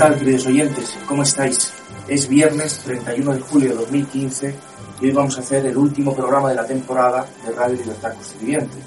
Tal, 0.00 0.18
queridos 0.18 0.46
oyentes? 0.46 0.96
¿Cómo 1.06 1.24
estáis? 1.24 1.74
Es 2.08 2.26
viernes 2.26 2.78
31 2.86 3.34
de 3.34 3.40
julio 3.40 3.68
de 3.68 3.74
2015 3.74 4.54
y 4.98 5.04
hoy 5.04 5.12
vamos 5.12 5.36
a 5.36 5.42
hacer 5.42 5.66
el 5.66 5.76
último 5.76 6.16
programa 6.16 6.48
de 6.48 6.54
la 6.54 6.64
temporada 6.64 7.26
de 7.44 7.52
Radio 7.52 7.76
Libertad 7.76 8.14
Constituyente. 8.14 8.78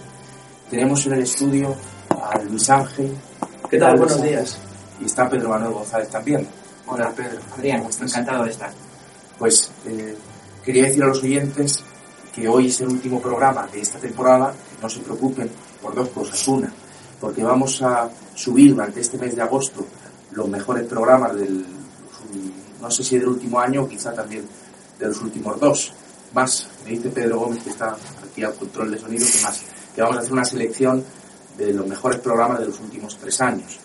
Tenemos 0.71 1.05
en 1.05 1.13
el 1.13 1.21
estudio 1.21 1.75
a 2.09 2.39
Luis 2.39 2.67
Ángel. 2.67 3.15
¿Qué 3.69 3.77
tal? 3.77 3.95
Buenos 3.95 4.15
Ángel? 4.15 4.29
días. 4.29 4.57
Y 5.01 5.05
está 5.05 5.29
Pedro 5.29 5.49
Manuel 5.49 5.73
González 5.73 6.09
también. 6.09 6.47
Hola, 6.87 7.11
Pedro. 7.15 7.37
Adrián, 7.55 7.83
encantado 8.01 8.45
de 8.45 8.49
estar. 8.49 8.71
Pues 9.37 9.71
eh, 9.85 10.17
quería 10.65 10.85
decir 10.85 11.03
a 11.03 11.05
los 11.05 11.21
oyentes 11.21 11.83
que 12.33 12.47
hoy 12.47 12.69
es 12.69 12.81
el 12.81 12.87
último 12.87 13.21
programa 13.21 13.67
de 13.71 13.81
esta 13.81 13.99
temporada. 13.99 14.51
No 14.81 14.89
se 14.89 14.99
preocupen 15.01 15.47
por 15.79 15.93
dos 15.93 16.09
cosas. 16.09 16.47
Una, 16.47 16.73
porque 17.21 17.43
vamos 17.43 17.83
a 17.83 18.09
subir 18.33 18.73
durante 18.73 18.99
este 18.99 19.19
mes 19.19 19.35
de 19.35 19.43
agosto 19.43 19.85
los 20.33 20.47
mejores 20.47 20.85
programas 20.87 21.35
del, 21.35 21.65
no 22.81 22.91
sé 22.91 23.03
si 23.03 23.17
del 23.17 23.27
último 23.27 23.59
año 23.59 23.83
o 23.83 23.87
quizá 23.87 24.13
también 24.13 24.45
de 24.99 25.07
los 25.07 25.21
últimos 25.21 25.59
dos. 25.59 25.93
Más, 26.33 26.67
me 26.83 26.91
dice 26.91 27.09
Pedro 27.09 27.39
Gómez, 27.39 27.63
que 27.63 27.69
está 27.69 27.95
aquí 28.29 28.43
al 28.43 28.55
control 28.55 28.91
de 28.91 28.99
sonido, 28.99 29.25
que 29.31 29.41
más, 29.41 29.61
que 29.95 30.01
vamos 30.01 30.17
a 30.17 30.19
hacer 30.21 30.33
una 30.33 30.45
selección 30.45 31.03
de 31.57 31.73
los 31.73 31.85
mejores 31.85 32.19
programas 32.19 32.59
de 32.59 32.65
los 32.65 32.79
últimos 32.79 33.17
tres 33.17 33.39
años 33.41 33.79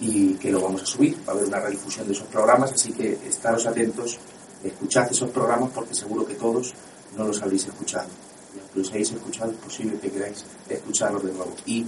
y 0.00 0.34
que 0.34 0.52
lo 0.52 0.60
vamos 0.60 0.82
a 0.82 0.86
subir. 0.86 1.18
Va 1.26 1.32
a 1.32 1.36
haber 1.36 1.48
una 1.48 1.58
redifusión 1.58 2.06
de 2.06 2.12
esos 2.12 2.28
programas, 2.28 2.72
así 2.72 2.92
que 2.92 3.18
estaros 3.26 3.66
atentos, 3.66 4.18
escuchad 4.62 5.10
esos 5.10 5.30
programas 5.30 5.70
porque 5.74 5.94
seguro 5.94 6.24
que 6.24 6.34
todos 6.34 6.74
no 7.16 7.24
los 7.26 7.42
habréis 7.42 7.66
escuchado. 7.66 8.06
Y 8.54 8.60
aunque 8.60 8.78
los 8.78 8.90
hayáis 8.90 9.10
escuchado, 9.10 9.50
es 9.50 9.58
posible 9.58 9.98
que 9.98 10.10
queráis 10.10 10.44
escucharlos 10.68 11.24
de 11.24 11.32
nuevo. 11.32 11.52
Y 11.66 11.84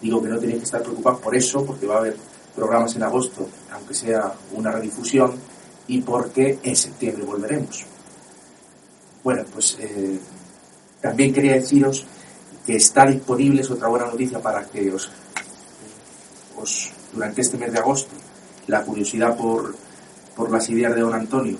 digo 0.00 0.22
que 0.22 0.28
no 0.28 0.38
tenéis 0.38 0.60
que 0.60 0.64
estar 0.64 0.82
preocupados 0.82 1.20
por 1.20 1.36
eso, 1.36 1.64
porque 1.64 1.86
va 1.86 1.96
a 1.96 1.98
haber 1.98 2.16
programas 2.60 2.94
en 2.94 3.02
agosto, 3.02 3.48
aunque 3.72 3.94
sea 3.94 4.34
una 4.52 4.70
redifusión, 4.70 5.32
y 5.86 6.02
porque 6.02 6.58
en 6.62 6.76
septiembre 6.76 7.24
volveremos. 7.24 7.86
Bueno, 9.24 9.44
pues 9.50 9.78
eh, 9.80 10.20
también 11.00 11.32
quería 11.32 11.54
deciros 11.54 12.04
que 12.66 12.76
está 12.76 13.06
disponible, 13.06 13.62
es 13.62 13.70
otra 13.70 13.88
buena 13.88 14.06
noticia 14.06 14.40
para 14.40 14.64
que 14.66 14.92
os, 14.92 15.10
durante 17.14 17.40
este 17.40 17.56
mes 17.56 17.72
de 17.72 17.78
agosto, 17.78 18.14
la 18.66 18.82
curiosidad 18.82 19.34
por, 19.38 19.74
por 20.36 20.50
las 20.50 20.68
ideas 20.68 20.94
de 20.94 21.00
don 21.00 21.14
Antonio 21.14 21.56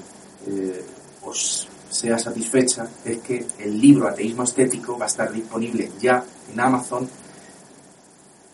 eh, 0.47 0.85
os 1.23 1.67
sea 1.89 2.19
satisfecha, 2.19 2.89
es 3.05 3.19
que 3.19 3.47
el 3.59 3.81
libro 3.81 4.07
Ateísmo 4.07 4.43
Estético 4.45 4.99
va 4.99 5.07
a 5.07 5.09
estar 5.09 5.33
disponible 5.33 5.91
ya 5.99 6.23
en 6.53 6.61
Amazon 6.61 7.09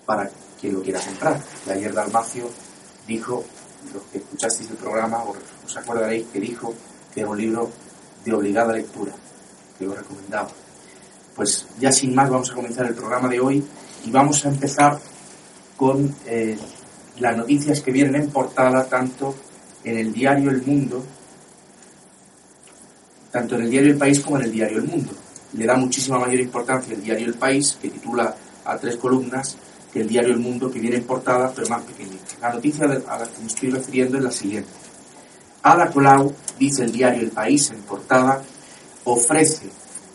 para 0.06 0.31
quien 0.61 0.75
lo 0.75 0.83
quiera 0.83 1.00
comprar. 1.00 1.41
Y 1.67 1.71
ayer 1.71 1.93
Dalmacio 1.93 2.50
dijo, 3.06 3.44
los 3.93 4.03
que 4.05 4.19
escuchasteis 4.19 4.71
el 4.71 4.77
programa, 4.77 5.22
os, 5.65 5.77
acordaréis 5.77 6.27
que 6.33 6.41
dijo 6.41 6.75
que 7.12 7.21
era 7.21 7.31
un 7.31 7.39
libro 7.39 7.71
de 8.25 8.33
obligada 8.33 8.72
lectura, 8.72 9.12
que 9.78 9.84
lo 9.84 9.95
recomendaba. 9.95 10.49
Pues 11.34 11.66
ya 11.78 11.93
sin 11.93 12.15
más 12.15 12.31
vamos 12.31 12.50
a 12.50 12.55
comenzar 12.55 12.87
el 12.87 12.95
programa 12.95 13.28
de 13.28 13.41
hoy 13.41 13.65
y 14.05 14.11
vamos 14.11 14.45
a 14.45 14.49
empezar 14.49 14.99
con 15.77 16.15
eh, 16.27 16.59
las 17.19 17.37
noticias 17.37 17.81
que 17.81 17.93
vienen 17.93 18.16
en 18.16 18.31
portada 18.31 18.84
tanto 18.87 19.34
en 19.84 19.99
el 19.99 20.12
diario 20.12 20.50
El 20.50 20.62
Mundo, 20.62 21.05
tanto 23.31 23.56
en 23.56 23.62
el 23.62 23.71
diario 23.71 23.93
El 23.93 23.99
País 23.99 24.21
como 24.21 24.39
en 24.39 24.45
el 24.45 24.53
diario 24.53 24.78
El 24.78 24.89
Mundo. 24.89 25.12
Le 25.53 25.66
da 25.66 25.77
muchísima 25.77 26.19
mayor 26.19 26.41
importancia 26.41 26.95
el 26.95 27.03
diario 27.03 27.27
El 27.27 27.34
País, 27.34 27.78
que 27.81 27.91
titula 27.91 28.34
a 28.65 28.77
tres 28.78 28.97
columnas, 28.97 29.56
el 30.01 30.09
diario 30.09 30.34
El 30.34 30.41
Mundo, 30.41 30.71
que 30.71 30.81
viene 30.81 30.97
en 30.97 31.05
portada, 31.05 31.53
pero 31.55 31.69
más 31.69 31.83
pequeñita. 31.83 32.37
La 32.41 32.53
noticia 32.53 32.84
a 32.84 32.89
la 32.89 33.27
que 33.27 33.41
me 33.41 33.47
estoy 33.47 33.71
refiriendo 33.71 34.19
es 34.19 34.25
la 34.25 34.31
siguiente. 34.31 34.71
Ada 35.62 35.91
Colau, 35.91 36.33
dice 36.59 36.84
el 36.84 36.93
diario 36.93 37.23
El 37.23 37.31
País 37.31 37.71
en 37.71 37.83
portada, 37.83 38.43
ofrece 39.05 39.69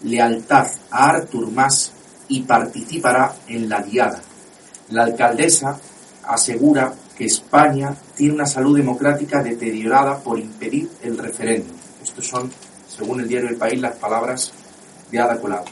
lealtad 0.04 0.68
a 0.90 1.10
Artur 1.10 1.52
Mas 1.52 1.92
y 2.28 2.42
participará 2.42 3.34
en 3.48 3.68
la 3.68 3.82
diada. 3.82 4.22
La 4.90 5.04
alcaldesa 5.04 5.80
asegura 6.24 6.94
que 7.18 7.26
España 7.26 7.96
tiene 8.16 8.36
una 8.36 8.46
salud 8.46 8.78
democrática 8.78 9.44
deteriorada 9.44 10.18
por 10.20 10.40
impedir 10.40 10.90
el 11.02 11.18
referéndum. 11.18 11.76
Estos 12.02 12.28
son, 12.28 12.52
según 12.88 13.22
el 13.22 13.28
diario 13.28 13.50
El 13.50 13.58
País, 13.58 13.80
las 13.80 13.96
palabras 13.96 14.52
de 15.12 15.20
Ada 15.20 15.40
Colau. 15.40 15.66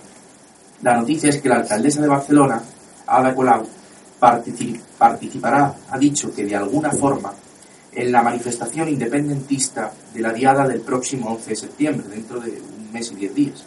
La 0.81 0.97
noticia 0.97 1.29
es 1.29 1.41
que 1.41 1.49
la 1.49 1.57
alcaldesa 1.57 2.01
de 2.01 2.07
Barcelona, 2.07 2.61
Ada 3.07 3.33
Colau, 3.33 3.67
participará, 4.19 5.75
ha 5.89 5.97
dicho 5.97 6.33
que 6.33 6.45
de 6.45 6.55
alguna 6.55 6.91
forma, 6.91 7.33
en 7.91 8.11
la 8.11 8.21
manifestación 8.21 8.89
independentista 8.89 9.91
de 10.13 10.21
la 10.21 10.31
diada 10.33 10.67
del 10.67 10.81
próximo 10.81 11.29
11 11.31 11.49
de 11.49 11.55
septiembre, 11.55 12.07
dentro 12.07 12.39
de 12.39 12.51
un 12.51 12.91
mes 12.91 13.11
y 13.11 13.15
diez 13.15 13.33
días, 13.33 13.63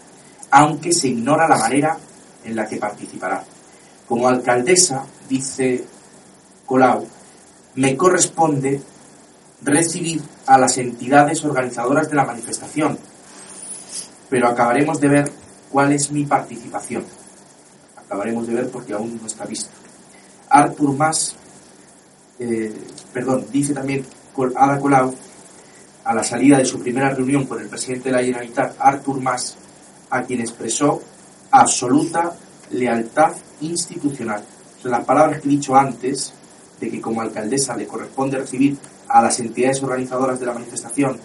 aunque 0.50 0.92
se 0.92 1.08
ignora 1.08 1.48
la 1.48 1.56
manera 1.56 1.96
en 2.44 2.56
la 2.56 2.66
que 2.66 2.76
participará. 2.76 3.42
Como 4.06 4.28
alcaldesa, 4.28 5.04
dice 5.28 5.84
Colau, 6.66 7.06
me 7.76 7.96
corresponde 7.96 8.80
recibir 9.62 10.20
a 10.46 10.58
las 10.58 10.76
entidades 10.78 11.44
organizadoras 11.44 12.10
de 12.10 12.16
la 12.16 12.24
manifestación, 12.24 12.98
pero 14.28 14.48
acabaremos 14.48 15.00
de 15.00 15.08
ver 15.08 15.32
cuál 15.70 15.92
es 15.92 16.10
mi 16.10 16.24
participación. 16.24 17.04
Acabaremos 17.96 18.46
de 18.46 18.54
ver 18.54 18.70
porque 18.70 18.92
aún 18.92 19.18
no 19.20 19.26
está 19.26 19.46
visto. 19.46 19.81
Artur 20.52 20.94
Mas, 20.94 21.34
eh, 22.38 22.72
perdón, 23.12 23.46
dice 23.50 23.72
también 23.72 24.04
Ada 24.56 24.78
Colau, 24.78 25.14
a 26.04 26.14
la 26.14 26.22
salida 26.22 26.58
de 26.58 26.64
su 26.64 26.80
primera 26.80 27.10
reunión 27.10 27.46
con 27.46 27.60
el 27.60 27.68
presidente 27.68 28.10
de 28.10 28.16
la 28.16 28.22
Generalitat, 28.22 28.76
Artur 28.78 29.20
Mas, 29.20 29.56
a 30.10 30.22
quien 30.22 30.40
expresó 30.40 31.00
absoluta 31.50 32.32
lealtad 32.70 33.32
institucional. 33.60 34.44
Las 34.82 35.04
palabras 35.04 35.40
que 35.40 35.48
he 35.48 35.52
dicho 35.52 35.76
antes, 35.76 36.32
de 36.80 36.90
que 36.90 37.00
como 37.00 37.20
alcaldesa 37.20 37.76
le 37.76 37.86
corresponde 37.86 38.38
recibir 38.38 38.76
a 39.08 39.22
las 39.22 39.38
entidades 39.38 39.82
organizadoras 39.82 40.40
de 40.40 40.46
la 40.46 40.54
manifestación, 40.54 41.18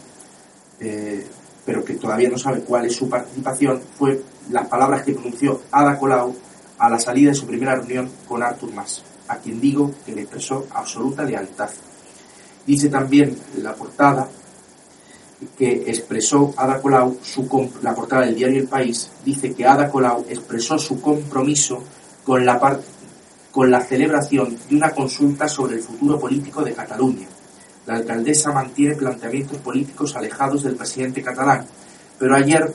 eh, 0.80 1.26
pero 1.66 1.84
que 1.84 1.96
todavía 1.96 2.30
no 2.30 2.38
sabe 2.38 2.62
cuál 2.62 2.86
es 2.86 2.96
su 2.96 3.10
participación, 3.10 3.82
fue 3.98 4.22
las 4.52 4.68
palabras 4.68 5.04
que 5.04 5.14
pronunció 5.14 5.62
Ada 5.72 5.98
Colau 5.98 6.36
a 6.78 6.90
la 6.90 7.00
salida 7.00 7.32
de 7.32 7.36
su 7.36 7.48
primera 7.48 7.76
reunión 7.76 8.10
con 8.28 8.44
Artur 8.44 8.72
Mas, 8.74 9.04
a 9.28 9.38
quien 9.38 9.60
digo 9.60 9.94
que 10.06 10.14
le 10.14 10.22
expresó 10.22 10.68
absoluta 10.72 11.24
lealtad. 11.24 11.70
Dice 12.66 12.90
también 12.90 13.38
la 13.62 13.74
portada 13.74 14.28
que 15.58 15.84
expresó 15.88 16.54
Ada 16.58 16.82
Colau, 16.82 17.18
su 17.22 17.48
la 17.82 17.94
portada 17.94 18.26
del 18.26 18.36
diario 18.36 18.62
El 18.62 18.68
País, 18.68 19.10
dice 19.24 19.54
que 19.54 19.66
Ada 19.66 19.90
Colau 19.90 20.26
expresó 20.30 20.78
su 20.80 21.00
compromiso 21.00 21.84
con 22.24 22.46
la, 22.46 22.80
con 23.52 23.72
la 23.72 23.82
celebración 23.82 24.58
de 24.70 24.76
una 24.76 24.92
consulta 24.92 25.48
sobre 25.48 25.76
el 25.76 25.82
futuro 25.82 26.20
político 26.20 26.64
de 26.64 26.74
Cataluña. 26.74 27.28
La 27.86 27.96
alcaldesa 27.96 28.52
mantiene 28.52 28.96
planteamientos 28.96 29.60
políticos 29.60 30.16
alejados 30.16 30.64
del 30.64 30.76
presidente 30.76 31.22
catalán, 31.22 31.66
pero 32.20 32.36
ayer 32.36 32.74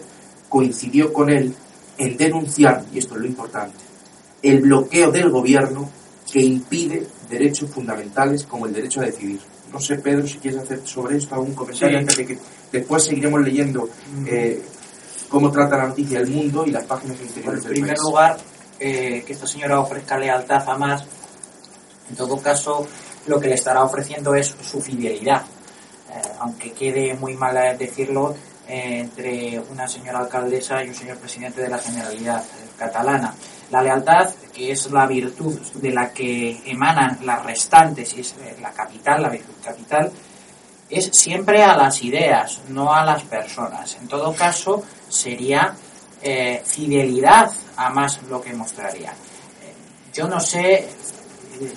coincidió 0.49 1.13
con 1.13 1.29
él 1.29 1.55
en 1.99 2.17
denunciar, 2.17 2.85
y 2.93 2.99
esto 2.99 3.17
es 3.17 3.21
lo 3.21 3.27
importante, 3.27 3.77
el 4.43 4.61
bloqueo 4.61 5.11
del 5.11 5.31
gobierno 5.31 5.91
que 6.33 6.41
impide 6.41 7.07
derechos 7.29 7.71
fundamentales 7.71 8.45
como 8.47 8.65
el 8.67 8.73
derecho 8.73 9.01
a 9.03 9.05
decidir. 9.05 9.39
No 9.71 9.79
sé, 9.79 9.97
Pedro, 9.97 10.27
si 10.27 10.39
quieres 10.39 10.61
hacer 10.61 10.81
sobre 10.87 11.19
esto 11.19 11.35
algún 11.35 11.55
comentario 11.55 11.97
Sí. 11.99 12.01
antes 12.01 12.17
de 12.17 12.27
que 12.27 12.39
después 12.73 13.05
seguiremos 13.05 13.41
leyendo 13.43 13.89
eh, 14.27 14.63
cómo 15.29 15.51
trata 15.51 15.77
la 15.77 15.89
noticia 15.89 16.21
el 16.21 16.29
mundo 16.29 16.65
y 16.67 16.71
las 16.71 16.85
páginas 16.85 17.17
Bueno, 17.19 17.29
interiores 17.31 17.65
en 17.65 17.71
primer 17.71 17.89
país. 17.91 18.01
lugar, 18.03 18.39
eh, 18.81 19.23
que 19.27 19.33
esta 19.35 19.47
señora 19.47 19.79
ofrezca 19.81 20.19
lealtad 20.19 20.69
a 20.69 20.79
más, 20.79 21.05
En 22.11 22.17
todo 22.17 22.37
caso, 22.43 22.87
lo 23.27 23.39
que 23.41 23.49
le 23.49 23.55
estará 23.55 23.83
ofreciendo 23.85 24.35
es 24.35 24.55
su 24.63 24.81
fidelidad. 24.83 25.43
Eh, 26.11 26.21
aunque 26.41 26.73
quede 26.73 27.15
muy 27.15 27.35
mal 27.35 27.79
decirlo, 27.79 28.35
entre 28.69 29.61
una 29.71 29.87
señora 29.89 30.19
alcaldesa 30.21 30.85
y 30.85 30.89
un 30.89 30.95
señor 30.95 31.17
presidente 31.19 31.61
de 31.63 31.69
la 31.69 31.79
Generalidad 31.79 32.43
catalana. 32.83 33.35
La 33.71 33.83
lealtad, 33.83 34.31
que 34.53 34.73
es 34.73 34.91
la 34.91 35.07
virtud 35.07 35.59
de 35.75 35.91
la 35.93 36.11
que 36.11 36.63
emanan 36.67 37.19
las 37.25 37.45
restantes, 37.45 38.15
y 38.17 38.21
es 38.21 38.35
la 38.61 38.71
capital, 38.73 39.23
la 39.23 39.29
virtud 39.31 39.55
capital, 39.65 40.13
es 40.91 41.11
siempre 41.13 41.63
a 41.63 41.77
las 41.77 42.03
ideas, 42.03 42.61
no 42.69 42.93
a 42.93 43.05
las 43.05 43.23
personas. 43.23 43.97
En 44.01 44.09
todo 44.09 44.35
caso, 44.35 44.83
sería 45.09 45.75
eh, 46.21 46.63
fidelidad 46.65 47.51
a 47.77 47.89
más 47.91 48.21
lo 48.29 48.43
que 48.43 48.53
mostraría. 48.53 49.11
Eh, 49.11 50.13
yo 50.13 50.29
no 50.29 50.39
sé, 50.39 50.89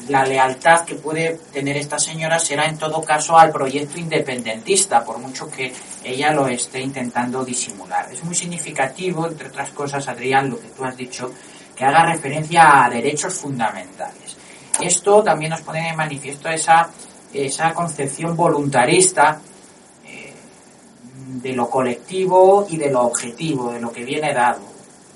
la 0.10 0.26
lealtad 0.26 0.84
que 0.86 0.96
puede 0.96 1.40
tener 1.54 1.78
esta 1.78 1.98
señora 1.98 2.40
será 2.40 2.66
en 2.66 2.78
todo 2.78 3.02
caso 3.04 3.38
al 3.38 3.52
proyecto 3.52 4.00
independentista, 4.00 5.04
por 5.04 5.20
mucho 5.20 5.50
que 5.50 5.74
ella 6.06 6.32
lo 6.32 6.48
esté 6.48 6.82
intentando 6.82 7.44
disimular. 7.44 8.08
Es 8.12 8.24
muy 8.24 8.36
significativo, 8.36 9.28
entre 9.28 9.48
otras 9.48 9.72
cosas, 9.72 10.08
Adrián, 10.08 10.50
lo 10.50 10.60
que 10.60 10.68
tú 10.68 10.84
has 10.86 10.96
dicho, 10.96 11.32
que 11.76 11.84
haga 11.84 12.06
referencia 12.06 12.86
a 12.86 12.90
derechos 12.90 13.34
fundamentales. 13.34 14.38
Esto 14.80 15.24
también 15.24 15.52
nos 15.52 15.62
pone 15.62 15.82
de 15.82 15.94
manifiesto 15.94 16.50
esa 16.50 16.90
esa 17.44 17.74
concepción 17.74 18.36
voluntarista 18.36 19.40
eh, 20.06 20.34
de 21.42 21.54
lo 21.54 21.70
colectivo 21.70 22.66
y 22.70 22.78
de 22.78 22.90
lo 22.92 23.02
objetivo, 23.02 23.72
de 23.72 23.82
lo 23.82 23.92
que 23.92 24.06
viene 24.06 24.34
dado. 24.34 24.62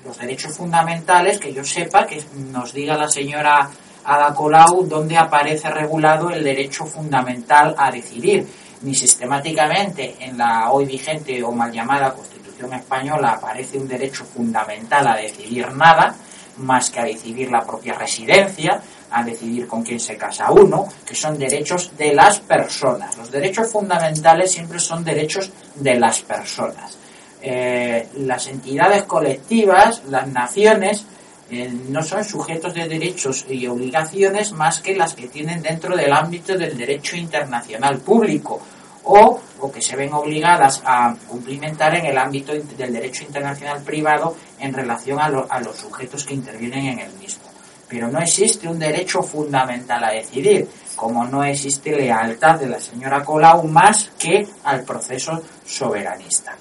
Los 0.04 0.18
derechos 0.18 0.56
fundamentales, 0.56 1.38
que 1.38 1.52
yo 1.52 1.64
sepa, 1.64 2.06
que 2.06 2.22
nos 2.52 2.72
diga 2.72 2.96
la 2.96 3.08
señora 3.08 3.70
Ada 4.04 4.34
Colau 4.34 4.86
dónde 4.86 5.16
aparece 5.16 5.70
regulado 5.70 6.30
el 6.30 6.42
derecho 6.42 6.86
fundamental 6.86 7.74
a 7.76 7.90
decidir. 7.90 8.46
Ni 8.82 8.94
sistemáticamente 8.94 10.16
en 10.20 10.38
la 10.38 10.70
hoy 10.70 10.86
vigente 10.86 11.42
o 11.42 11.52
mal 11.52 11.70
llamada 11.70 12.14
Constitución 12.14 12.72
española 12.72 13.32
aparece 13.32 13.78
un 13.78 13.86
derecho 13.86 14.24
fundamental 14.24 15.06
a 15.06 15.16
decidir 15.16 15.70
nada, 15.72 16.14
más 16.58 16.90
que 16.90 17.00
a 17.00 17.04
decidir 17.04 17.50
la 17.50 17.64
propia 17.64 17.94
residencia, 17.94 18.80
a 19.10 19.22
decidir 19.22 19.66
con 19.66 19.82
quién 19.82 20.00
se 20.00 20.16
casa 20.16 20.50
uno, 20.50 20.88
que 21.06 21.14
son 21.14 21.38
derechos 21.38 21.96
de 21.96 22.14
las 22.14 22.40
personas. 22.40 23.16
Los 23.16 23.30
derechos 23.30 23.70
fundamentales 23.70 24.52
siempre 24.52 24.78
son 24.78 25.04
derechos 25.04 25.50
de 25.74 25.98
las 25.98 26.20
personas. 26.22 26.96
Eh, 27.42 28.08
las 28.18 28.46
entidades 28.46 29.04
colectivas, 29.04 30.02
las 30.08 30.26
naciones, 30.28 31.04
eh, 31.50 31.68
no 31.88 32.02
son 32.02 32.24
sujetos 32.24 32.74
de 32.74 32.88
derechos 32.88 33.44
y 33.48 33.66
obligaciones 33.66 34.52
más 34.52 34.80
que 34.80 34.94
las 34.94 35.14
que 35.14 35.28
tienen 35.28 35.62
dentro 35.62 35.96
del 35.96 36.12
ámbito 36.12 36.56
del 36.56 36.78
derecho 36.78 37.16
internacional 37.16 37.98
público 37.98 38.60
o, 39.04 39.40
que 39.72 39.82
se 39.82 39.96
ven 39.96 40.12
obligadas 40.12 40.80
a 40.84 41.14
cumplimentar 41.28 41.94
en 41.96 42.06
el 42.06 42.18
ámbito 42.18 42.52
del 42.52 42.92
derecho 42.92 43.24
internacional 43.24 43.82
privado 43.82 44.36
en 44.58 44.72
relación 44.72 45.18
a, 45.18 45.26
a 45.26 45.60
los 45.60 45.76
sujetos 45.76 46.24
que 46.24 46.34
intervienen 46.34 46.86
en 46.86 46.98
el 47.00 47.12
mismo. 47.14 47.44
Pero 47.88 48.08
no 48.08 48.20
existe 48.20 48.68
un 48.68 48.78
derecho 48.78 49.22
fundamental 49.22 50.04
a 50.04 50.12
decidir, 50.12 50.68
como 50.94 51.24
no 51.24 51.42
existe 51.42 51.90
lealtad 51.90 52.60
de 52.60 52.68
la 52.68 52.80
señora 52.80 53.24
Colau 53.24 53.64
más 53.64 54.10
que 54.18 54.46
al 54.64 54.84
proceso 54.84 55.42
soberanista. 55.66 56.56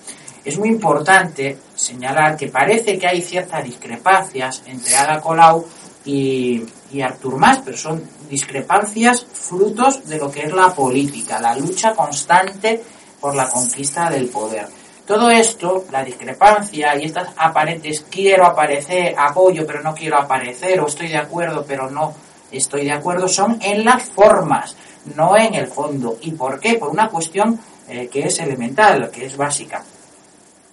Es 0.45 0.57
muy 0.57 0.69
importante 0.69 1.57
señalar 1.75 2.37
que 2.37 2.47
parece 2.47 2.97
que 2.97 3.07
hay 3.07 3.21
ciertas 3.21 3.63
discrepancias 3.63 4.63
entre 4.65 4.95
Ada 4.95 5.19
Colau 5.21 5.65
y, 6.05 6.63
y 6.91 7.01
Artur 7.01 7.37
Mas, 7.37 7.59
pero 7.63 7.77
son 7.77 8.03
discrepancias 8.29 9.25
frutos 9.25 10.07
de 10.07 10.17
lo 10.17 10.31
que 10.31 10.43
es 10.43 10.53
la 10.53 10.73
política, 10.73 11.39
la 11.39 11.55
lucha 11.55 11.93
constante 11.93 12.81
por 13.19 13.35
la 13.35 13.49
conquista 13.49 14.09
del 14.09 14.29
poder. 14.29 14.67
Todo 15.05 15.29
esto, 15.31 15.85
la 15.91 16.03
discrepancia 16.03 16.95
y 16.95 17.05
estas 17.05 17.29
aparentes 17.35 18.05
quiero 18.09 18.45
aparecer, 18.45 19.15
apoyo 19.17 19.65
pero 19.65 19.81
no 19.81 19.93
quiero 19.93 20.17
aparecer, 20.17 20.79
o 20.79 20.87
estoy 20.87 21.07
de 21.07 21.17
acuerdo 21.17 21.65
pero 21.67 21.89
no 21.89 22.13
estoy 22.51 22.85
de 22.85 22.91
acuerdo, 22.91 23.27
son 23.27 23.57
en 23.61 23.83
las 23.83 24.03
formas, 24.03 24.75
no 25.15 25.35
en 25.35 25.55
el 25.55 25.67
fondo. 25.67 26.17
¿Y 26.21 26.31
por 26.31 26.59
qué? 26.59 26.75
Por 26.75 26.89
una 26.89 27.09
cuestión 27.09 27.59
eh, 27.87 28.07
que 28.07 28.27
es 28.27 28.39
elemental, 28.39 29.09
que 29.09 29.25
es 29.25 29.35
básica, 29.35 29.83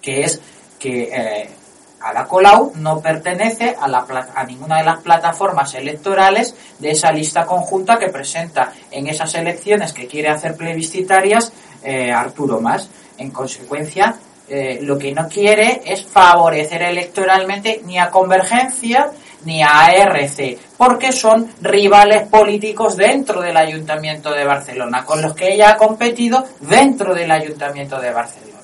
que 0.06 0.22
es 0.22 0.40
que 0.78 1.10
eh, 1.12 1.48
Ada 2.00 2.26
Colau 2.26 2.72
no 2.76 3.00
pertenece 3.00 3.74
a, 3.76 3.88
la, 3.88 4.06
a 4.32 4.44
ninguna 4.44 4.78
de 4.78 4.84
las 4.84 5.02
plataformas 5.02 5.74
electorales 5.74 6.54
de 6.78 6.92
esa 6.92 7.10
lista 7.10 7.44
conjunta 7.44 7.98
que 7.98 8.08
presenta 8.08 8.72
en 8.92 9.08
esas 9.08 9.34
elecciones 9.34 9.92
que 9.92 10.06
quiere 10.06 10.28
hacer 10.28 10.56
plebiscitarias 10.56 11.52
eh, 11.82 12.12
Arturo 12.12 12.60
Mas. 12.60 12.88
En 13.18 13.32
consecuencia, 13.32 14.14
eh, 14.48 14.78
lo 14.82 14.96
que 14.96 15.12
no 15.12 15.28
quiere 15.28 15.82
es 15.84 16.04
favorecer 16.04 16.82
electoralmente 16.82 17.80
ni 17.84 17.98
a 17.98 18.08
Convergencia 18.08 19.10
ni 19.44 19.62
a 19.62 19.86
ARC, 19.86 20.58
porque 20.76 21.10
son 21.10 21.50
rivales 21.60 22.28
políticos 22.28 22.96
dentro 22.96 23.40
del 23.40 23.56
Ayuntamiento 23.56 24.30
de 24.30 24.44
Barcelona, 24.44 25.04
con 25.04 25.20
los 25.20 25.34
que 25.34 25.52
ella 25.52 25.70
ha 25.70 25.76
competido 25.76 26.44
dentro 26.60 27.14
del 27.14 27.30
Ayuntamiento 27.30 28.00
de 28.00 28.12
Barcelona. 28.12 28.56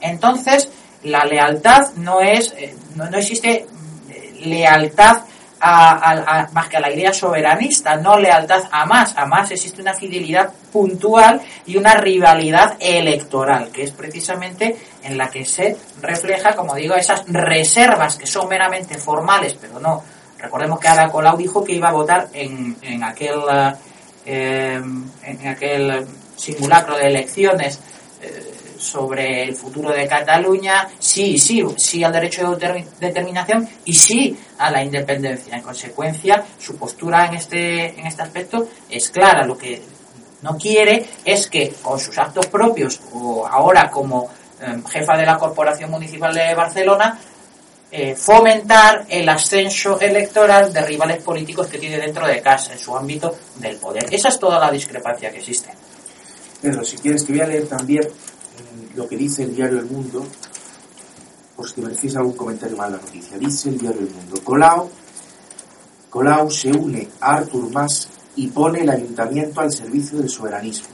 Entonces, 0.00 0.68
la 1.06 1.24
lealtad 1.24 1.94
no 1.96 2.20
es, 2.20 2.54
eh, 2.58 2.74
no, 2.94 3.08
no 3.08 3.18
existe 3.18 3.66
eh, 4.10 4.40
lealtad 4.44 5.22
a, 5.60 6.48
más 6.52 6.68
que 6.68 6.76
a 6.76 6.80
la 6.80 6.92
idea 6.92 7.12
soberanista, 7.12 7.96
no 7.96 8.18
lealtad 8.18 8.64
a 8.70 8.84
más. 8.86 9.16
A 9.16 9.26
más 9.26 9.50
existe 9.50 9.80
una 9.80 9.94
fidelidad 9.94 10.52
puntual 10.72 11.40
y 11.64 11.76
una 11.76 11.94
rivalidad 11.94 12.76
electoral, 12.78 13.70
que 13.72 13.84
es 13.84 13.90
precisamente 13.92 14.76
en 15.02 15.16
la 15.16 15.30
que 15.30 15.44
se 15.44 15.76
refleja, 16.02 16.54
como 16.54 16.74
digo, 16.74 16.94
esas 16.94 17.24
reservas 17.26 18.16
que 18.16 18.26
son 18.26 18.48
meramente 18.48 18.98
formales, 18.98 19.54
pero 19.60 19.80
no. 19.80 20.02
Recordemos 20.38 20.78
que 20.78 20.88
Ada 20.88 21.08
Colau 21.08 21.36
dijo 21.36 21.64
que 21.64 21.72
iba 21.72 21.88
a 21.88 21.92
votar 21.92 22.28
en, 22.32 22.76
en 22.82 23.02
aquel, 23.02 23.40
eh, 24.26 24.80
en 25.22 25.48
aquel 25.48 26.06
simulacro 26.36 26.96
de 26.96 27.06
elecciones. 27.06 27.80
Sobre 28.86 29.42
el 29.42 29.56
futuro 29.56 29.90
de 29.90 30.06
Cataluña, 30.06 30.88
sí, 30.98 31.38
sí, 31.38 31.60
sí 31.76 32.04
al 32.04 32.12
derecho 32.12 32.54
de 32.54 32.86
determinación 33.00 33.68
y 33.84 33.92
sí 33.92 34.38
a 34.58 34.70
la 34.70 34.82
independencia. 34.82 35.56
En 35.56 35.62
consecuencia, 35.62 36.44
su 36.58 36.76
postura 36.76 37.26
en 37.26 37.34
este, 37.34 37.98
en 37.98 38.06
este 38.06 38.22
aspecto 38.22 38.68
es 38.88 39.10
clara. 39.10 39.44
Lo 39.44 39.58
que 39.58 39.82
no 40.42 40.56
quiere 40.56 41.04
es 41.24 41.48
que 41.48 41.74
con 41.82 41.98
sus 41.98 42.16
actos 42.16 42.46
propios 42.46 43.00
o 43.12 43.44
ahora 43.46 43.90
como 43.90 44.30
em, 44.60 44.84
jefa 44.84 45.16
de 45.16 45.26
la 45.26 45.36
Corporación 45.36 45.90
Municipal 45.90 46.32
de 46.32 46.54
Barcelona, 46.54 47.18
eh, 47.90 48.14
fomentar 48.14 49.04
el 49.08 49.28
ascenso 49.28 49.98
electoral 50.00 50.72
de 50.72 50.82
rivales 50.82 51.22
políticos 51.22 51.66
que 51.66 51.78
tiene 51.78 51.98
dentro 51.98 52.26
de 52.26 52.40
casa, 52.40 52.72
en 52.72 52.78
su 52.78 52.96
ámbito 52.96 53.36
del 53.56 53.76
poder. 53.78 54.06
Esa 54.12 54.28
es 54.28 54.38
toda 54.38 54.58
la 54.60 54.70
discrepancia 54.70 55.30
que 55.30 55.38
existe. 55.38 55.70
Pedro, 56.60 56.84
si 56.84 56.96
quieres, 56.96 57.24
te 57.24 57.32
voy 57.32 57.42
a 57.42 57.46
leer 57.46 57.66
también 57.68 58.02
lo 58.96 59.06
que 59.06 59.16
dice 59.16 59.42
el 59.44 59.54
diario 59.54 59.78
El 59.78 59.86
Mundo, 59.86 60.26
por 61.54 61.68
si 61.68 61.80
me 61.82 61.92
algún 62.16 62.32
comentario 62.32 62.76
mal 62.76 62.92
la 62.92 62.98
noticia. 62.98 63.38
Dice 63.38 63.68
el 63.68 63.78
diario 63.78 64.00
El 64.00 64.10
Mundo, 64.10 64.40
Colau, 64.42 64.90
Colau 66.08 66.50
se 66.50 66.70
une 66.70 67.08
a 67.20 67.34
Artur 67.36 67.70
Mas 67.70 68.08
y 68.36 68.48
pone 68.48 68.80
el 68.80 68.90
ayuntamiento 68.90 69.60
al 69.60 69.70
servicio 69.70 70.18
del 70.18 70.30
soberanismo. 70.30 70.88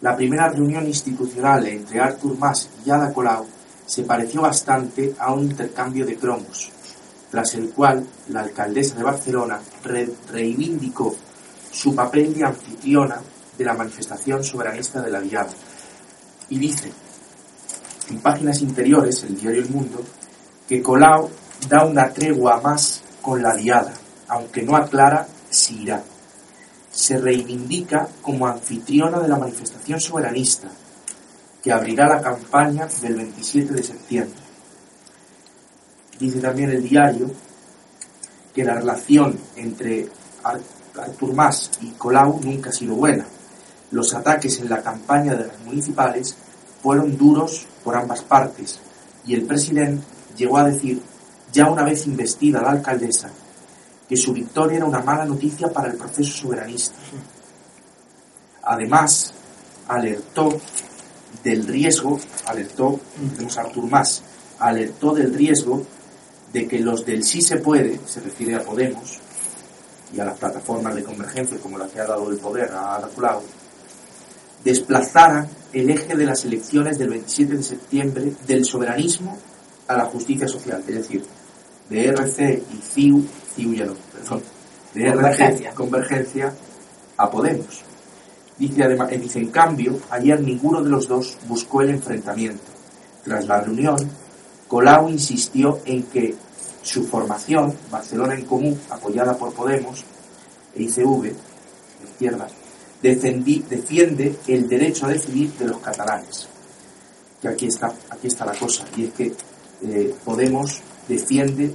La 0.00 0.16
primera 0.16 0.48
reunión 0.48 0.84
institucional 0.86 1.64
entre 1.66 2.00
Artur 2.00 2.36
Mas 2.36 2.68
y 2.84 2.90
Ada 2.90 3.12
Colau 3.12 3.46
se 3.86 4.02
pareció 4.02 4.42
bastante 4.42 5.14
a 5.18 5.32
un 5.32 5.44
intercambio 5.44 6.04
de 6.04 6.16
cromos, 6.16 6.70
tras 7.30 7.54
el 7.54 7.70
cual 7.70 8.04
la 8.30 8.40
alcaldesa 8.40 8.96
de 8.96 9.04
Barcelona 9.04 9.60
reivindicó 10.32 11.14
su 11.70 11.94
papel 11.94 12.34
de 12.34 12.44
anfitriona 12.44 13.20
de 13.56 13.64
la 13.64 13.74
manifestación 13.74 14.42
soberanista 14.42 15.00
de 15.00 15.10
la 15.10 15.20
Diada 15.20 15.52
y 16.52 16.58
dice 16.58 16.92
en 18.12 18.20
páginas 18.20 18.60
interiores, 18.60 19.22
el 19.24 19.40
diario 19.40 19.62
El 19.62 19.70
Mundo, 19.70 20.04
que 20.68 20.82
Colau 20.82 21.30
da 21.68 21.84
una 21.84 22.12
tregua 22.12 22.60
más 22.60 23.02
con 23.22 23.42
la 23.42 23.54
diada, 23.56 23.94
aunque 24.28 24.62
no 24.62 24.76
aclara 24.76 25.26
si 25.48 25.82
irá. 25.82 26.02
Se 26.90 27.18
reivindica 27.18 28.06
como 28.20 28.46
anfitriona 28.46 29.18
de 29.18 29.28
la 29.28 29.38
manifestación 29.38 29.98
soberanista, 29.98 30.68
que 31.62 31.72
abrirá 31.72 32.06
la 32.06 32.20
campaña 32.20 32.86
del 33.00 33.16
27 33.16 33.72
de 33.72 33.82
septiembre. 33.82 34.40
Dice 36.18 36.40
también 36.40 36.70
el 36.70 36.86
diario 36.86 37.30
que 38.54 38.64
la 38.64 38.74
relación 38.74 39.38
entre 39.56 40.08
Artur 40.44 41.34
Mas 41.34 41.70
y 41.80 41.92
Colau 41.92 42.40
nunca 42.42 42.68
ha 42.68 42.72
sido 42.74 42.94
buena. 42.94 43.24
Los 43.90 44.12
ataques 44.12 44.60
en 44.60 44.68
la 44.68 44.82
campaña 44.82 45.34
de 45.34 45.46
las 45.46 45.58
municipales 45.60 46.36
fueron 46.82 47.16
duros 47.16 47.66
por 47.82 47.96
ambas 47.96 48.22
partes 48.22 48.78
y 49.26 49.34
el 49.34 49.42
presidente 49.44 50.04
llegó 50.36 50.58
a 50.58 50.64
decir, 50.64 51.00
ya 51.52 51.70
una 51.70 51.84
vez 51.84 52.06
investida 52.06 52.62
la 52.62 52.70
alcaldesa, 52.70 53.30
que 54.08 54.16
su 54.16 54.32
victoria 54.32 54.78
era 54.78 54.86
una 54.86 55.00
mala 55.00 55.24
noticia 55.24 55.68
para 55.70 55.90
el 55.90 55.96
proceso 55.96 56.32
soberanista. 56.32 56.96
Además, 58.62 59.32
alertó 59.88 60.60
del 61.42 61.66
riesgo, 61.66 62.20
alertó, 62.46 63.00
tenemos 63.34 63.58
a 63.58 63.62
Artur 63.62 63.88
Mas, 63.88 64.22
alertó 64.58 65.14
del 65.14 65.34
riesgo 65.34 65.84
de 66.52 66.68
que 66.68 66.78
los 66.78 67.04
del 67.04 67.24
sí 67.24 67.42
se 67.42 67.56
puede, 67.56 68.00
se 68.06 68.20
refiere 68.20 68.56
a 68.56 68.62
Podemos 68.62 69.18
y 70.12 70.20
a 70.20 70.24
las 70.26 70.38
plataformas 70.38 70.94
de 70.94 71.02
convergencia 71.02 71.58
como 71.58 71.78
la 71.78 71.88
que 71.88 72.00
ha 72.00 72.06
dado 72.06 72.30
el 72.30 72.36
poder 72.36 72.70
a 72.72 72.96
Ada 72.96 73.08
desplazaran 74.62 75.48
el 75.72 75.90
eje 75.90 76.16
de 76.16 76.26
las 76.26 76.44
elecciones 76.44 76.98
del 76.98 77.10
27 77.10 77.56
de 77.56 77.62
septiembre 77.62 78.32
del 78.46 78.64
soberanismo 78.64 79.38
a 79.88 79.96
la 79.96 80.04
justicia 80.04 80.48
social, 80.48 80.82
es 80.86 80.94
decir, 80.94 81.24
de 81.88 82.08
RC 82.08 82.62
y 82.72 82.76
CIU, 82.76 83.24
CIU 83.54 83.74
ya 83.74 83.86
no, 83.86 83.94
perdón, 84.12 84.42
de 84.94 85.08
RC 85.08 85.74
convergencia 85.74 86.52
a 87.16 87.30
Podemos. 87.30 87.82
Dice, 88.58 88.84
además, 88.84 89.10
eh, 89.12 89.18
dice, 89.18 89.38
en 89.38 89.50
cambio, 89.50 89.98
ayer 90.10 90.40
ninguno 90.40 90.82
de 90.82 90.90
los 90.90 91.08
dos 91.08 91.36
buscó 91.48 91.82
el 91.82 91.90
enfrentamiento. 91.90 92.62
Tras 93.24 93.46
la 93.46 93.60
reunión, 93.60 93.96
Colau 94.68 95.08
insistió 95.08 95.80
en 95.84 96.04
que 96.04 96.34
su 96.82 97.04
formación, 97.04 97.74
Barcelona 97.90 98.34
en 98.34 98.44
Común, 98.44 98.78
apoyada 98.90 99.36
por 99.36 99.52
Podemos 99.54 100.04
e 100.74 100.82
ICV, 100.82 101.22
de 101.22 101.34
izquierda, 102.10 102.48
defendí, 103.02 103.64
defiende 103.68 104.36
el 104.46 104.68
derecho 104.68 105.06
a 105.06 105.10
decidir 105.10 105.52
de 105.54 105.66
los 105.66 105.78
catalanes. 105.78 106.48
Que 107.40 107.48
aquí 107.48 107.66
está, 107.66 107.92
aquí 108.10 108.28
está 108.28 108.46
la 108.46 108.54
cosa, 108.54 108.84
y 108.96 109.06
es 109.06 109.12
que 109.12 109.32
eh, 109.84 110.14
Podemos 110.24 110.80
defiende 111.08 111.74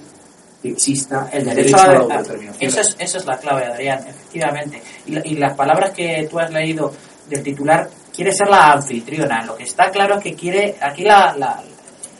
que 0.61 0.69
exista 0.69 1.29
el 1.31 1.43
derecho, 1.45 1.77
a 1.77 1.87
la 1.87 1.99
autodeterminación. 1.99 2.69
Esa 2.69 2.81
es, 2.81 2.95
esa 2.97 3.17
es 3.17 3.25
la 3.25 3.37
clave, 3.37 3.65
Adrián, 3.65 3.99
efectivamente. 4.07 4.81
Y, 5.05 5.33
y 5.33 5.35
las 5.35 5.55
palabras 5.55 5.91
que 5.91 6.27
tú 6.31 6.39
has 6.39 6.51
leído 6.51 6.93
del 7.29 7.43
titular 7.43 7.89
quiere 8.15 8.31
ser 8.31 8.47
la 8.47 8.71
anfitriona. 8.71 9.45
Lo 9.45 9.55
que 9.55 9.63
está 9.63 9.91
claro 9.91 10.15
es 10.15 10.23
que 10.23 10.33
quiere, 10.33 10.77
aquí 10.81 11.03
la, 11.03 11.35
la 11.37 11.61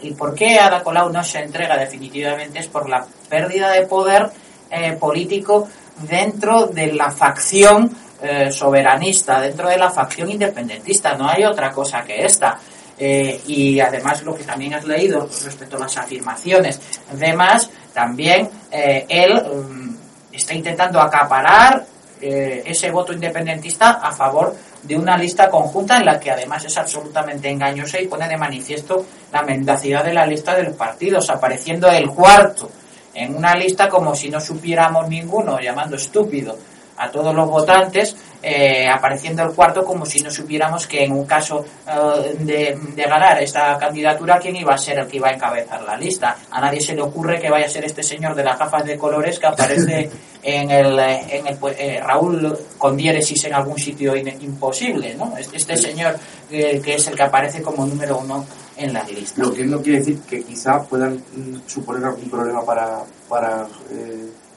el 0.01 0.13
por 0.13 0.35
qué 0.35 0.59
Ada 0.59 0.83
Colau 0.83 1.11
no 1.11 1.23
se 1.23 1.39
entrega 1.39 1.77
definitivamente 1.77 2.59
es 2.59 2.67
por 2.67 2.87
la 2.87 3.05
pérdida 3.29 3.71
de 3.71 3.87
poder 3.87 4.29
eh, 4.69 4.93
político 4.93 5.67
dentro 6.07 6.67
de 6.67 6.93
la 6.93 7.09
facción 7.11 7.89
eh, 8.21 8.51
soberanista, 8.51 9.39
dentro 9.39 9.69
de 9.69 9.77
la 9.77 9.89
facción 9.89 10.29
independentista. 10.29 11.15
No 11.15 11.29
hay 11.29 11.43
otra 11.43 11.71
cosa 11.71 12.03
que 12.03 12.25
esta. 12.25 12.59
Eh, 12.99 13.41
y 13.47 13.79
además 13.79 14.23
lo 14.23 14.33
que 14.33 14.43
también 14.43 14.73
has 14.73 14.85
leído 14.85 15.29
respecto 15.43 15.77
a 15.77 15.81
las 15.81 15.97
afirmaciones 15.97 16.81
demás, 17.11 17.69
también 17.93 18.49
él 18.71 19.33
mm, 19.35 19.95
está 20.33 20.55
intentando 20.55 20.99
acaparar 20.99 21.85
ese 22.19 22.89
voto 22.89 23.13
independentista 23.13 23.99
a 24.01 24.11
favor 24.11 24.55
de 24.81 24.97
una 24.97 25.17
lista 25.17 25.49
conjunta 25.49 25.97
en 25.97 26.05
la 26.05 26.19
que 26.19 26.31
además 26.31 26.65
es 26.65 26.77
absolutamente 26.77 27.49
engañosa 27.49 27.99
y 27.99 28.07
pone 28.07 28.27
de 28.27 28.37
manifiesto 28.37 29.05
la 29.31 29.43
mendacidad 29.43 30.03
de 30.03 30.13
la 30.13 30.25
lista 30.25 30.55
de 30.55 30.63
los 30.63 30.75
partidos, 30.75 31.29
apareciendo 31.29 31.89
el 31.89 32.09
cuarto 32.09 32.69
en 33.13 33.35
una 33.35 33.55
lista 33.55 33.89
como 33.89 34.15
si 34.15 34.29
no 34.29 34.39
supiéramos 34.39 35.09
ninguno, 35.09 35.59
llamando 35.59 35.95
estúpido 35.95 36.57
a 36.97 37.09
todos 37.11 37.33
los 37.33 37.49
votantes, 37.49 38.15
eh, 38.41 38.87
apareciendo 38.87 39.43
el 39.43 39.51
cuarto 39.51 39.83
como 39.83 40.05
si 40.05 40.21
no 40.21 40.29
supiéramos 40.31 40.87
que 40.87 41.03
en 41.03 41.11
un 41.11 41.25
caso 41.25 41.65
eh, 41.87 42.35
de, 42.39 42.77
de, 42.95 43.03
ganar 43.03 43.41
esta 43.41 43.77
candidatura, 43.77 44.39
quién 44.39 44.55
iba 44.55 44.73
a 44.73 44.77
ser 44.77 44.99
el 44.99 45.07
que 45.07 45.17
iba 45.17 45.29
a 45.29 45.33
encabezar 45.33 45.81
la 45.83 45.97
lista. 45.97 46.37
A 46.51 46.61
nadie 46.61 46.81
se 46.81 46.95
le 46.95 47.01
ocurre 47.01 47.39
que 47.39 47.49
vaya 47.49 47.65
a 47.65 47.69
ser 47.69 47.85
este 47.85 48.03
señor 48.03 48.35
de 48.35 48.43
las 48.43 48.57
gafas 48.57 48.85
de 48.85 48.97
colores 48.97 49.39
que 49.39 49.47
aparece 49.47 50.09
en 50.43 50.71
el, 50.71 50.99
en 50.99 51.47
el 51.47 51.57
eh, 51.77 51.99
Raúl 52.03 52.57
con 52.77 52.95
diéresis 52.95 53.45
en 53.45 53.53
algún 53.53 53.77
sitio 53.77 54.15
imposible, 54.15 55.15
¿no? 55.15 55.33
Este 55.37 55.75
señor 55.77 56.15
que 56.49 56.95
es 56.95 57.07
el 57.07 57.15
que 57.15 57.23
aparece 57.23 57.61
como 57.61 57.85
número 57.85 58.19
uno 58.19 58.45
en 58.77 58.93
la 58.93 59.03
lista. 59.03 59.41
Lo 59.41 59.53
que 59.53 59.65
no 59.65 59.81
quiere 59.81 59.99
decir 59.99 60.19
que 60.21 60.43
quizá 60.43 60.81
puedan 60.83 61.15
mm, 61.15 61.67
suponer 61.67 62.05
algún 62.05 62.29
problema 62.29 62.63
para, 62.63 63.03
para 63.27 63.67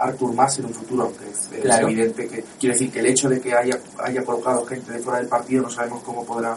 Artur 0.01 0.33
Mas 0.35 0.59
en 0.59 0.67
un 0.67 0.75
futuro, 0.75 1.05
aunque 1.05 1.25
es, 1.31 1.49
evidente 1.81 2.27
que 2.27 2.45
quiere 2.59 2.75
decir 2.75 2.91
que 2.91 3.01
el 3.01 3.07
hecho 3.07 3.29
de 3.29 3.41
que 3.41 3.55
haya, 3.55 3.79
haya 3.99 4.25
colocado 4.25 4.65
gente 4.65 4.93
de 4.93 4.99
fuera 4.99 5.19
del 5.19 5.29
partido 5.29 5.63
no 5.63 5.71
sabemos 5.71 6.03
cómo 6.03 6.25
podrá 6.25 6.57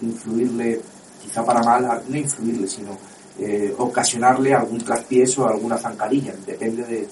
influirle, 0.00 0.80
quizá 1.22 1.44
para 1.44 1.62
mal, 1.62 2.02
no 2.08 2.16
influirle, 2.16 2.66
sino 2.66 2.96
eh, 3.38 3.74
ocasionarle 3.76 4.54
algún 4.54 4.80
traspiés 4.80 5.38
o 5.38 5.46
alguna 5.46 5.76
zancadilla, 5.76 6.34
depende 6.46 6.82
de, 6.84 7.08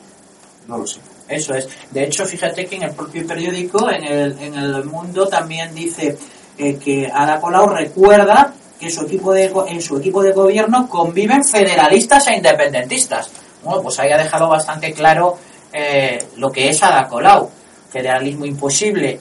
no 0.67 0.79
lo 0.79 0.87
sé. 0.87 1.01
Eso 1.29 1.55
es. 1.55 1.69
De 1.91 2.05
hecho, 2.05 2.25
fíjate 2.25 2.67
que 2.67 2.77
en 2.77 2.85
el 2.85 2.93
propio 2.93 3.27
periódico, 3.27 3.91
en 3.91 4.05
el, 4.05 4.39
en 4.39 4.55
el 4.55 4.85
Mundo, 4.85 5.27
también 5.27 5.75
dice 5.75 6.17
eh, 6.57 6.77
que 6.77 7.11
Ada 7.13 7.41
Colau 7.41 7.69
recuerda 7.69 8.55
que 8.79 8.91
su 8.91 9.03
equipo 9.03 9.33
de, 9.33 9.53
en 9.69 9.83
su 9.83 9.99
equipo 9.99 10.23
de 10.23 10.33
gobierno 10.33 10.89
conviven 10.89 11.45
federalistas 11.45 12.29
e 12.29 12.37
independentistas. 12.37 13.31
Bueno, 13.63 13.83
pues 13.83 13.99
ahí 13.99 14.13
ha 14.13 14.19
dejado 14.19 14.49
bastante 14.49 14.93
claro 14.93 15.39
eh, 15.73 16.19
lo 16.37 16.51
que 16.51 16.69
es 16.69 16.83
Ada 16.83 17.09
Colau, 17.09 17.51
federalismo 17.91 18.45
imposible 18.45 19.21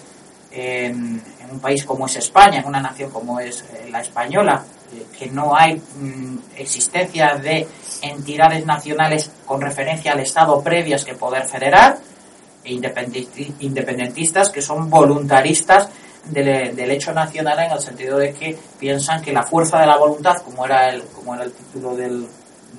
en, 0.51 1.21
un 1.51 1.59
país 1.59 1.85
como 1.85 2.07
es 2.07 2.15
España, 2.15 2.59
en 2.59 2.65
una 2.65 2.81
nación 2.81 3.11
como 3.11 3.39
es 3.39 3.61
eh, 3.61 3.87
la 3.89 4.01
española, 4.01 4.63
eh, 4.93 5.05
que 5.17 5.27
no 5.27 5.55
hay 5.55 5.75
mm, 5.75 6.37
existencia 6.57 7.35
de 7.35 7.67
entidades 8.01 8.65
nacionales 8.65 9.31
con 9.45 9.61
referencia 9.61 10.13
al 10.13 10.19
Estado 10.19 10.61
previas 10.61 11.05
que 11.05 11.13
poder 11.13 11.47
federar, 11.47 11.97
e 12.63 12.73
independentistas 13.59 14.49
que 14.49 14.59
son 14.59 14.89
voluntaristas 14.89 15.87
del, 16.25 16.75
del, 16.75 16.91
hecho 16.91 17.13
nacional 17.13 17.59
en 17.59 17.71
el 17.71 17.79
sentido 17.79 18.17
de 18.17 18.33
que 18.33 18.57
piensan 18.79 19.21
que 19.21 19.31
la 19.31 19.43
fuerza 19.43 19.79
de 19.79 19.85
la 19.85 19.97
voluntad, 19.97 20.41
como 20.41 20.65
era 20.65 20.89
el, 20.89 21.03
como 21.03 21.35
era 21.35 21.43
el 21.43 21.51
título 21.51 21.95
del, 21.95 22.27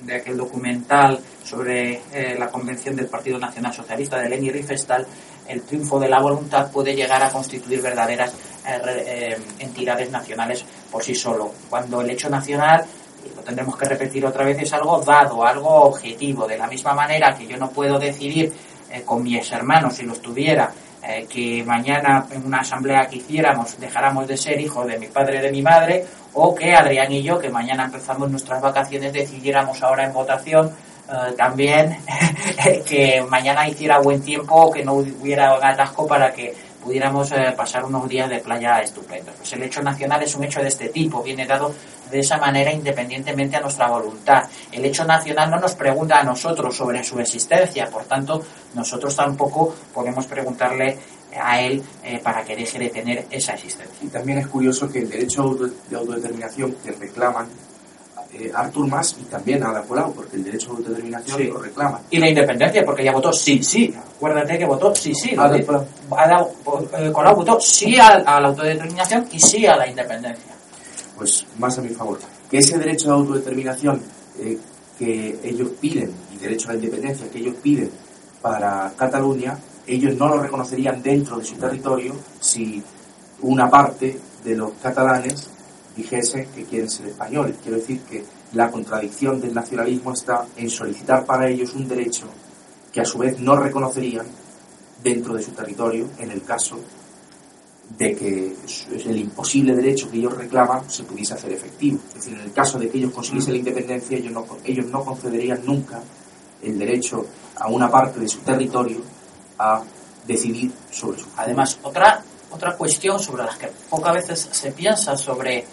de 0.07 0.15
aquel 0.15 0.37
documental 0.37 1.19
sobre 1.43 2.01
eh, 2.13 2.35
la 2.39 2.47
convención 2.47 2.95
del 2.95 3.07
Partido 3.07 3.37
Nacional 3.37 3.73
Socialista 3.73 4.17
de 4.17 4.29
Leni 4.29 4.49
Riefenstahl, 4.49 5.05
el 5.47 5.61
triunfo 5.63 5.99
de 5.99 6.07
la 6.07 6.19
voluntad 6.19 6.71
puede 6.71 6.95
llegar 6.95 7.21
a 7.21 7.29
constituir 7.29 7.81
verdaderas 7.81 8.33
eh, 8.65 8.79
eh, 8.85 9.37
entidades 9.59 10.09
nacionales 10.09 10.65
por 10.89 11.03
sí 11.03 11.13
solo. 11.13 11.51
Cuando 11.69 12.01
el 12.01 12.09
hecho 12.09 12.29
nacional, 12.29 12.85
y 13.25 13.35
lo 13.35 13.41
tendremos 13.41 13.75
que 13.75 13.85
repetir 13.85 14.25
otra 14.25 14.45
vez, 14.45 14.57
es 14.61 14.71
algo 14.73 15.01
dado, 15.01 15.45
algo 15.45 15.69
objetivo. 15.69 16.47
De 16.47 16.57
la 16.57 16.67
misma 16.67 16.93
manera 16.93 17.35
que 17.35 17.45
yo 17.45 17.57
no 17.57 17.69
puedo 17.69 17.99
decidir 17.99 18.53
con 19.05 19.21
mis 19.21 19.51
hermanos, 19.51 19.95
si 19.95 20.03
los 20.03 20.21
tuviera, 20.21 20.71
que 21.29 21.63
mañana 21.65 22.25
en 22.31 22.45
una 22.45 22.59
asamblea 22.59 23.07
que 23.07 23.17
hiciéramos 23.17 23.79
dejáramos 23.79 24.27
de 24.27 24.37
ser 24.37 24.59
hijos 24.59 24.85
de 24.87 24.99
mi 24.99 25.07
padre 25.07 25.37
y 25.37 25.41
de 25.41 25.51
mi 25.51 25.61
madre, 25.61 26.05
o 26.33 26.53
que 26.53 26.73
Adrián 26.73 27.11
y 27.11 27.23
yo, 27.23 27.39
que 27.39 27.49
mañana 27.49 27.85
empezamos 27.85 28.29
nuestras 28.29 28.61
vacaciones, 28.61 29.13
decidiéramos 29.13 29.81
ahora 29.81 30.05
en 30.05 30.13
votación 30.13 30.71
eh, 31.09 31.33
también 31.37 31.97
que 32.85 33.25
mañana 33.29 33.67
hiciera 33.67 33.99
buen 33.99 34.21
tiempo, 34.21 34.55
o 34.55 34.71
que 34.71 34.83
no 34.83 34.95
hubiera 34.95 35.53
atasco 35.55 36.05
para 36.05 36.33
que 36.33 36.53
pudiéramos 36.83 37.31
eh, 37.31 37.53
pasar 37.55 37.85
unos 37.85 38.07
días 38.07 38.29
de 38.29 38.39
playa 38.39 38.81
estupendos. 38.81 39.35
Pues 39.35 39.53
el 39.53 39.63
hecho 39.63 39.81
nacional 39.81 40.23
es 40.23 40.35
un 40.35 40.43
hecho 40.43 40.61
de 40.61 40.67
este 40.67 40.89
tipo, 40.89 41.23
viene 41.23 41.45
dado 41.45 41.73
de 42.09 42.19
esa 42.19 42.37
manera 42.37 42.71
independientemente 42.71 43.57
a 43.57 43.61
nuestra 43.61 43.87
voluntad. 43.87 44.43
El 44.71 44.85
hecho 44.85 45.03
nacional 45.05 45.51
no 45.51 45.59
nos 45.59 45.75
pregunta 45.75 46.19
a 46.19 46.23
nosotros 46.23 46.75
sobre 46.75 47.03
su 47.03 47.19
existencia, 47.19 47.89
por 47.89 48.05
tanto, 48.05 48.43
nosotros 48.73 49.15
tampoco 49.15 49.75
podemos 49.93 50.25
preguntarle 50.25 50.97
a 51.39 51.61
él 51.61 51.83
eh, 52.03 52.19
para 52.23 52.43
que 52.43 52.55
deje 52.55 52.79
de 52.79 52.89
tener 52.89 53.25
esa 53.29 53.53
existencia. 53.53 53.95
Y 54.01 54.07
también 54.07 54.39
es 54.39 54.47
curioso 54.47 54.89
que 54.89 54.99
el 54.99 55.09
derecho 55.09 55.55
de 55.89 55.95
autodeterminación 55.95 56.75
que 56.83 56.91
reclaman 56.91 57.47
eh, 58.33 58.51
Artur 58.53 58.87
Mas 58.87 59.15
y 59.19 59.23
también 59.25 59.63
Ada 59.63 59.81
Colau, 59.83 60.13
porque 60.13 60.35
el 60.35 60.43
derecho 60.43 60.71
de 60.71 60.77
autodeterminación 60.77 61.49
lo 61.49 61.59
reclaman. 61.59 62.01
Y 62.09 62.17
la 62.17 62.29
independencia, 62.29 62.85
porque 62.85 63.01
ella 63.01 63.13
votó 63.13 63.31
sí, 63.31 63.63
sí. 63.63 63.93
Acuérdate 64.15 64.57
que 64.57 64.65
votó 64.65 64.93
sí, 64.93 65.13
sí. 65.13 65.35
Ada, 65.37 65.57
eh, 65.57 67.11
Colau 67.11 67.35
votó 67.35 67.59
sí 67.59 67.97
a, 67.97 68.19
la 68.19 68.47
autodeterminación 68.47 69.27
y 69.31 69.39
sí 69.39 69.65
a 69.65 69.75
la 69.75 69.87
independencia. 69.87 70.53
Pues 71.15 71.45
más 71.57 71.77
a 71.77 71.81
mi 71.81 71.89
favor. 71.89 72.19
Que 72.49 72.59
ese 72.59 72.77
derecho 72.77 73.07
de 73.07 73.13
autodeterminación 73.13 74.01
que 74.97 75.39
ellos 75.43 75.69
piden, 75.79 76.11
y 76.33 76.37
derecho 76.37 76.69
a 76.69 76.73
la 76.73 76.79
independencia 76.79 77.29
que 77.29 77.39
ellos 77.39 77.55
piden 77.61 77.91
para 78.41 78.91
Cataluña, 78.97 79.57
ellos 79.85 80.15
no 80.15 80.27
lo 80.27 80.41
reconocerían 80.41 81.01
dentro 81.01 81.37
de 81.37 81.45
su 81.45 81.55
territorio 81.55 82.15
si 82.39 82.83
una 83.41 83.69
parte 83.69 84.19
de 84.43 84.55
los 84.55 84.71
catalanes 84.81 85.49
dijese 85.97 86.47
que 86.55 86.63
quieren 86.63 86.89
ser 86.89 87.07
españoles. 87.07 87.55
Quiero 87.61 87.77
decir 87.77 87.99
que 88.01 88.23
la 88.53 88.71
contradicción 88.71 89.41
del 89.41 89.53
nacionalismo 89.53 90.13
está 90.13 90.45
en 90.55 90.69
solicitar 90.69 91.25
para 91.25 91.49
ellos 91.49 91.73
un 91.73 91.87
derecho 91.87 92.27
que 92.93 93.01
a 93.01 93.05
su 93.05 93.17
vez 93.17 93.39
no 93.39 93.55
reconocerían 93.55 94.25
dentro 95.03 95.33
de 95.33 95.43
su 95.43 95.51
territorio 95.51 96.07
en 96.19 96.31
el 96.31 96.43
caso 96.43 96.79
de 97.97 98.15
que 98.15 98.55
el 99.05 99.17
imposible 99.17 99.75
derecho 99.75 100.09
que 100.09 100.17
ellos 100.17 100.35
reclaman 100.37 100.89
se 100.89 101.03
pudiese 101.03 101.33
hacer 101.33 101.53
efectivo. 101.53 101.99
Es 102.09 102.15
decir, 102.15 102.33
en 102.33 102.41
el 102.41 102.53
caso 102.53 102.77
de 102.77 102.89
que 102.89 102.97
ellos 102.97 103.13
consiguiesen 103.13 103.53
la 103.53 103.59
independencia, 103.59 104.17
ellos 104.17 104.31
no, 104.31 104.45
ellos 104.63 104.85
no 104.87 105.03
concederían 105.03 105.61
nunca 105.65 106.01
el 106.61 106.77
derecho 106.77 107.25
a 107.55 107.67
una 107.67 107.89
parte 107.89 108.19
de 108.19 108.27
su 108.27 108.39
territorio 108.39 109.01
a 109.57 109.81
decidir 110.27 110.71
sobre 110.91 111.19
su. 111.19 111.27
Además, 111.37 111.79
otra, 111.83 112.23
otra 112.51 112.75
cuestión 112.75 113.19
sobre 113.19 113.43
la 113.43 113.57
que 113.57 113.71
pocas 113.89 114.13
veces 114.13 114.49
se 114.51 114.71
piensa 114.71 115.15
sobre, 115.15 115.65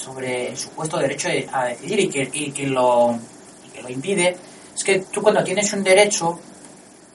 sobre 0.00 0.48
el 0.48 0.56
supuesto 0.56 0.98
derecho 0.98 1.28
a 1.52 1.66
decidir 1.66 2.00
y 2.00 2.08
que, 2.08 2.52
que, 2.52 2.66
lo, 2.66 3.18
y 3.66 3.70
que 3.70 3.82
lo 3.82 3.88
impide, 3.88 4.36
es 4.74 4.84
que 4.84 5.00
tú 5.00 5.20
cuando 5.22 5.44
tienes 5.44 5.72
un 5.72 5.84
derecho, 5.84 6.38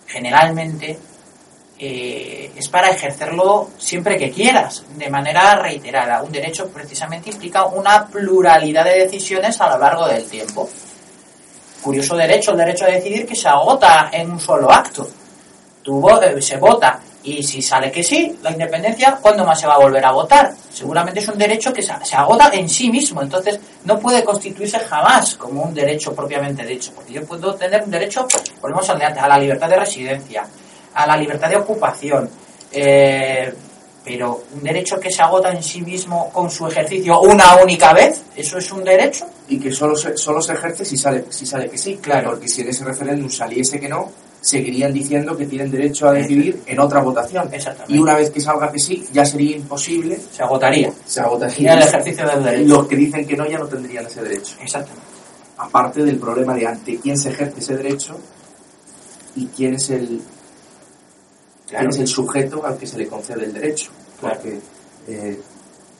generalmente, 0.05 0.97
eh, 1.77 2.51
es 2.55 2.69
para 2.69 2.89
ejercerlo 2.89 3.71
siempre 3.77 4.17
que 4.17 4.29
quieras, 4.29 4.83
de 4.95 5.09
manera 5.09 5.55
reiterada. 5.55 6.21
Un 6.21 6.31
derecho 6.31 6.69
precisamente 6.69 7.31
implica 7.31 7.65
una 7.65 8.07
pluralidad 8.07 8.85
de 8.85 9.05
decisiones 9.05 9.59
a 9.59 9.69
lo 9.69 9.79
largo 9.79 10.07
del 10.07 10.23
tiempo. 10.25 10.69
Curioso 11.81 12.15
derecho, 12.15 12.51
el 12.51 12.57
derecho 12.57 12.85
a 12.85 12.89
decidir 12.89 13.25
que 13.25 13.35
se 13.35 13.47
agota 13.47 14.09
en 14.11 14.31
un 14.31 14.39
solo 14.39 14.71
acto. 14.71 15.07
Eh, 15.85 16.41
se 16.41 16.57
vota 16.57 16.99
y 17.25 17.43
si 17.43 17.61
sale 17.61 17.91
que 17.91 18.03
sí, 18.03 18.37
la 18.41 18.51
independencia, 18.51 19.17
¿cuándo 19.21 19.43
más 19.43 19.59
se 19.59 19.67
va 19.67 19.75
a 19.75 19.79
volver 19.79 20.05
a 20.05 20.11
votar? 20.11 20.53
Seguramente 20.71 21.19
es 21.19 21.27
un 21.27 21.37
derecho 21.37 21.73
que 21.73 21.81
se, 21.81 21.93
se 22.03 22.15
agota 22.15 22.49
en 22.53 22.69
sí 22.69 22.89
mismo, 22.89 23.21
entonces 23.21 23.59
no 23.83 23.99
puede 23.99 24.23
constituirse 24.23 24.79
jamás 24.79 25.35
como 25.35 25.63
un 25.63 25.73
derecho 25.73 26.13
propiamente 26.13 26.65
dicho, 26.65 26.91
porque 26.93 27.13
yo 27.13 27.25
puedo 27.25 27.55
tener 27.55 27.83
un 27.83 27.91
derecho, 27.91 28.27
volvemos 28.61 28.89
al 28.89 28.99
de 28.99 29.05
antes, 29.05 29.23
a 29.23 29.27
la 29.27 29.39
libertad 29.39 29.69
de 29.69 29.77
residencia, 29.77 30.47
a 30.93 31.07
la 31.07 31.17
libertad 31.17 31.49
de 31.49 31.57
ocupación, 31.57 32.29
eh, 32.71 33.53
pero 34.03 34.43
un 34.53 34.63
derecho 34.63 34.99
que 34.99 35.11
se 35.11 35.23
agota 35.23 35.51
en 35.51 35.63
sí 35.63 35.81
mismo 35.81 36.29
con 36.31 36.49
su 36.51 36.67
ejercicio 36.67 37.21
una 37.21 37.55
única 37.55 37.91
vez, 37.91 38.21
¿eso 38.35 38.59
es 38.59 38.71
un 38.71 38.83
derecho? 38.83 39.25
y 39.47 39.59
que 39.59 39.71
solo 39.71 39.95
se, 39.95 40.17
solo 40.17 40.41
se 40.41 40.53
ejerce 40.53 40.85
si 40.85 40.97
sale, 40.97 41.25
si 41.29 41.45
sale 41.45 41.69
que 41.69 41.77
sí. 41.77 41.97
Claro. 41.97 42.31
Porque 42.31 42.47
si 42.47 42.61
en 42.61 42.69
ese 42.69 42.83
referéndum 42.83 43.29
saliese 43.29 43.79
que 43.79 43.87
no, 43.87 44.11
seguirían 44.45 44.93
diciendo 44.93 45.35
que 45.35 45.47
tienen 45.47 45.71
derecho 45.71 46.07
a 46.07 46.11
decidir 46.13 46.61
en 46.67 46.79
otra 46.79 47.01
votación. 47.01 47.51
Exactamente. 47.51 47.91
Y 47.91 47.97
una 47.97 48.13
vez 48.13 48.29
que 48.29 48.39
salga 48.39 48.71
que 48.71 48.77
sí, 48.77 49.03
ya 49.11 49.25
sería 49.25 49.57
imposible, 49.57 50.19
Se 50.31 50.43
agotaría. 50.43 50.93
se 51.03 51.19
agotaría. 51.19 51.73
El 51.73 51.81
ejercicio 51.81 52.27
del 52.27 52.43
derecho. 52.43 52.67
Los 52.67 52.87
que 52.87 52.95
dicen 52.95 53.25
que 53.25 53.35
no 53.35 53.47
ya 53.49 53.57
no 53.57 53.65
tendrían 53.65 54.05
ese 54.05 54.21
derecho. 54.21 54.55
Exactamente. 54.61 55.07
Aparte 55.57 56.03
del 56.03 56.19
problema 56.19 56.53
de 56.53 56.67
ante 56.67 56.97
quién 56.97 57.17
se 57.17 57.29
ejerce 57.29 57.59
ese 57.59 57.75
derecho 57.75 58.19
y 59.35 59.47
quién 59.47 59.73
es 59.73 59.89
el, 59.89 60.21
quién 61.67 61.89
es 61.89 61.97
el 61.97 62.07
sujeto 62.07 62.63
al 62.63 62.77
que 62.77 62.85
se 62.85 62.99
le 62.99 63.07
concede 63.07 63.45
el 63.45 63.53
derecho. 63.53 63.89
Claro. 64.19 64.35
Porque 64.35 64.59
eh, 65.07 65.39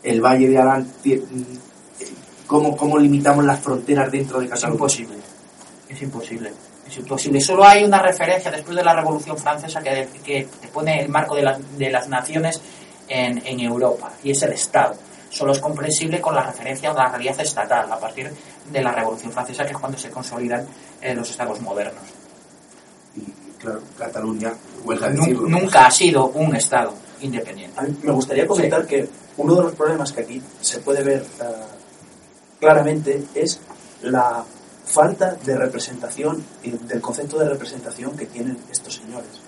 el 0.04 0.22
Valle 0.22 0.50
de 0.50 0.58
Arán, 0.60 0.88
mm, 1.04 2.46
¿cómo, 2.46 2.78
¿cómo 2.78 3.00
limitamos 3.00 3.44
las 3.44 3.60
fronteras 3.60 4.12
dentro 4.12 4.40
de 4.40 4.50
Cataluña? 4.50 4.68
Es 4.68 4.74
imposible. 4.76 5.18
Es 5.90 6.02
imposible. 6.04 6.52
Solo 7.42 7.66
hay 7.66 7.84
una 7.84 8.02
referencia 8.02 8.52
después 8.52 8.76
de 8.76 8.84
la 8.84 8.94
Revolución 8.94 9.38
Francesa 9.38 9.82
que, 9.82 10.08
que 10.24 10.48
te 10.62 10.68
pone 10.68 11.02
el 11.02 11.10
marco 11.10 11.36
de, 11.36 11.42
las 11.42 11.78
de 11.78 11.90
las 11.90 12.08
naciones 12.08 12.62
en, 13.08 13.42
en 13.46 13.60
Europa 13.60 14.14
y 14.24 14.32
es 14.32 14.42
el 14.44 14.54
Estado. 14.54 14.96
Solo 15.30 15.52
es 15.52 15.60
comprensible 15.60 16.22
con 16.22 16.36
la 16.36 16.44
referencia 16.44 16.92
a 16.92 16.94
la 16.94 17.10
realidad 17.10 17.40
estatal 17.42 17.92
a 17.92 18.00
partir 18.00 18.32
de 18.72 18.82
la 18.82 18.92
Revolución 18.92 19.32
Francesa, 19.32 19.66
que 19.66 19.74
es 19.74 19.78
cuando 19.78 19.98
se 19.98 20.10
consolidan 20.10 20.66
eh, 21.02 21.14
los 21.14 21.30
estados 21.30 21.60
modernos. 21.60 22.04
Y 23.16 23.22
claro, 23.60 23.82
Cataluña, 23.98 24.54
huelga 24.84 25.10
decirlo. 25.10 25.50
nunca 25.50 25.88
ha 25.88 25.92
sido 25.92 26.28
un 26.28 26.56
estado 26.56 26.94
independiente. 27.20 27.78
A 27.80 27.84
mí 27.84 27.98
me 28.04 28.12
gustaría 28.14 28.48
comentar 28.48 28.86
que 28.86 29.10
uno 29.38 29.56
de 29.56 29.64
los 29.64 29.74
problemas 29.74 30.14
que 30.14 30.22
aquí 30.22 30.42
se 30.62 30.80
puede 30.80 31.04
ver 31.04 31.22
eh, 31.22 31.46
claramente 32.60 33.24
es 33.34 33.60
la 34.04 34.46
falta 34.86 35.36
de 35.44 35.58
representación 35.58 36.44
y 36.64 36.72
del 36.72 37.02
concepto 37.02 37.40
de 37.40 37.50
representación 37.50 38.16
que 38.16 38.26
tienen 38.26 38.58
estos 38.72 38.96
señores. 38.96 39.42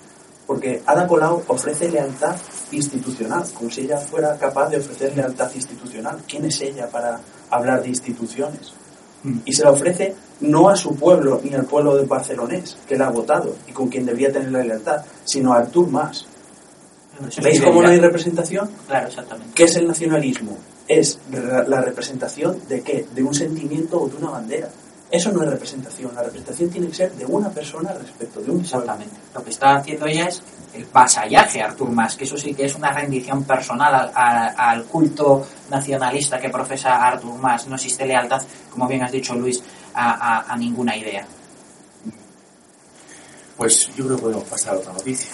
Porque 0.46 0.82
Ada 0.86 1.06
Colau 1.08 1.44
ofrece 1.48 1.90
lealtad 1.90 2.36
institucional, 2.72 3.44
como 3.54 3.70
si 3.70 3.82
ella 3.82 3.98
fuera 3.98 4.38
capaz 4.38 4.70
de 4.70 4.78
ofrecer 4.78 5.16
lealtad 5.16 5.52
institucional. 5.54 6.20
¿Quién 6.28 6.46
es 6.46 6.62
ella 6.62 6.90
para 6.90 7.20
hablar 7.50 7.82
de 7.82 7.90
instituciones? 7.90 8.74
Mm. 9.24 9.40
Y 9.44 9.54
se 9.54 9.64
la 9.64 9.72
ofrece 9.72 10.16
no 10.40 10.70
a 10.70 10.76
su 10.76 10.96
pueblo 10.96 11.42
ni 11.44 11.54
al 11.54 11.66
pueblo 11.66 11.98
de 11.98 12.06
barcelonés, 12.06 12.78
que 12.88 12.98
la 12.98 13.08
ha 13.08 13.12
votado 13.12 13.56
y 13.68 13.74
con 13.74 13.90
quien 13.90 14.06
debía 14.06 14.32
tener 14.32 14.52
la 14.52 14.64
lealtad, 14.64 15.04
sino 15.26 15.54
a 15.54 15.58
Artur 15.58 15.90
Mas. 15.90 16.26
¿Veis 17.42 17.62
cómo 17.62 17.82
no 17.82 17.90
hay 17.90 18.00
representación? 18.00 18.70
Claro, 18.88 19.08
exactamente. 19.08 19.52
¿Qué 19.54 19.64
es 19.64 19.76
el 19.76 19.88
nacionalismo? 19.88 20.58
Es 20.88 21.20
la 21.32 21.82
representación 21.82 22.60
de 22.70 22.82
qué? 22.82 23.06
De 23.14 23.24
un 23.24 23.34
sentimiento 23.34 24.02
o 24.02 24.08
de 24.08 24.16
una 24.16 24.30
bandera. 24.30 24.70
Eso 25.10 25.32
no 25.32 25.42
es 25.44 25.50
representación. 25.50 26.14
La 26.14 26.22
representación 26.24 26.70
tiene 26.70 26.88
que 26.90 26.94
ser 26.96 27.12
de 27.14 27.26
una 27.26 27.50
persona 27.50 27.94
respecto 27.94 28.42
de 28.42 28.52
un 28.52 28.58
pueblo. 28.62 28.80
Exactamente. 28.82 29.16
Lo 29.34 29.44
que 29.44 29.50
está 29.52 29.76
haciendo 29.78 30.06
ella 30.06 30.26
es 30.28 30.42
el 30.74 30.86
vasallaje 30.86 31.62
a 31.62 31.66
Artur 31.68 31.90
Mas, 31.92 32.16
que 32.18 32.26
eso 32.26 32.38
sí 32.38 32.54
que 32.54 32.66
es 32.66 32.76
una 32.76 32.92
rendición 32.92 33.44
personal 33.46 33.96
al, 33.96 34.12
al- 34.14 34.54
al 34.58 34.84
culto 34.86 35.48
nacionalista 35.70 36.40
que 36.40 36.50
profesa 36.50 36.96
Artur 37.08 37.36
Mas. 37.40 37.68
No 37.68 37.76
existe 37.76 38.06
lealtad, 38.06 38.42
como 38.70 38.86
bien 38.88 39.02
has 39.04 39.12
dicho 39.12 39.34
Luis, 39.34 39.64
a, 39.94 40.12
a- 40.40 40.54
a 40.54 40.58
ninguna 40.58 40.96
idea. 40.98 41.26
Pues 43.56 43.88
yo 43.96 44.06
creo 44.06 44.18
que 44.18 44.22
podemos 44.24 44.44
pasar 44.44 44.76
a 44.76 44.78
otra 44.80 44.92
noticia. 44.94 45.32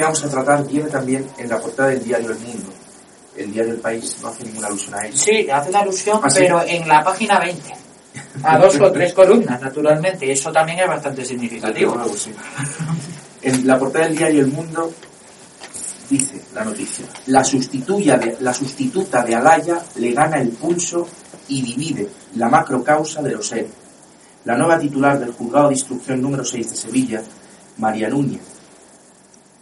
Que 0.00 0.04
vamos 0.04 0.24
a 0.24 0.28
tratar 0.30 0.66
viene 0.66 0.88
también 0.88 1.26
en 1.38 1.48
la 1.48 1.58
portada 1.60 1.90
del 1.90 2.02
diario 2.02 2.30
El 2.30 2.38
Mundo. 2.38 2.72
El 3.36 3.52
diario 3.52 3.74
El 3.74 3.80
País 3.80 4.16
no 4.22 4.28
hace 4.28 4.44
ninguna 4.44 4.66
alusión 4.66 4.94
a 4.94 5.06
ello. 5.06 5.16
Sí, 5.16 5.48
hace 5.50 5.76
alusión, 5.76 6.20
¿Ah, 6.22 6.30
sí? 6.30 6.38
pero 6.40 6.62
en 6.66 6.88
la 6.88 7.04
página 7.04 7.38
20. 7.38 7.74
A 8.42 8.58
dos 8.58 8.80
o 8.80 8.90
tres 8.90 9.12
columnas, 9.14 9.60
naturalmente. 9.60 10.30
Eso 10.32 10.50
también 10.50 10.80
es 10.80 10.86
bastante 10.88 11.24
significativo. 11.24 12.02
Sí. 12.16 12.32
En 13.42 13.66
la 13.66 13.78
portada 13.78 14.06
del 14.06 14.16
diario 14.16 14.40
El 14.40 14.48
Mundo 14.48 14.92
dice 16.08 16.40
la 16.54 16.64
noticia: 16.64 17.04
la, 17.26 17.44
sustituya 17.44 18.16
de- 18.16 18.36
la 18.40 18.52
sustituta 18.52 19.22
de 19.22 19.34
Alaya 19.34 19.80
le 19.96 20.12
gana 20.12 20.38
el 20.40 20.48
pulso 20.50 21.06
y 21.48 21.62
divide 21.62 22.08
la 22.36 22.48
macrocausa 22.48 23.22
de 23.22 23.32
los 23.32 23.52
ERE. 23.52 23.68
La 24.44 24.56
nueva 24.56 24.78
titular 24.78 25.18
del 25.20 25.32
juzgado 25.32 25.68
de 25.68 25.74
instrucción 25.74 26.20
número 26.22 26.44
6 26.44 26.70
de 26.70 26.76
Sevilla, 26.76 27.22
María 27.78 28.08
Núñez 28.08 28.40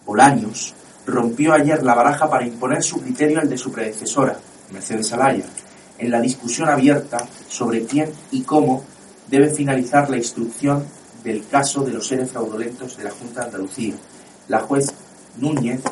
Bolaños, 0.08 0.72
rompió 1.04 1.52
ayer 1.52 1.82
la 1.82 1.94
baraja 1.94 2.30
para 2.30 2.46
imponer 2.46 2.82
su 2.82 2.98
criterio 2.98 3.40
al 3.40 3.48
de 3.50 3.58
su 3.58 3.70
predecesora, 3.70 4.38
Mercedes 4.72 5.12
Alaya, 5.12 5.44
en 5.98 6.10
la 6.10 6.18
discusión 6.18 6.70
abierta 6.70 7.18
sobre 7.46 7.84
quién 7.84 8.10
y 8.30 8.40
cómo 8.40 8.84
debe 9.28 9.50
finalizar 9.50 10.08
la 10.08 10.16
instrucción 10.16 10.82
del 11.22 11.46
caso 11.46 11.82
de 11.82 11.92
los 11.92 12.06
seres 12.06 12.30
fraudulentos 12.30 12.96
de 12.96 13.04
la 13.04 13.10
Junta 13.10 13.40
de 13.40 13.46
Andalucía. 13.48 13.94
La 14.48 14.60
juez 14.60 14.94
Núñez 15.36 15.82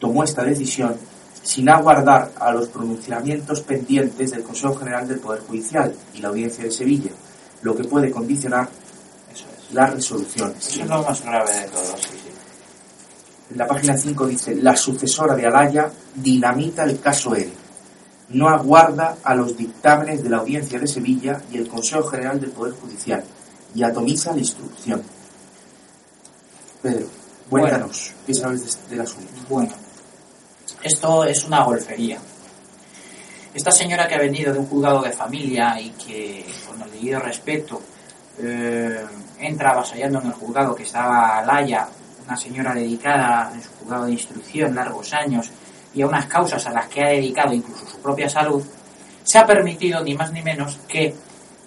tomó 0.00 0.24
esta 0.24 0.42
decisión 0.42 0.96
sin 1.40 1.68
aguardar 1.68 2.32
a 2.40 2.50
los 2.50 2.66
pronunciamientos 2.66 3.60
pendientes 3.60 4.32
del 4.32 4.42
Consejo 4.42 4.74
General 4.74 5.06
del 5.06 5.20
Poder 5.20 5.42
Judicial 5.42 5.94
y 6.14 6.18
la 6.18 6.30
Audiencia 6.30 6.64
de 6.64 6.72
Sevilla, 6.72 7.12
lo 7.62 7.76
que 7.76 7.84
puede 7.84 8.10
condicionar 8.10 8.68
las 9.72 9.94
resoluciones. 9.94 10.66
Eso 10.66 10.82
es 10.82 10.88
lo 10.88 11.02
más 11.04 11.22
grave 11.22 11.52
de 11.52 11.68
todo. 11.68 11.96
En 13.50 13.58
la 13.58 13.66
página 13.66 13.96
5 13.96 14.26
dice, 14.26 14.54
la 14.56 14.76
sucesora 14.76 15.34
de 15.36 15.46
Alaya 15.46 15.90
dinamita 16.14 16.84
el 16.84 16.98
caso 17.00 17.34
ERE. 17.34 17.52
No 18.30 18.48
aguarda 18.48 19.18
a 19.22 19.34
los 19.36 19.56
dictámenes 19.56 20.22
de 20.22 20.30
la 20.30 20.38
Audiencia 20.38 20.80
de 20.80 20.86
Sevilla 20.88 21.40
y 21.52 21.58
el 21.58 21.68
Consejo 21.68 22.04
General 22.08 22.40
del 22.40 22.50
Poder 22.50 22.74
Judicial 22.74 23.22
y 23.74 23.82
atomiza 23.84 24.32
la 24.32 24.38
instrucción. 24.40 25.02
Pedro, 26.82 27.06
cuéntanos, 27.48 28.12
¿qué 28.26 28.34
sabes 28.34 28.64
de- 28.88 28.90
del 28.90 29.00
asunto? 29.02 29.30
Bueno, 29.48 29.72
esto 30.82 31.24
es 31.24 31.44
una 31.44 31.62
golfería. 31.64 32.18
Esta 33.54 33.70
señora 33.70 34.06
que 34.06 34.16
ha 34.16 34.18
venido 34.18 34.52
de 34.52 34.58
un 34.58 34.66
juzgado 34.66 35.02
de 35.02 35.12
familia 35.12 35.80
y 35.80 35.90
que, 35.90 36.44
con 36.68 36.82
el 36.82 36.90
debido 36.90 37.20
respeto, 37.20 37.80
eh, 38.38 39.04
entra 39.38 39.70
avasallando 39.70 40.20
en 40.20 40.26
el 40.26 40.32
juzgado 40.34 40.74
que 40.74 40.82
estaba 40.82 41.42
Laya, 41.42 41.88
una 42.26 42.36
señora 42.36 42.74
dedicada 42.74 43.52
en 43.54 43.62
su 43.62 43.70
juzgado 43.70 44.06
de 44.06 44.12
instrucción 44.12 44.74
largos 44.74 45.12
años 45.12 45.50
y 45.94 46.02
a 46.02 46.06
unas 46.06 46.26
causas 46.26 46.66
a 46.66 46.70
las 46.70 46.88
que 46.88 47.02
ha 47.02 47.08
dedicado 47.08 47.54
incluso 47.54 47.86
su 47.86 47.98
propia 47.98 48.28
salud, 48.28 48.62
se 49.22 49.38
ha 49.38 49.46
permitido 49.46 50.02
ni 50.02 50.14
más 50.14 50.32
ni 50.32 50.42
menos 50.42 50.78
que, 50.86 51.14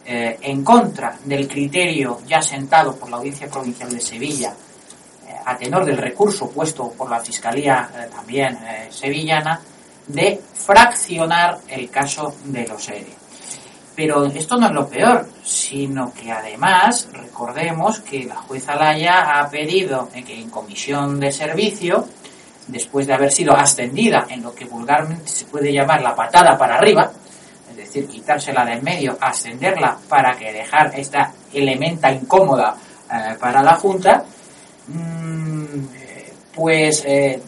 eh, 0.06 0.38
en 0.41 0.63
contra 0.63 1.17
del 1.26 1.48
criterio 1.48 2.22
ya 2.28 2.41
sentado 2.41 2.95
por 2.95 3.10
la 3.10 3.17
Audiencia 3.17 3.50
Provincial 3.50 3.91
de 3.91 4.02
Sevilla, 4.02 4.54
eh, 5.28 5.34
a 5.45 5.58
tenor 5.58 5.86
del 5.86 5.98
recurso 5.98 6.50
puesto 6.50 6.91
por 6.91 7.10
la 7.10 7.19
Fiscalía 7.19 7.89
eh, 7.95 8.10
también 8.13 8.58
sevillana, 8.89 9.60
de 10.08 10.41
fraccionar 10.54 11.60
el 11.67 11.89
caso 11.89 12.36
de 12.45 12.67
los 12.67 12.88
ERE. 12.89 13.18
Pero 13.99 14.27
esto 14.27 14.55
no 14.55 14.67
es 14.67 14.71
lo 14.71 14.88
peor, 14.88 15.27
sino 15.43 16.13
que 16.13 16.31
además 16.31 17.09
recordemos 17.12 17.99
que 17.99 18.23
la 18.23 18.38
jueza 18.38 18.73
Laya 18.75 19.38
ha 19.38 19.49
pedido 19.49 20.07
que 20.07 20.39
en 20.39 20.49
comisión 20.49 21.19
de 21.19 21.33
servicio, 21.33 22.07
después 22.67 23.07
de 23.07 23.13
haber 23.13 23.29
sido 23.29 23.53
ascendida 23.53 24.25
en 24.29 24.41
lo 24.41 24.55
que 24.55 24.63
vulgarmente 24.63 25.27
se 25.27 25.43
puede 25.43 25.73
llamar 25.73 26.01
la 26.01 26.15
patada 26.15 26.57
para 26.57 26.77
arriba, 26.77 27.12
es 27.71 27.75
decir, 27.75 28.07
quitársela 28.07 28.63
del 28.63 28.81
medio, 28.81 29.17
ascenderla 29.19 29.97
para 30.07 30.33
que 30.38 30.53
dejar 30.53 30.97
esta 30.97 31.33
elementa 31.51 32.09
incómoda 32.09 32.77
eh, 33.12 33.35
para 33.38 33.62
la 33.62 33.75
Junta, 33.75 34.23
mm, 34.88 36.53
pues 36.55 37.03
eh, 37.05 37.41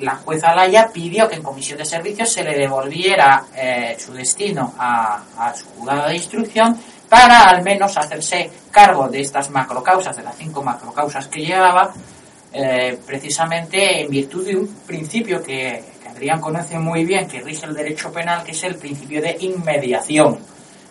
la 0.00 0.16
jueza 0.16 0.54
Laya 0.54 0.90
pidió 0.92 1.28
que 1.28 1.36
en 1.36 1.42
comisión 1.42 1.78
de 1.78 1.84
servicios 1.84 2.32
se 2.32 2.42
le 2.42 2.56
devolviera 2.56 3.44
eh, 3.54 3.96
su 3.98 4.12
destino 4.12 4.74
a, 4.78 5.22
su 5.54 5.66
juzgado 5.70 6.08
de 6.08 6.16
instrucción 6.16 6.78
para 7.08 7.44
al 7.44 7.62
menos 7.62 7.96
hacerse 7.96 8.50
cargo 8.70 9.08
de 9.08 9.20
estas 9.20 9.50
macrocausas, 9.50 10.16
de 10.16 10.22
las 10.22 10.36
cinco 10.36 10.62
macrocausas 10.62 11.28
que 11.28 11.44
llevaba, 11.44 11.92
eh, 12.52 12.98
precisamente 13.06 14.00
en 14.02 14.10
virtud 14.10 14.46
de 14.46 14.56
un 14.56 14.68
principio 14.86 15.42
que, 15.42 15.84
que, 16.02 16.08
Adrián 16.08 16.40
conoce 16.40 16.78
muy 16.78 17.04
bien, 17.04 17.28
que 17.28 17.40
rige 17.40 17.66
el 17.66 17.74
derecho 17.74 18.10
penal, 18.10 18.42
que 18.42 18.52
es 18.52 18.62
el 18.64 18.76
principio 18.76 19.20
de 19.20 19.36
inmediación, 19.40 20.38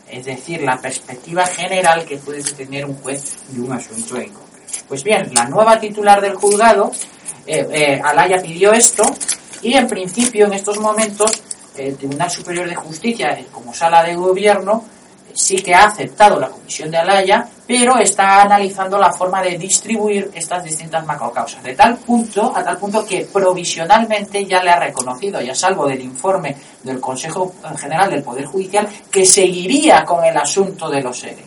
es 0.09 0.25
decir, 0.25 0.61
la 0.61 0.77
perspectiva 0.77 1.45
general 1.45 2.05
que 2.05 2.17
puede 2.17 2.43
tener 2.43 2.85
un 2.85 2.95
juez 2.95 3.37
de 3.49 3.61
un 3.61 3.73
asunto 3.73 4.17
en 4.17 4.29
concreto. 4.31 4.53
Pues 4.87 5.03
bien, 5.03 5.33
la 5.33 5.45
nueva 5.45 5.79
titular 5.79 6.21
del 6.21 6.35
juzgado 6.35 6.91
eh, 7.45 7.67
eh, 7.71 8.01
Alaya 8.03 8.41
pidió 8.41 8.73
esto 8.73 9.03
y 9.61 9.73
en 9.75 9.87
principio 9.87 10.45
en 10.45 10.53
estos 10.53 10.79
momentos 10.79 11.31
el 11.77 11.95
Tribunal 11.97 12.29
Superior 12.29 12.67
de 12.67 12.75
Justicia 12.75 13.37
como 13.51 13.73
sala 13.73 14.03
de 14.03 14.15
gobierno 14.15 14.83
sí 15.33 15.57
que 15.57 15.73
ha 15.73 15.85
aceptado 15.85 16.39
la 16.39 16.49
comisión 16.49 16.91
de 16.91 16.97
Alaya, 16.97 17.47
pero 17.65 17.97
está 17.97 18.41
analizando 18.41 18.97
la 18.97 19.11
forma 19.11 19.41
de 19.41 19.57
distribuir 19.57 20.31
estas 20.33 20.63
distintas 20.63 21.05
macrocausas, 21.05 21.63
de 21.63 21.75
tal 21.75 21.97
punto, 21.97 22.53
a 22.55 22.63
tal 22.63 22.77
punto 22.77 23.05
que 23.05 23.27
provisionalmente 23.31 24.45
ya 24.45 24.63
le 24.63 24.69
ha 24.69 24.79
reconocido, 24.79 25.41
ya 25.41 25.55
salvo 25.55 25.87
del 25.87 26.01
informe 26.01 26.55
del 26.83 26.99
Consejo 26.99 27.53
General 27.77 28.09
del 28.09 28.23
Poder 28.23 28.45
Judicial, 28.45 28.87
que 29.09 29.25
seguiría 29.25 30.03
con 30.03 30.23
el 30.23 30.37
asunto 30.37 30.89
de 30.89 31.01
los 31.01 31.19
seres. 31.19 31.45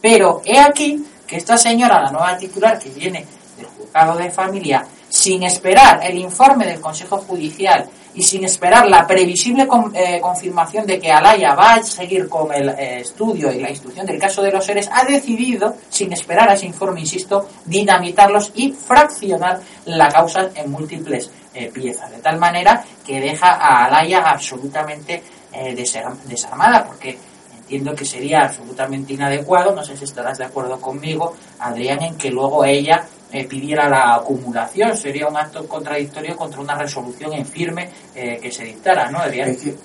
Pero 0.00 0.42
he 0.44 0.58
aquí 0.58 1.04
que 1.26 1.36
esta 1.36 1.56
señora, 1.56 2.02
la 2.02 2.10
nueva 2.10 2.36
titular 2.36 2.78
que 2.78 2.90
viene 2.90 3.24
del 3.56 3.66
juzgado 3.66 4.16
de 4.16 4.30
familia, 4.30 4.84
sin 5.18 5.42
esperar 5.42 5.98
el 6.04 6.16
informe 6.16 6.64
del 6.64 6.80
Consejo 6.80 7.18
Judicial 7.18 7.86
y 8.14 8.22
sin 8.22 8.44
esperar 8.44 8.88
la 8.88 9.04
previsible 9.04 9.66
eh, 9.94 10.20
confirmación 10.20 10.86
de 10.86 11.00
que 11.00 11.10
Alaya 11.10 11.56
va 11.56 11.74
a 11.74 11.82
seguir 11.82 12.28
con 12.28 12.54
el 12.54 12.68
eh, 12.68 13.00
estudio 13.00 13.52
y 13.52 13.58
la 13.58 13.68
instrucción 13.68 14.06
del 14.06 14.20
caso 14.20 14.42
de 14.42 14.52
los 14.52 14.64
seres, 14.64 14.88
ha 14.92 15.04
decidido, 15.04 15.74
sin 15.88 16.12
esperar 16.12 16.48
a 16.48 16.54
ese 16.54 16.66
informe, 16.66 17.00
insisto, 17.00 17.48
dinamitarlos 17.64 18.52
y 18.54 18.70
fraccionar 18.70 19.60
la 19.86 20.08
causa 20.08 20.50
en 20.54 20.70
múltiples 20.70 21.32
eh, 21.52 21.68
piezas, 21.74 22.12
de 22.12 22.18
tal 22.18 22.38
manera 22.38 22.84
que 23.04 23.20
deja 23.20 23.54
a 23.54 23.86
Alaya 23.86 24.20
absolutamente 24.20 25.20
desarmada, 26.28 26.84
porque 26.86 27.18
entiendo 27.58 27.92
que 27.96 28.04
sería 28.04 28.42
absolutamente 28.42 29.14
inadecuado, 29.14 29.74
no 29.74 29.82
sé 29.82 29.96
si 29.96 30.04
estarás 30.04 30.38
de 30.38 30.44
acuerdo 30.44 30.80
conmigo, 30.80 31.34
Adrián, 31.58 32.02
en 32.02 32.16
que 32.16 32.30
luego 32.30 32.64
ella 32.64 33.04
eh, 33.30 33.44
pidiera 33.46 33.88
la 33.88 34.16
acumulación. 34.16 34.96
Sería 34.96 35.28
un 35.28 35.36
acto 35.36 35.66
contradictorio 35.66 36.36
contra 36.36 36.60
una 36.60 36.74
resolución 36.76 37.32
en 37.34 37.46
firme 37.46 37.90
eh, 38.14 38.38
que 38.40 38.50
se 38.50 38.64
dictara, 38.64 39.10
¿no? 39.10 39.22
Es 39.24 39.58
que, 39.58 39.70
eh, 39.70 39.76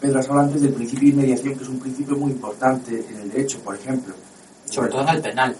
Pedro, 0.00 0.20
has 0.20 0.30
antes 0.30 0.62
del 0.62 0.72
principio 0.72 1.08
de 1.08 1.14
inmediación, 1.14 1.56
que 1.56 1.62
es 1.62 1.68
un 1.68 1.78
principio 1.78 2.16
muy 2.16 2.32
importante 2.32 3.04
en 3.08 3.20
el 3.20 3.30
derecho, 3.30 3.60
por 3.60 3.76
ejemplo. 3.76 4.14
Sobre 4.64 4.90
todo 4.90 5.02
en 5.02 5.08
el 5.08 5.22
penal. 5.22 5.56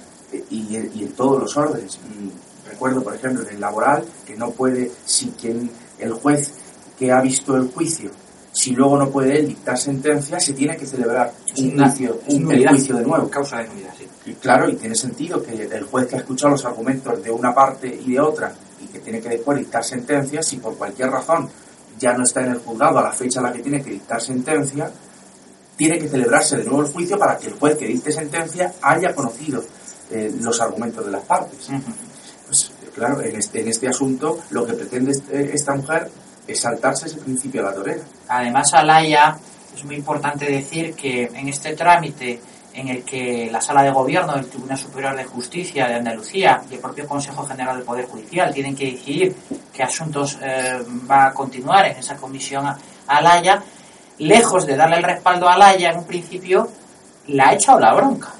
Y 0.50 0.76
en, 0.76 0.90
y 0.94 1.04
en 1.04 1.12
todos 1.12 1.40
los 1.40 1.56
órdenes. 1.56 1.98
Mm, 1.98 2.68
recuerdo, 2.70 3.02
por 3.02 3.14
ejemplo, 3.14 3.42
en 3.42 3.54
el 3.54 3.60
laboral, 3.60 4.04
que 4.26 4.36
no 4.36 4.50
puede, 4.50 4.90
si 5.04 5.28
quien, 5.30 5.70
el 5.98 6.12
juez 6.12 6.52
que 6.98 7.12
ha 7.12 7.20
visto 7.20 7.56
el 7.56 7.68
juicio 7.68 8.10
si 8.58 8.72
luego 8.72 8.98
no 8.98 9.08
puede 9.08 9.38
él 9.38 9.46
dictar 9.46 9.78
sentencia, 9.78 10.40
se 10.40 10.52
tiene 10.52 10.76
que 10.76 10.84
celebrar 10.84 11.32
un 11.58 11.78
juicio, 11.78 12.20
un, 12.26 12.44
juicio 12.44 12.96
de 12.96 13.04
nuevo. 13.04 13.30
Causa 13.30 13.58
de 13.58 13.68
nulidad, 13.68 13.94
sí. 13.96 14.34
Claro, 14.34 14.68
y 14.68 14.74
tiene 14.74 14.96
sentido 14.96 15.40
que 15.40 15.52
el 15.52 15.84
juez 15.84 16.08
que 16.08 16.16
ha 16.16 16.18
escuchado 16.18 16.50
los 16.50 16.64
argumentos 16.64 17.22
de 17.22 17.30
una 17.30 17.54
parte 17.54 17.86
y 17.86 18.14
de 18.14 18.18
otra 18.18 18.52
y 18.82 18.86
que 18.86 18.98
tiene 18.98 19.20
que 19.20 19.28
después 19.28 19.58
dictar 19.58 19.84
sentencia, 19.84 20.42
si 20.42 20.56
por 20.56 20.76
cualquier 20.76 21.08
razón 21.08 21.48
ya 22.00 22.14
no 22.14 22.24
está 22.24 22.40
en 22.40 22.50
el 22.50 22.58
juzgado 22.58 22.98
a 22.98 23.02
la 23.02 23.12
fecha 23.12 23.38
a 23.38 23.44
la 23.44 23.52
que 23.52 23.60
tiene 23.60 23.80
que 23.80 23.90
dictar 23.90 24.20
sentencia, 24.20 24.90
tiene 25.76 25.96
que 26.00 26.08
celebrarse 26.08 26.56
de 26.56 26.64
nuevo 26.64 26.82
el 26.82 26.88
juicio 26.88 27.16
para 27.16 27.38
que 27.38 27.46
el 27.46 27.52
juez 27.52 27.78
que 27.78 27.86
dicte 27.86 28.10
sentencia 28.10 28.74
haya 28.82 29.14
conocido 29.14 29.62
eh, 30.10 30.34
los 30.40 30.60
argumentos 30.60 31.06
de 31.06 31.12
las 31.12 31.22
partes. 31.22 31.68
Pues 32.46 32.72
claro, 32.92 33.22
en 33.22 33.36
este, 33.36 33.60
en 33.60 33.68
este 33.68 33.86
asunto 33.86 34.40
lo 34.50 34.66
que 34.66 34.72
pretende 34.72 35.12
este, 35.12 35.54
esta 35.54 35.76
mujer 35.76 36.10
es 36.48 36.64
ese 36.64 37.20
principio 37.20 37.60
a 37.60 37.70
la 37.70 37.74
torera. 37.74 38.02
Además, 38.28 38.72
Alaya, 38.74 39.36
es 39.74 39.84
muy 39.84 39.96
importante 39.96 40.50
decir 40.50 40.94
que 40.94 41.24
en 41.24 41.48
este 41.48 41.76
trámite 41.76 42.40
en 42.72 42.88
el 42.88 43.04
que 43.04 43.48
la 43.50 43.60
Sala 43.60 43.82
de 43.82 43.90
Gobierno 43.90 44.34
del 44.34 44.46
Tribunal 44.46 44.78
Superior 44.78 45.16
de 45.16 45.24
Justicia 45.24 45.86
de 45.88 45.94
Andalucía 45.94 46.62
y 46.70 46.74
el 46.74 46.80
propio 46.80 47.06
Consejo 47.06 47.44
General 47.44 47.76
del 47.76 47.84
Poder 47.84 48.06
Judicial 48.06 48.52
tienen 48.54 48.76
que 48.76 48.92
decidir 48.92 49.34
qué 49.72 49.82
asuntos 49.82 50.38
eh, 50.42 50.78
va 51.10 51.26
a 51.26 51.34
continuar 51.34 51.86
en 51.86 51.96
esa 51.96 52.16
comisión 52.16 52.66
a 52.66 52.78
Alaya, 53.06 53.62
lejos 54.18 54.66
de 54.66 54.76
darle 54.76 54.96
el 54.96 55.02
respaldo 55.02 55.48
a 55.48 55.54
Alaya 55.54 55.90
en 55.90 55.98
un 55.98 56.06
principio, 56.06 56.68
la 57.28 57.48
ha 57.48 57.54
echado 57.54 57.80
la 57.80 57.94
bronca. 57.94 58.37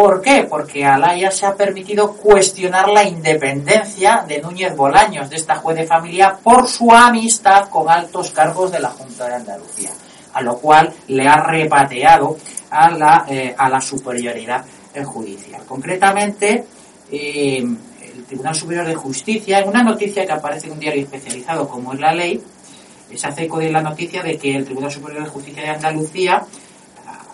¿Por 0.00 0.22
qué? 0.22 0.46
Porque 0.48 0.82
Alaya 0.82 1.30
se 1.30 1.44
ha 1.44 1.54
permitido 1.54 2.14
cuestionar 2.14 2.88
la 2.88 3.04
independencia 3.04 4.24
de 4.26 4.40
Núñez 4.40 4.74
Bolaños, 4.74 5.28
de 5.28 5.36
esta 5.36 5.56
juez 5.56 5.76
de 5.76 5.86
familia, 5.86 6.38
por 6.42 6.66
su 6.68 6.90
amistad 6.90 7.68
con 7.68 7.86
altos 7.86 8.30
cargos 8.30 8.72
de 8.72 8.80
la 8.80 8.88
Junta 8.88 9.28
de 9.28 9.34
Andalucía, 9.34 9.90
a 10.32 10.40
lo 10.40 10.56
cual 10.56 10.90
le 11.08 11.28
ha 11.28 11.42
repateado 11.42 12.38
a 12.70 12.90
la, 12.92 13.26
eh, 13.28 13.54
a 13.54 13.68
la 13.68 13.78
superioridad 13.82 14.64
judicial. 15.04 15.64
Concretamente, 15.68 16.64
eh, 17.12 17.58
el 17.58 18.24
Tribunal 18.24 18.54
Superior 18.54 18.86
de 18.86 18.94
Justicia, 18.94 19.58
en 19.58 19.68
una 19.68 19.82
noticia 19.82 20.24
que 20.24 20.32
aparece 20.32 20.68
en 20.68 20.72
un 20.72 20.80
diario 20.80 21.02
especializado 21.02 21.68
como 21.68 21.92
es 21.92 22.00
La 22.00 22.14
Ley, 22.14 22.42
se 23.14 23.26
hace 23.26 23.44
eco 23.44 23.58
de 23.58 23.70
la 23.70 23.82
noticia 23.82 24.22
de 24.22 24.38
que 24.38 24.56
el 24.56 24.64
Tribunal 24.64 24.90
Superior 24.90 25.24
de 25.24 25.28
Justicia 25.28 25.62
de 25.62 25.68
Andalucía 25.68 26.46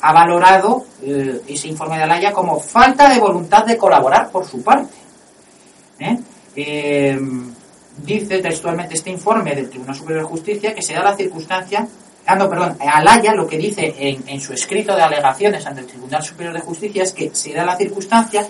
ha 0.07 0.13
valorado 0.13 0.87
eh, 1.03 1.41
ese 1.49 1.67
informe 1.67 1.97
de 1.97 2.05
Alaya 2.05 2.33
como 2.33 2.61
falta 2.61 3.09
de 3.09 3.19
voluntad 3.19 3.65
de 3.65 3.77
colaborar 3.77 4.31
por 4.31 4.47
su 4.47 4.63
parte. 4.63 4.95
¿Eh? 5.99 6.17
Eh, 6.55 7.21
dice 7.99 8.39
textualmente 8.39 8.95
este 8.95 9.11
informe 9.11 9.57
del 9.57 9.69
Tribunal 9.69 9.97
Superior 9.97 10.23
de 10.23 10.29
Justicia 10.29 10.75
que 10.75 10.83
se 10.83 10.95
da 10.95 11.03
la 11.03 11.17
circunstancia, 11.17 11.89
ah 12.25 12.37
no, 12.37 12.49
perdón, 12.49 12.77
Alaya 12.79 13.35
lo 13.35 13.49
que 13.49 13.59
dice 13.59 13.97
en, 13.99 14.23
en 14.29 14.41
su 14.41 14.53
escrito 14.53 14.95
de 14.95 15.03
alegaciones 15.03 15.67
ante 15.67 15.81
el 15.81 15.89
Tribunal 15.89 16.23
Superior 16.23 16.55
de 16.55 16.61
Justicia 16.61 17.03
es 17.03 17.13
que 17.13 17.35
se 17.35 17.53
da 17.53 17.65
la 17.65 17.77
circunstancia 17.77 18.47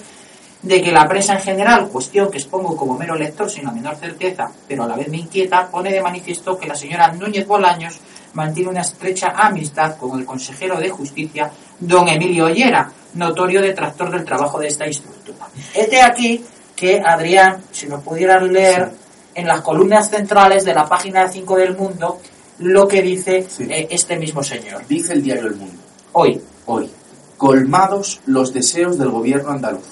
de 0.60 0.82
que 0.82 0.92
la 0.92 1.08
prensa 1.08 1.34
en 1.34 1.40
general, 1.40 1.88
cuestión 1.88 2.30
que 2.30 2.36
expongo 2.36 2.76
como 2.76 2.98
mero 2.98 3.14
lector 3.14 3.50
sin 3.50 3.64
la 3.64 3.72
menor 3.72 3.96
certeza, 3.96 4.50
pero 4.68 4.84
a 4.84 4.88
la 4.88 4.96
vez 4.96 5.08
me 5.08 5.16
inquieta, 5.16 5.68
pone 5.68 5.90
de 5.90 6.02
manifiesto 6.02 6.58
que 6.58 6.66
la 6.66 6.74
señora 6.74 7.12
Núñez 7.12 7.46
Bolaños 7.46 7.98
mantiene 8.36 8.68
una 8.68 8.82
estrecha 8.82 9.28
amistad 9.34 9.96
con 9.96 10.20
el 10.20 10.26
consejero 10.26 10.78
de 10.78 10.90
justicia, 10.90 11.50
don 11.80 12.06
Emilio 12.06 12.44
Ollera, 12.44 12.92
notorio 13.14 13.62
detractor 13.62 14.10
del 14.10 14.24
trabajo 14.24 14.58
de 14.60 14.68
esta 14.68 14.84
estructura. 14.84 15.48
Este 15.74 16.02
aquí 16.02 16.44
que, 16.76 17.00
Adrián, 17.00 17.64
si 17.72 17.86
nos 17.86 18.02
pudieras 18.02 18.42
leer 18.42 18.92
en 19.34 19.46
las 19.46 19.62
columnas 19.62 20.10
centrales 20.10 20.64
de 20.66 20.74
la 20.74 20.86
página 20.86 21.28
5 21.28 21.56
del 21.56 21.76
Mundo 21.76 22.20
lo 22.58 22.86
que 22.86 23.02
dice 23.02 23.46
eh, 23.60 23.88
este 23.90 24.16
mismo 24.16 24.42
señor. 24.42 24.86
Dice 24.86 25.14
el 25.14 25.22
diario 25.22 25.46
El 25.46 25.56
Mundo. 25.56 25.82
Hoy. 26.12 26.40
Hoy. 26.66 26.90
Colmados 27.36 28.20
los 28.26 28.52
deseos 28.52 28.98
del 28.98 29.10
gobierno 29.10 29.50
andaluz. 29.50 29.84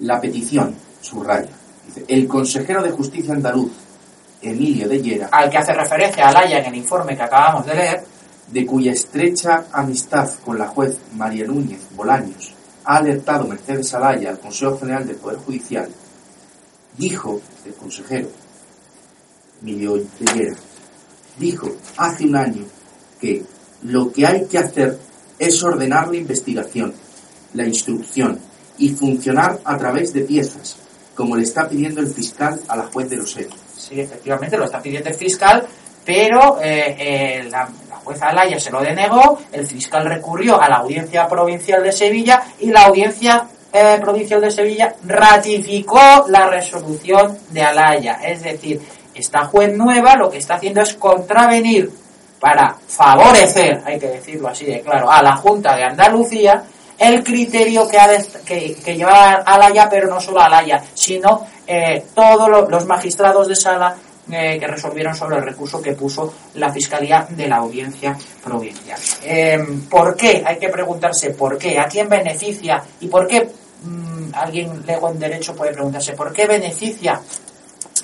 La 0.00 0.20
petición, 0.20 0.74
subraya. 1.00 1.50
Dice, 1.86 2.04
el 2.08 2.26
consejero 2.26 2.82
de 2.82 2.90
justicia 2.90 3.34
andaluz, 3.34 3.72
Emilio 4.42 4.88
de 4.88 5.02
Llera, 5.02 5.28
al 5.30 5.50
que 5.50 5.58
hace 5.58 5.72
referencia 5.72 6.28
Alaya 6.28 6.58
en 6.58 6.66
el 6.66 6.76
informe 6.76 7.16
que 7.16 7.22
acabamos 7.22 7.66
de 7.66 7.74
leer, 7.74 8.04
de 8.48 8.66
cuya 8.66 8.92
estrecha 8.92 9.66
amistad 9.72 10.28
con 10.44 10.58
la 10.58 10.68
juez 10.68 10.98
María 11.14 11.46
Núñez 11.46 11.80
Bolaños 11.94 12.54
ha 12.84 12.96
alertado 12.96 13.46
Mercedes 13.46 13.92
Alaya 13.94 14.30
al 14.30 14.40
Consejo 14.40 14.78
General 14.78 15.06
del 15.06 15.16
Poder 15.16 15.38
Judicial, 15.38 15.88
dijo 16.96 17.40
el 17.64 17.74
consejero 17.74 18.28
Emilio 19.62 19.96
de 19.96 20.32
Llera, 20.34 20.56
dijo 21.38 21.70
hace 21.96 22.24
un 22.24 22.36
año 22.36 22.64
que 23.20 23.44
lo 23.82 24.10
que 24.10 24.26
hay 24.26 24.46
que 24.46 24.58
hacer 24.58 24.98
es 25.38 25.62
ordenar 25.62 26.08
la 26.08 26.16
investigación, 26.16 26.92
la 27.54 27.66
instrucción 27.66 28.38
y 28.78 28.90
funcionar 28.90 29.60
a 29.64 29.76
través 29.76 30.12
de 30.12 30.22
piezas, 30.22 30.76
como 31.14 31.36
le 31.36 31.42
está 31.42 31.68
pidiendo 31.68 32.00
el 32.00 32.08
fiscal 32.08 32.60
a 32.68 32.76
la 32.76 32.86
juez 32.86 33.08
de 33.10 33.16
los 33.16 33.36
hechos. 33.36 33.69
Sí, 33.80 34.00
efectivamente, 34.00 34.58
lo 34.58 34.66
está 34.66 34.80
pidiendo 34.82 35.08
el 35.08 35.14
fiscal, 35.14 35.66
pero 36.04 36.58
eh, 36.62 37.46
la, 37.50 37.68
la, 37.88 37.96
jueza 37.96 38.26
Alaya 38.26 38.60
se 38.60 38.70
lo 38.70 38.80
denegó, 38.80 39.38
el 39.52 39.66
fiscal 39.66 40.04
recurrió 40.04 40.60
a 40.60 40.68
la 40.68 40.76
Audiencia 40.76 41.26
Provincial 41.26 41.82
de 41.82 41.92
Sevilla 41.92 42.42
y 42.60 42.70
la 42.70 42.84
Audiencia 42.84 43.46
eh, 43.72 43.98
Provincial 44.00 44.40
de 44.40 44.50
Sevilla 44.50 44.94
ratificó 45.04 46.26
la 46.28 46.46
resolución 46.48 47.38
de 47.50 47.62
Alaya. 47.62 48.18
Es 48.22 48.42
decir, 48.42 48.80
esta 49.14 49.46
juez 49.46 49.76
nueva 49.76 50.16
lo 50.16 50.30
que 50.30 50.38
está 50.38 50.54
haciendo 50.54 50.82
es 50.82 50.94
contravenir 50.94 51.90
para 52.38 52.76
favorecer, 52.86 53.82
hay 53.84 53.98
que 53.98 54.08
decirlo 54.08 54.48
así 54.48 54.64
de 54.64 54.80
claro, 54.80 55.10
a 55.10 55.22
la 55.22 55.36
Junta 55.36 55.76
de 55.76 55.84
Andalucía 55.84 56.64
el 56.98 57.24
criterio 57.24 57.88
que, 57.88 57.98
ha 57.98 58.08
que, 58.44 58.74
que 58.74 58.94
lleva 58.94 59.34
Alaya, 59.36 59.88
pero 59.88 60.08
no 60.08 60.20
solo 60.20 60.40
Alaya, 60.40 60.82
sino 60.92 61.46
eh, 61.72 62.06
todos 62.12 62.68
los 62.68 62.84
magistrados 62.84 63.46
de 63.46 63.54
sala 63.54 63.94
eh, 64.28 64.58
que 64.58 64.66
resolvieron 64.66 65.14
sobre 65.14 65.36
el 65.36 65.44
recurso 65.44 65.80
que 65.80 65.92
puso 65.92 66.34
la 66.54 66.72
Fiscalía 66.72 67.28
de 67.30 67.46
la 67.46 67.58
Audiencia 67.58 68.18
Provincial. 68.42 68.98
Em, 69.22 69.82
¿Por 69.82 70.16
qué? 70.16 70.42
Hay 70.44 70.58
que 70.58 70.68
preguntarse 70.68 71.30
por 71.30 71.56
qué, 71.56 71.78
a 71.78 71.84
quién 71.84 72.08
beneficia 72.08 72.82
y 72.98 73.06
por 73.06 73.28
qué 73.28 73.48
mm, 73.84 74.34
alguien 74.34 74.84
lego 74.84 75.10
en 75.10 75.20
derecho 75.20 75.54
puede 75.54 75.72
preguntarse 75.72 76.14
por 76.14 76.32
qué 76.32 76.48
beneficia 76.48 77.20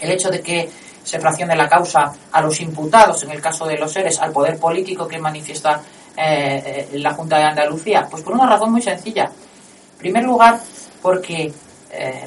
el 0.01 0.13
hecho 0.13 0.31
de 0.31 0.41
que 0.41 0.71
se 1.03 1.19
fraccione 1.19 1.57
la 1.57 1.69
causa 1.69 2.13
a 2.31 2.41
los 2.41 2.61
imputados, 2.61 3.25
en 3.25 3.33
el 3.33 3.41
caso 3.41 3.67
de 3.67 3.79
los 3.79 3.93
seres, 3.93 4.21
al 4.21 4.31
poder 4.31 4.61
político 4.61 5.09
que 5.09 5.19
manifiesta 5.19 5.81
eh, 6.17 6.89
la 6.93 7.15
Junta 7.15 7.39
de 7.39 7.45
Andalucía? 7.47 8.07
Pues 8.09 8.23
por 8.23 8.35
una 8.35 8.47
razón 8.47 8.71
muy 8.71 8.83
sencilla. 8.83 9.25
En 9.25 9.99
primer 9.99 10.23
lugar, 10.23 10.61
porque 11.03 11.53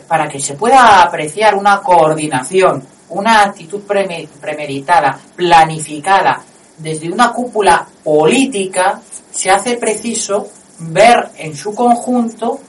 para 0.08 0.28
que 0.28 0.39
se 0.39 0.56
pueda 0.56 1.04
apreciar 1.04 1.56
una 1.56 1.82
coordinación 1.82 2.86
una 3.10 3.43
actitud 3.43 3.82
premeditada, 3.82 5.19
planificada, 5.36 6.41
desde 6.78 7.12
una 7.12 7.32
cúpula 7.32 7.86
política, 8.04 9.02
se 9.32 9.50
hace 9.50 9.78
preciso 9.78 10.48
ver 10.80 11.30
en 11.38 11.56
su 11.56 11.74
conjunto 11.76 12.60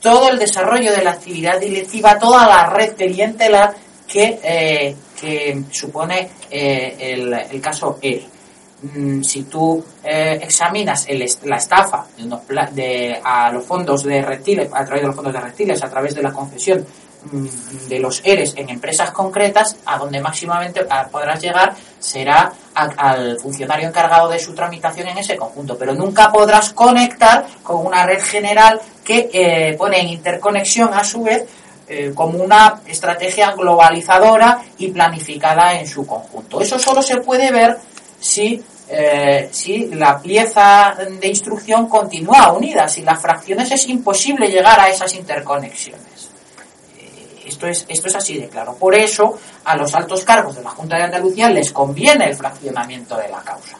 todo 0.00 0.30
el 0.30 0.38
desarrollo 0.38 0.92
de 0.92 1.02
la 1.02 1.12
actividad 1.12 1.60
directiva, 1.60 2.18
toda 2.18 2.46
la 2.46 2.70
red 2.70 2.94
clientelar 2.94 3.74
que, 4.06 4.38
eh, 4.42 4.96
que 5.20 5.64
supone 5.70 6.30
eh, 6.50 7.46
el, 7.50 7.60
caso 7.60 7.98
ERE. 8.00 8.37
Mm, 8.80 9.22
si 9.22 9.42
tú 9.44 9.84
eh, 10.04 10.38
examinas 10.40 11.06
la 11.42 11.56
estafa 11.56 12.06
de, 12.72 13.20
a 13.22 13.50
los 13.50 13.64
fondos 13.64 14.04
de 14.04 14.22
reptiles, 14.22 14.70
a 14.72 14.84
través 14.84 15.02
de 15.02 15.06
los 15.08 15.16
fondos 15.16 15.32
de 15.32 15.40
reptiles, 15.40 15.82
a 15.82 15.90
través 15.90 16.14
de 16.14 16.22
la 16.22 16.32
concesión 16.32 16.86
Mm, 17.20 17.88
de 17.88 17.98
los 17.98 18.22
ERES 18.24 18.54
en 18.56 18.68
empresas 18.68 19.10
concretas, 19.10 19.76
a 19.84 19.98
donde 19.98 20.20
máximamente 20.20 20.86
podrás 21.10 21.40
llegar 21.42 21.74
será 21.98 22.52
al 22.74 23.40
funcionario 23.40 23.88
encargado 23.88 24.28
de 24.28 24.38
su 24.38 24.54
tramitación 24.54 25.08
en 25.08 25.18
ese 25.18 25.36
conjunto, 25.36 25.76
pero 25.76 25.94
nunca 25.94 26.30
podrás 26.30 26.72
conectar 26.72 27.44
con 27.64 27.84
una 27.84 28.06
red 28.06 28.22
general 28.22 28.80
que 29.04 29.28
eh, 29.32 29.74
pone 29.76 30.00
en 30.00 30.08
interconexión 30.08 30.94
a 30.94 31.02
su 31.02 31.24
vez 31.24 31.44
eh, 31.88 32.12
como 32.14 32.38
una 32.38 32.82
estrategia 32.86 33.50
globalizadora 33.52 34.62
y 34.78 34.88
planificada 34.88 35.74
en 35.80 35.88
su 35.88 36.06
conjunto. 36.06 36.60
Eso 36.60 36.78
solo 36.78 37.02
se 37.02 37.16
puede 37.16 37.50
ver 37.50 37.78
si 38.20 38.62
eh, 38.90 39.50
si 39.52 39.86
la 39.88 40.18
pieza 40.18 40.96
de 40.96 41.28
instrucción 41.28 41.88
continúa 41.88 42.52
unida, 42.52 42.88
si 42.88 43.02
las 43.02 43.20
fracciones 43.20 43.70
es 43.70 43.86
imposible 43.88 44.48
llegar 44.48 44.80
a 44.80 44.88
esas 44.88 45.14
interconexiones. 45.14 46.30
Esto 47.44 47.66
es, 47.66 47.84
esto 47.88 48.08
es 48.08 48.14
así 48.14 48.38
de 48.38 48.48
claro. 48.48 48.74
Por 48.74 48.94
eso, 48.94 49.38
a 49.64 49.76
los 49.76 49.94
altos 49.94 50.24
cargos 50.24 50.56
de 50.56 50.62
la 50.62 50.70
Junta 50.70 50.96
de 50.96 51.04
Andalucía 51.04 51.50
les 51.50 51.70
conviene 51.70 52.26
el 52.26 52.36
fraccionamiento 52.36 53.16
de 53.16 53.28
la 53.28 53.42
causa. 53.42 53.76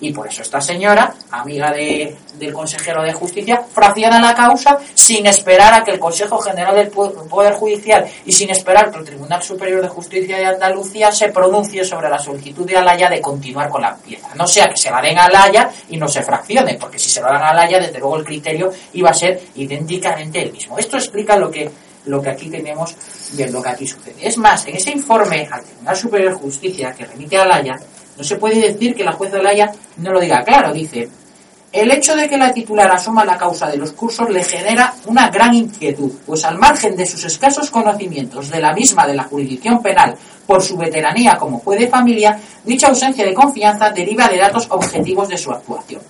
Y 0.00 0.12
por 0.12 0.28
eso 0.28 0.42
esta 0.42 0.60
señora, 0.60 1.12
amiga 1.30 1.72
de, 1.72 2.16
del 2.34 2.52
consejero 2.52 3.02
de 3.02 3.12
justicia, 3.12 3.64
fracciona 3.72 4.20
la 4.20 4.34
causa 4.34 4.78
sin 4.94 5.26
esperar 5.26 5.74
a 5.74 5.84
que 5.84 5.90
el 5.90 5.98
Consejo 5.98 6.38
General 6.38 6.76
del 6.76 6.88
Poder 6.88 7.54
Judicial 7.54 8.06
y 8.24 8.32
sin 8.32 8.50
esperar 8.50 8.90
que 8.90 8.98
el 8.98 9.04
Tribunal 9.04 9.42
Superior 9.42 9.82
de 9.82 9.88
Justicia 9.88 10.38
de 10.38 10.46
Andalucía 10.46 11.10
se 11.10 11.30
pronuncie 11.30 11.84
sobre 11.84 12.08
la 12.08 12.18
solicitud 12.18 12.64
de 12.64 12.76
Alaya 12.76 13.10
de 13.10 13.20
continuar 13.20 13.68
con 13.68 13.82
la 13.82 13.96
pieza. 13.96 14.28
No 14.36 14.46
sea 14.46 14.68
que 14.68 14.76
se 14.76 14.90
la 14.90 15.02
den 15.02 15.18
a 15.18 15.24
Alaya 15.24 15.68
y 15.88 15.96
no 15.96 16.06
se 16.06 16.22
fraccione, 16.22 16.74
porque 16.74 16.98
si 16.98 17.10
se 17.10 17.20
la 17.20 17.32
dan 17.32 17.42
a 17.42 17.50
Alaya, 17.50 17.80
desde 17.80 17.98
luego 17.98 18.18
el 18.18 18.24
criterio 18.24 18.70
iba 18.92 19.10
a 19.10 19.14
ser 19.14 19.40
idénticamente 19.56 20.42
el 20.42 20.52
mismo. 20.52 20.78
Esto 20.78 20.96
explica 20.96 21.36
lo 21.36 21.50
que 21.50 21.70
lo 22.04 22.22
que 22.22 22.30
aquí 22.30 22.48
tenemos 22.48 22.94
y 23.36 23.44
lo 23.44 23.62
que 23.62 23.68
aquí 23.68 23.86
sucede. 23.86 24.16
Es 24.22 24.38
más, 24.38 24.66
en 24.66 24.76
ese 24.76 24.90
informe 24.90 25.46
al 25.50 25.62
Tribunal 25.62 25.96
Superior 25.96 26.32
de 26.32 26.38
Justicia 26.38 26.94
que 26.94 27.04
remite 27.04 27.36
a 27.36 27.44
Laya, 27.44 27.78
no 28.18 28.24
se 28.24 28.36
puede 28.36 28.60
decir 28.60 28.96
que 28.96 29.04
la 29.04 29.12
jueza 29.12 29.36
de 29.36 29.44
Laya 29.44 29.72
no 29.98 30.12
lo 30.12 30.18
diga 30.18 30.42
claro. 30.42 30.72
Dice, 30.72 31.08
el 31.70 31.90
hecho 31.92 32.16
de 32.16 32.28
que 32.28 32.36
la 32.36 32.52
titular 32.52 32.90
asuma 32.90 33.24
la 33.24 33.38
causa 33.38 33.68
de 33.68 33.76
los 33.76 33.92
cursos 33.92 34.28
le 34.28 34.42
genera 34.42 34.92
una 35.06 35.28
gran 35.28 35.54
inquietud, 35.54 36.10
pues 36.26 36.44
al 36.44 36.58
margen 36.58 36.96
de 36.96 37.06
sus 37.06 37.24
escasos 37.24 37.70
conocimientos 37.70 38.50
de 38.50 38.60
la 38.60 38.72
misma 38.72 39.06
de 39.06 39.14
la 39.14 39.22
jurisdicción 39.24 39.80
penal 39.80 40.16
por 40.46 40.62
su 40.62 40.76
veteranía 40.76 41.36
como 41.36 41.60
juez 41.60 41.78
de 41.78 41.88
familia, 41.88 42.40
dicha 42.64 42.88
ausencia 42.88 43.24
de 43.24 43.34
confianza 43.34 43.90
deriva 43.90 44.26
de 44.26 44.38
datos 44.38 44.66
objetivos 44.70 45.28
de 45.28 45.38
su 45.38 45.52
actuación. 45.52 46.00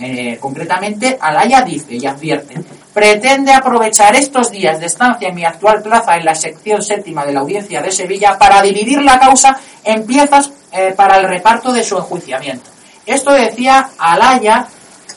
Eh, 0.00 0.38
concretamente, 0.40 1.18
Alaya 1.20 1.62
dice 1.62 1.96
y 1.96 2.06
advierte, 2.06 2.54
pretende 2.94 3.52
aprovechar 3.52 4.14
estos 4.14 4.50
días 4.50 4.78
de 4.78 4.86
estancia 4.86 5.28
en 5.28 5.34
mi 5.34 5.44
actual 5.44 5.82
plaza 5.82 6.16
en 6.16 6.24
la 6.24 6.36
sección 6.36 6.82
séptima 6.82 7.26
de 7.26 7.32
la 7.32 7.40
audiencia 7.40 7.82
de 7.82 7.90
Sevilla 7.90 8.38
para 8.38 8.62
dividir 8.62 9.02
la 9.02 9.18
causa 9.18 9.58
en 9.82 10.06
piezas 10.06 10.52
eh, 10.72 10.94
para 10.96 11.18
el 11.18 11.28
reparto 11.28 11.72
de 11.72 11.82
su 11.82 11.96
enjuiciamiento. 11.96 12.70
Esto 13.06 13.32
decía 13.32 13.90
Alaya 13.98 14.68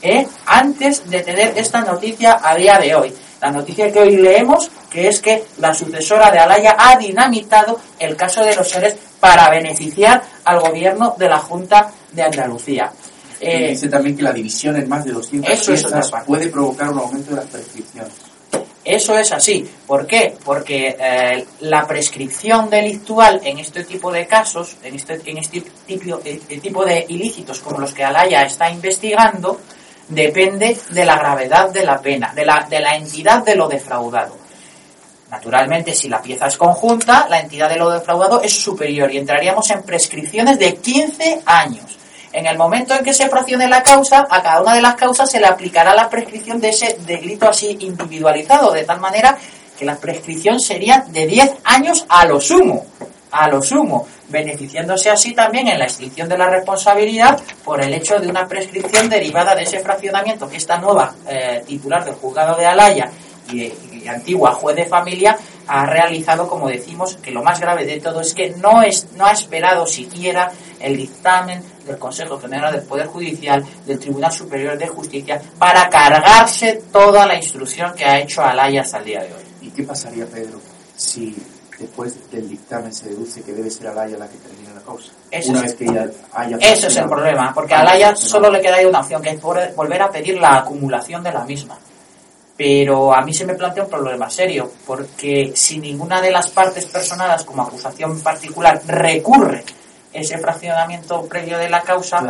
eh, 0.01 0.27
antes 0.47 1.07
de 1.07 1.21
tener 1.21 1.53
esta 1.57 1.81
noticia 1.81 2.39
a 2.41 2.55
día 2.55 2.79
de 2.79 2.95
hoy. 2.95 3.13
La 3.39 3.51
noticia 3.51 3.91
que 3.91 3.99
hoy 3.99 4.17
leemos, 4.17 4.71
que 4.89 5.07
es 5.07 5.19
que 5.19 5.43
la 5.57 5.73
sucesora 5.73 6.31
de 6.31 6.39
Alaya 6.39 6.75
ha 6.77 6.95
dinamitado 6.97 7.79
el 7.99 8.15
caso 8.15 8.43
de 8.43 8.55
los 8.55 8.69
seres 8.69 8.95
para 9.19 9.49
beneficiar 9.49 10.23
al 10.45 10.59
gobierno 10.59 11.15
de 11.17 11.29
la 11.29 11.37
Junta 11.37 11.91
de 12.11 12.23
Andalucía. 12.23 12.91
Eh, 13.43 13.69
dice 13.69 13.89
también 13.89 14.15
que 14.15 14.21
la 14.21 14.31
división 14.31 14.75
en 14.75 14.87
más 14.87 15.03
de 15.03 15.13
200 15.13 15.67
eso 15.67 15.99
puede 16.27 16.47
provocar 16.49 16.91
un 16.91 16.99
aumento 16.99 17.31
de 17.31 17.37
las 17.37 17.45
prescripciones. 17.45 18.13
Eso 18.83 19.17
es 19.17 19.31
así. 19.31 19.67
¿Por 19.87 20.05
qué? 20.05 20.35
Porque 20.43 20.95
eh, 20.99 21.45
la 21.61 21.87
prescripción 21.87 22.69
delictual 22.69 23.41
en 23.43 23.59
este 23.59 23.83
tipo 23.83 24.11
de 24.11 24.27
casos, 24.27 24.77
en 24.83 24.95
este, 24.95 25.21
en 25.25 25.37
este 25.37 25.63
tipo, 25.87 26.19
eh, 26.23 26.59
tipo 26.61 26.85
de 26.85 27.05
ilícitos 27.09 27.59
como 27.59 27.79
los 27.79 27.93
que 27.93 28.03
Alaya 28.03 28.43
está 28.43 28.69
investigando, 28.69 29.59
depende 30.07 30.77
de 30.89 31.05
la 31.05 31.15
gravedad 31.15 31.71
de 31.71 31.83
la 31.83 31.99
pena, 31.99 32.33
de 32.35 32.45
la, 32.45 32.67
de 32.69 32.79
la 32.79 32.95
entidad 32.95 33.43
de 33.43 33.55
lo 33.55 33.67
defraudado. 33.67 34.37
Naturalmente, 35.29 35.95
si 35.95 36.09
la 36.09 36.21
pieza 36.21 36.47
es 36.47 36.57
conjunta, 36.57 37.27
la 37.29 37.39
entidad 37.39 37.69
de 37.69 37.77
lo 37.77 37.89
defraudado 37.89 38.41
es 38.41 38.53
superior 38.53 39.11
y 39.11 39.17
entraríamos 39.17 39.69
en 39.71 39.83
prescripciones 39.83 40.59
de 40.59 40.75
15 40.75 41.41
años. 41.45 42.00
En 42.33 42.45
el 42.45 42.57
momento 42.57 42.93
en 42.93 43.03
que 43.03 43.13
se 43.13 43.27
fraccione 43.27 43.67
la 43.67 43.83
causa, 43.83 44.25
a 44.29 44.41
cada 44.41 44.61
una 44.61 44.75
de 44.75 44.81
las 44.81 44.95
causas 44.95 45.29
se 45.29 45.39
le 45.39 45.47
aplicará 45.47 45.93
la 45.93 46.09
prescripción 46.09 46.61
de 46.61 46.69
ese 46.69 46.97
delito 47.05 47.49
así 47.49 47.77
individualizado, 47.81 48.71
de 48.71 48.83
tal 48.83 49.01
manera 49.01 49.37
que 49.77 49.85
la 49.85 49.97
prescripción 49.97 50.59
sería 50.59 51.03
de 51.09 51.25
10 51.25 51.53
años 51.65 52.05
a 52.07 52.25
lo 52.25 52.39
sumo, 52.39 52.85
a 53.31 53.49
lo 53.49 53.61
sumo, 53.61 54.07
beneficiándose 54.29 55.09
así 55.09 55.33
también 55.33 55.67
en 55.67 55.79
la 55.79 55.85
extinción 55.85 56.29
de 56.29 56.37
la 56.37 56.49
responsabilidad 56.49 57.37
por 57.65 57.81
el 57.81 57.93
hecho 57.93 58.17
de 58.19 58.27
una 58.27 58.47
prescripción 58.47 59.09
derivada 59.09 59.53
de 59.53 59.63
ese 59.63 59.79
fraccionamiento 59.79 60.47
que 60.47 60.57
esta 60.57 60.77
nueva 60.77 61.13
eh, 61.27 61.63
titular 61.67 62.05
del 62.05 62.15
juzgado 62.15 62.55
de 62.57 62.65
Alaya 62.65 63.11
y 63.51 64.07
antigua 64.07 64.53
juez 64.53 64.75
de 64.77 64.85
familia 64.85 65.37
ha 65.71 65.85
realizado, 65.85 66.49
como 66.49 66.67
decimos, 66.67 67.15
que 67.15 67.31
lo 67.31 67.41
más 67.41 67.61
grave 67.61 67.85
de 67.85 68.01
todo 68.01 68.19
es 68.19 68.33
que 68.33 68.49
no, 68.57 68.81
es, 68.81 69.07
no 69.15 69.25
ha 69.25 69.31
esperado 69.31 69.87
siquiera 69.87 70.51
el 70.81 70.97
dictamen 70.97 71.63
del 71.85 71.97
Consejo 71.97 72.37
General 72.37 72.73
del 72.73 72.81
Poder 72.81 73.07
Judicial, 73.07 73.63
del 73.85 73.97
Tribunal 73.97 74.33
Superior 74.33 74.77
de 74.77 74.87
Justicia, 74.89 75.41
para 75.57 75.89
cargarse 75.89 76.83
toda 76.91 77.25
la 77.25 77.35
instrucción 77.35 77.93
que 77.95 78.03
ha 78.03 78.19
hecho 78.19 78.41
Alaya 78.41 78.81
hasta 78.81 78.97
el 78.97 79.05
día 79.05 79.21
de 79.21 79.27
hoy. 79.27 79.43
¿Y 79.61 79.69
qué 79.69 79.83
pasaría, 79.83 80.25
Pedro, 80.25 80.59
si 80.97 81.37
después 81.79 82.29
del 82.29 82.49
dictamen 82.49 82.93
se 82.93 83.07
deduce 83.07 83.41
que 83.41 83.53
debe 83.53 83.69
ser 83.69 83.87
Alaya 83.87 84.17
la 84.17 84.27
que 84.27 84.37
termine 84.39 84.73
la 84.75 84.81
causa? 84.81 85.13
Una 85.47 85.61
vez 85.61 85.75
que 85.75 85.85
ya 85.85 86.05
haya 86.33 86.57
Eso 86.57 86.87
es 86.87 86.97
el 86.97 87.07
problema, 87.07 87.53
porque 87.53 87.75
a 87.75 87.79
Alaya 87.79 88.13
solo 88.13 88.51
le 88.51 88.61
queda 88.61 88.85
una 88.85 88.99
opción, 88.99 89.21
que 89.21 89.29
es 89.29 89.41
volver 89.41 90.01
a 90.01 90.11
pedir 90.11 90.37
la 90.37 90.57
acumulación 90.57 91.23
de 91.23 91.31
la 91.31 91.45
misma. 91.45 91.77
Pero 92.63 93.11
a 93.11 93.21
mí 93.21 93.33
se 93.33 93.43
me 93.43 93.55
plantea 93.55 93.85
un 93.85 93.89
problema 93.89 94.29
serio, 94.29 94.71
porque 94.85 95.51
si 95.55 95.79
ninguna 95.79 96.21
de 96.21 96.29
las 96.29 96.47
partes 96.51 96.85
personadas 96.85 97.43
como 97.43 97.63
acusación 97.63 98.21
particular 98.21 98.79
recurre 98.85 99.63
ese 100.13 100.37
fraccionamiento 100.37 101.23
previo 101.23 101.57
de 101.57 101.67
la 101.67 101.81
causa, 101.81 102.21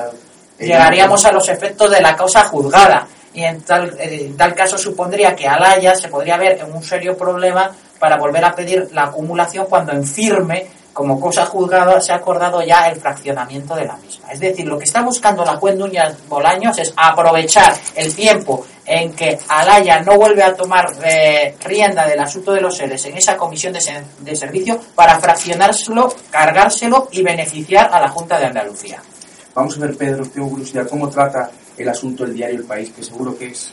llegaríamos 0.58 1.26
a 1.26 1.34
los 1.34 1.50
efectos 1.50 1.92
de 1.92 2.00
la 2.00 2.16
causa 2.16 2.46
juzgada. 2.46 3.06
Y 3.34 3.44
en 3.44 3.62
tal, 3.64 3.94
en 4.00 4.38
tal 4.38 4.56
caso 4.56 4.78
supondría 4.78 5.36
que 5.36 5.50
Alaya 5.50 5.96
se 5.96 6.08
podría 6.08 6.38
ver 6.38 6.62
en 6.62 6.74
un 6.74 6.82
serio 6.82 7.18
problema 7.18 7.70
para 8.00 8.16
volver 8.16 8.46
a 8.46 8.56
pedir 8.56 8.88
la 8.94 9.08
acumulación 9.08 9.66
cuando 9.66 9.92
en 9.92 10.06
firme 10.06 10.66
como 10.94 11.20
cosa 11.20 11.46
juzgada 11.46 12.00
se 12.00 12.14
ha 12.14 12.16
acordado 12.16 12.62
ya 12.62 12.88
el 12.88 13.02
fraccionamiento 13.02 13.76
de 13.76 13.84
la 13.84 13.98
misma. 13.98 14.32
Es 14.32 14.40
decir, 14.40 14.66
lo 14.66 14.78
que 14.78 14.86
está 14.86 15.02
buscando 15.02 15.44
la 15.44 15.58
juez 15.58 15.76
Núñez 15.76 16.16
Bolaños 16.30 16.78
es 16.78 16.94
aprovechar 16.96 17.74
el 17.96 18.16
tiempo 18.16 18.66
en 18.86 19.14
que 19.14 19.38
Alaya 19.48 20.02
no 20.02 20.18
vuelve 20.18 20.44
a 20.44 20.56
tomar 20.56 20.92
eh, 21.04 21.56
rienda 21.64 22.08
del 22.08 22.20
asunto 22.20 22.54
de 22.54 22.62
los 22.62 22.76
seres 22.76 23.06
en 23.06 23.18
esa 23.18 23.38
comisión 23.38 23.74
de, 23.74 23.80
de 24.20 24.36
servicio 24.36 24.80
para 24.96 25.20
fraccionárselo, 25.20 26.14
cargárselo 26.30 27.08
y 27.12 27.22
beneficiar 27.22 27.90
a 27.94 28.00
la 28.00 28.10
Junta 28.10 28.40
de 28.40 28.48
Andalucía. 28.48 29.02
Vamos 29.54 29.78
a 29.78 29.82
ver, 29.82 29.96
Pedro, 29.98 30.26
tengo 30.26 30.50
curiosidad, 30.50 30.88
¿cómo 30.88 31.10
trata 31.10 31.52
el 31.78 31.90
asunto 31.90 32.24
el 32.24 32.34
diario 32.34 32.60
El 32.60 32.66
País? 32.66 32.92
Que 32.96 33.04
seguro 33.04 33.38
que 33.38 33.48
es 33.48 33.72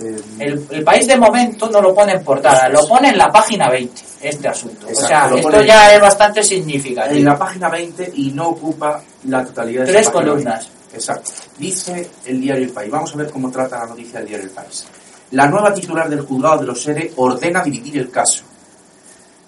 eh, 0.00 0.16
el, 0.38 0.66
el, 0.70 0.84
país 0.84 1.06
de 1.08 1.16
momento 1.16 1.68
no 1.68 1.80
lo 1.80 1.92
pone 1.92 2.12
en 2.12 2.22
portada, 2.22 2.68
lo 2.68 2.86
pone 2.86 3.08
en 3.08 3.18
la 3.18 3.28
página 3.28 3.68
20, 3.68 4.02
este 4.22 4.46
asunto. 4.46 4.88
Exacto, 4.88 5.34
o 5.34 5.38
sea, 5.38 5.40
esto 5.40 5.62
ya 5.62 5.94
es 5.94 6.00
bastante 6.00 6.42
significativo. 6.42 7.16
En 7.16 7.24
la 7.24 7.36
página 7.36 7.68
20 7.68 8.12
y 8.14 8.30
no 8.30 8.50
ocupa 8.50 9.02
la 9.24 9.44
totalidad 9.44 9.84
de 9.84 9.92
Tres 9.92 10.08
columnas. 10.10 10.66
20. 10.66 10.77
Exacto. 10.92 11.30
Dice 11.58 12.10
el 12.24 12.40
diario 12.40 12.64
El 12.64 12.72
País. 12.72 12.90
Vamos 12.90 13.14
a 13.14 13.18
ver 13.18 13.30
cómo 13.30 13.50
trata 13.50 13.78
la 13.78 13.86
noticia 13.86 14.20
del 14.20 14.28
diario 14.28 14.46
El 14.46 14.52
País. 14.52 14.86
La 15.32 15.46
nueva 15.46 15.74
titular 15.74 16.08
del 16.08 16.22
juzgado 16.22 16.60
de 16.60 16.66
los 16.66 16.82
SERE 16.82 17.12
ordena 17.16 17.62
dividir 17.62 17.98
el 17.98 18.10
caso. 18.10 18.44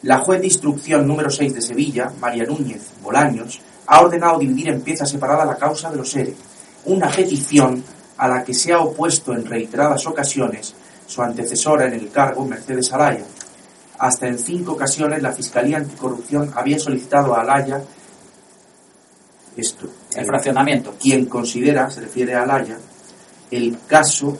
La 0.02 0.18
juez 0.18 0.40
de 0.40 0.46
instrucción 0.46 1.06
número 1.06 1.30
6 1.30 1.54
de 1.54 1.62
Sevilla, 1.62 2.12
María 2.20 2.44
Núñez 2.44 2.90
Bolaños, 3.02 3.60
ha 3.86 4.00
ordenado 4.00 4.38
dividir 4.38 4.68
en 4.68 4.82
piezas 4.82 5.10
separadas 5.10 5.46
la 5.46 5.56
causa 5.56 5.90
de 5.90 5.96
los 5.96 6.10
SERE. 6.10 6.34
Una 6.86 7.10
petición 7.10 7.82
a 8.16 8.28
la 8.28 8.44
que 8.44 8.54
se 8.54 8.72
ha 8.72 8.80
opuesto 8.80 9.32
en 9.32 9.46
reiteradas 9.46 10.06
ocasiones 10.06 10.74
su 11.06 11.22
antecesora 11.22 11.86
en 11.86 11.94
el 11.94 12.10
cargo, 12.10 12.44
Mercedes 12.44 12.92
Alaya. 12.92 13.24
Hasta 13.98 14.28
en 14.28 14.38
cinco 14.38 14.72
ocasiones 14.72 15.22
la 15.22 15.32
Fiscalía 15.32 15.78
Anticorrupción 15.78 16.52
había 16.54 16.78
solicitado 16.78 17.34
a 17.34 17.40
Alaya 17.40 17.82
esto. 19.56 19.88
El 20.14 20.26
fraccionamiento. 20.26 20.94
Quien 21.00 21.26
considera, 21.26 21.90
se 21.90 22.00
refiere 22.00 22.34
a 22.34 22.42
Alaya, 22.42 22.78
el 23.50 23.78
caso 23.86 24.36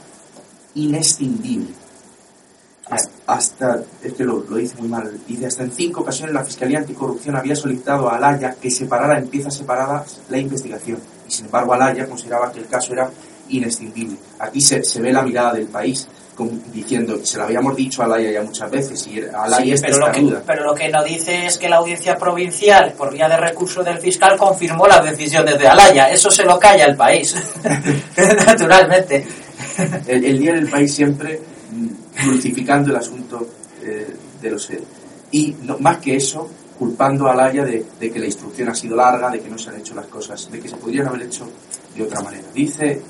inescindible. 0.75 1.75
Hasta, 3.27 3.85
es 4.03 4.15
que 4.15 4.25
lo, 4.25 4.43
lo, 4.49 4.57
dice 4.57 4.75
muy 4.77 4.89
mal, 4.89 5.21
dice 5.29 5.47
hasta 5.47 5.63
en 5.63 5.71
cinco 5.71 6.01
ocasiones 6.01 6.35
la 6.35 6.45
Fiscalía 6.45 6.79
Anticorrupción 6.79 7.37
había 7.37 7.55
solicitado 7.55 8.09
a 8.09 8.17
Alaya 8.17 8.57
que 8.61 8.69
separara 8.73 9.17
en 9.17 9.29
piezas 9.29 9.57
separadas 9.57 10.21
la 10.29 10.39
investigación. 10.39 10.99
Y 11.29 11.31
sin 11.31 11.45
embargo 11.45 11.73
Alaya 11.73 12.09
consideraba 12.09 12.51
que 12.51 12.59
el 12.59 12.67
caso 12.67 12.93
era 12.93 13.09
inescindible. 13.49 14.17
Aquí 14.41 14.61
se, 14.61 14.83
se 14.83 15.01
ve 15.01 15.13
la 15.13 15.23
mirada 15.23 15.53
del 15.53 15.69
país 15.69 16.09
diciendo, 16.73 17.19
se 17.23 17.39
lo 17.39 17.45
habíamos 17.45 17.77
dicho 17.77 18.03
a 18.03 18.05
Alaya 18.07 18.31
ya 18.31 18.43
muchas 18.43 18.71
veces, 18.71 19.07
y 19.07 19.21
Alaya 19.21 19.65
sí, 19.65 19.73
es 19.73 19.81
pero 19.83 19.99
lo, 19.99 20.13
que, 20.13 20.37
pero 20.47 20.65
lo 20.65 20.75
que 20.75 20.89
no 20.89 21.03
dice 21.03 21.47
es 21.47 21.59
que 21.59 21.69
la 21.69 21.77
audiencia 21.77 22.17
provincial, 22.17 22.93
por 22.97 23.13
vía 23.13 23.29
de 23.29 23.37
recurso 23.37 23.83
del 23.83 23.99
fiscal, 23.99 24.37
confirmó 24.37 24.87
las 24.87 25.05
decisiones 25.05 25.59
de 25.59 25.69
Alaya. 25.69 26.11
Eso 26.11 26.31
se 26.31 26.45
lo 26.45 26.59
calla 26.59 26.87
el 26.87 26.97
país, 26.97 27.35
naturalmente. 28.47 29.27
El, 30.07 30.25
el, 30.25 30.39
día 30.39 30.55
del 30.55 30.69
país 30.69 30.93
siempre 30.93 31.41
dulcificando 32.25 32.91
el 32.91 32.97
asunto 32.97 33.47
eh, 33.83 34.15
de 34.41 34.51
los 34.51 34.63
seres. 34.63 34.85
Y 35.33 35.57
no, 35.63 35.79
más 35.79 35.99
que 35.99 36.17
eso, 36.17 36.51
culpando 36.79 37.29
a 37.29 37.33
Alaya 37.33 37.65
de, 37.65 37.85
de 37.99 38.11
que 38.11 38.19
la 38.19 38.27
instrucción 38.27 38.69
ha 38.69 38.75
sido 38.75 38.97
larga, 38.97 39.31
de 39.31 39.41
que 39.41 39.49
no 39.49 39.59
se 39.59 39.71
han 39.71 39.77
hecho 39.77 39.95
las 39.95 40.07
cosas, 40.07 40.51
de 40.51 40.61
que 40.61 40.69
se 40.69 40.77
podrían 40.77 41.07
haber 41.07 41.23
hecho 41.23 41.49
de 41.95 42.03
otra 42.03 42.21
manera. 42.21 42.45
Dice 42.55 43.01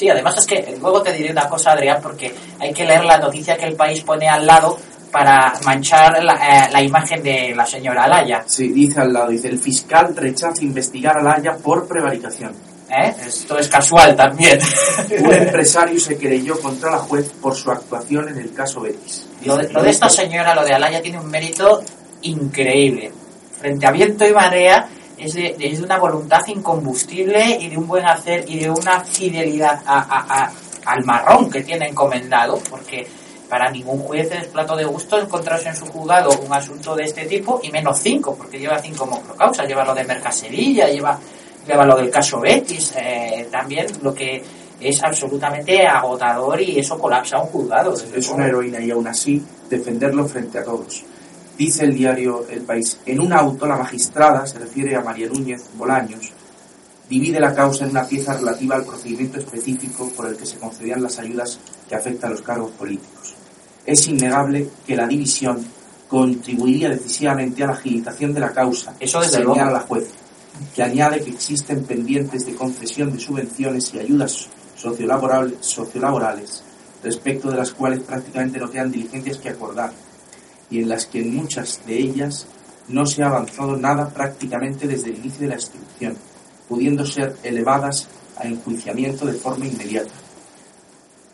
Sí, 0.00 0.08
además 0.08 0.34
es 0.38 0.46
que 0.46 0.78
luego 0.80 1.02
te 1.02 1.12
diré 1.12 1.30
una 1.30 1.46
cosa, 1.46 1.72
Adrián, 1.72 1.98
porque 2.02 2.34
hay 2.58 2.72
que 2.72 2.86
leer 2.86 3.04
la 3.04 3.18
noticia 3.18 3.58
que 3.58 3.66
el 3.66 3.76
país 3.76 4.00
pone 4.00 4.26
al 4.26 4.46
lado 4.46 4.78
para 5.12 5.52
manchar 5.66 6.24
la, 6.24 6.32
eh, 6.36 6.70
la 6.72 6.82
imagen 6.82 7.22
de 7.22 7.52
la 7.54 7.66
señora 7.66 8.04
Alaya. 8.04 8.42
Sí, 8.46 8.68
dice 8.68 9.02
al 9.02 9.12
lado, 9.12 9.28
dice, 9.28 9.48
el 9.48 9.58
fiscal 9.58 10.16
rechaza 10.16 10.64
investigar 10.64 11.18
a 11.18 11.20
Alaya 11.20 11.54
por 11.62 11.86
prevaricación. 11.86 12.54
¿Eh? 12.88 13.14
Esto 13.26 13.58
es 13.58 13.68
casual 13.68 14.16
también. 14.16 14.58
Un 15.22 15.34
empresario 15.34 16.00
se 16.00 16.16
querelló 16.16 16.58
contra 16.58 16.92
la 16.92 16.98
juez 17.00 17.30
por 17.38 17.54
su 17.54 17.70
actuación 17.70 18.30
en 18.30 18.38
el 18.38 18.54
caso 18.54 18.80
Betis. 18.80 19.28
Lo 19.44 19.58
de, 19.58 19.68
lo 19.68 19.82
de 19.82 19.90
esta 19.90 20.08
señora, 20.08 20.54
lo 20.54 20.64
de 20.64 20.72
Alaya, 20.72 21.02
tiene 21.02 21.20
un 21.20 21.30
mérito 21.30 21.82
increíble. 22.22 23.12
Frente 23.60 23.86
a 23.86 23.90
viento 23.90 24.26
y 24.26 24.32
marea, 24.32 24.88
es 25.20 25.34
de, 25.34 25.56
es 25.58 25.78
de, 25.78 25.84
una 25.84 25.98
voluntad 25.98 26.40
incombustible 26.46 27.58
y 27.60 27.68
de 27.68 27.76
un 27.76 27.86
buen 27.86 28.06
hacer 28.06 28.44
y 28.48 28.58
de 28.58 28.70
una 28.70 29.00
fidelidad 29.00 29.82
a, 29.86 30.44
a, 30.44 30.52
al 30.86 31.04
marrón 31.04 31.50
que 31.50 31.62
tiene 31.62 31.88
encomendado, 31.88 32.58
porque 32.68 33.06
para 33.48 33.70
ningún 33.70 33.98
juez 33.98 34.30
es 34.32 34.46
plato 34.46 34.76
de 34.76 34.84
gusto 34.84 35.18
encontrarse 35.18 35.68
en 35.68 35.76
su 35.76 35.86
juzgado 35.86 36.30
un 36.46 36.52
asunto 36.52 36.94
de 36.94 37.04
este 37.04 37.26
tipo, 37.26 37.60
y 37.62 37.70
menos 37.70 37.98
cinco, 38.00 38.34
porque 38.34 38.58
lleva 38.58 38.78
cinco 38.78 39.08
causas, 39.36 39.66
lleva 39.66 39.84
lo 39.84 39.94
de 39.94 40.04
Mercasevilla, 40.04 40.88
lleva, 40.88 41.18
lleva 41.66 41.84
lo 41.84 41.96
del 41.96 42.10
caso 42.10 42.40
Betis, 42.40 42.94
eh, 42.96 43.48
también 43.50 43.86
lo 44.02 44.14
que 44.14 44.42
es 44.80 45.02
absolutamente 45.02 45.86
agotador 45.86 46.60
y 46.60 46.78
eso 46.78 46.98
colapsa 46.98 47.38
un 47.38 47.48
juzgado. 47.48 47.92
Es 48.14 48.28
una 48.30 48.46
heroína 48.46 48.80
y 48.80 48.90
aún 48.90 49.06
así 49.06 49.42
defenderlo 49.68 50.26
frente 50.26 50.58
a 50.58 50.64
todos. 50.64 51.04
Dice 51.60 51.84
el 51.84 51.94
diario 51.94 52.46
El 52.48 52.62
País, 52.62 53.00
en 53.04 53.20
un 53.20 53.34
auto 53.34 53.66
la 53.66 53.76
magistrada, 53.76 54.46
se 54.46 54.58
refiere 54.58 54.96
a 54.96 55.02
María 55.02 55.28
Núñez 55.28 55.62
Bolaños, 55.76 56.32
divide 57.06 57.38
la 57.38 57.54
causa 57.54 57.84
en 57.84 57.90
una 57.90 58.06
pieza 58.06 58.32
relativa 58.32 58.76
al 58.76 58.86
procedimiento 58.86 59.38
específico 59.38 60.10
por 60.16 60.26
el 60.28 60.38
que 60.38 60.46
se 60.46 60.56
concedían 60.56 61.02
las 61.02 61.18
ayudas 61.18 61.60
que 61.86 61.94
afectan 61.94 62.30
a 62.30 62.32
los 62.32 62.40
cargos 62.40 62.70
políticos. 62.70 63.34
Es 63.84 64.08
innegable 64.08 64.70
que 64.86 64.96
la 64.96 65.06
división 65.06 65.62
contribuiría 66.08 66.88
decisivamente 66.88 67.62
a 67.62 67.66
la 67.66 67.72
agilización 67.74 68.32
de 68.32 68.40
la 68.40 68.52
causa, 68.52 68.94
Eso 68.98 69.20
desde 69.20 69.32
señala 69.32 69.54
luego. 69.54 69.70
la 69.72 69.80
juez, 69.80 70.08
que 70.74 70.82
añade 70.82 71.22
que 71.22 71.28
existen 71.28 71.84
pendientes 71.84 72.46
de 72.46 72.54
concesión 72.54 73.12
de 73.12 73.20
subvenciones 73.20 73.92
y 73.92 73.98
ayudas 73.98 74.48
sociolaborales, 74.76 75.58
sociolaborales 75.60 76.62
respecto 77.04 77.50
de 77.50 77.58
las 77.58 77.72
cuales 77.72 78.00
prácticamente 78.00 78.58
no 78.58 78.70
quedan 78.70 78.90
diligencias 78.90 79.36
que 79.36 79.50
acordar 79.50 79.92
y 80.70 80.80
en 80.80 80.88
las 80.88 81.06
que 81.06 81.20
en 81.20 81.34
muchas 81.34 81.84
de 81.86 81.98
ellas 81.98 82.46
no 82.88 83.06
se 83.06 83.22
ha 83.22 83.26
avanzado 83.26 83.76
nada 83.76 84.08
prácticamente 84.08 84.86
desde 84.86 85.10
el 85.10 85.18
inicio 85.18 85.42
de 85.42 85.48
la 85.48 85.54
instrucción, 85.54 86.16
pudiendo 86.68 87.04
ser 87.04 87.36
elevadas 87.42 88.08
a 88.36 88.46
enjuiciamiento 88.46 89.26
de 89.26 89.34
forma 89.34 89.66
inmediata. 89.66 90.12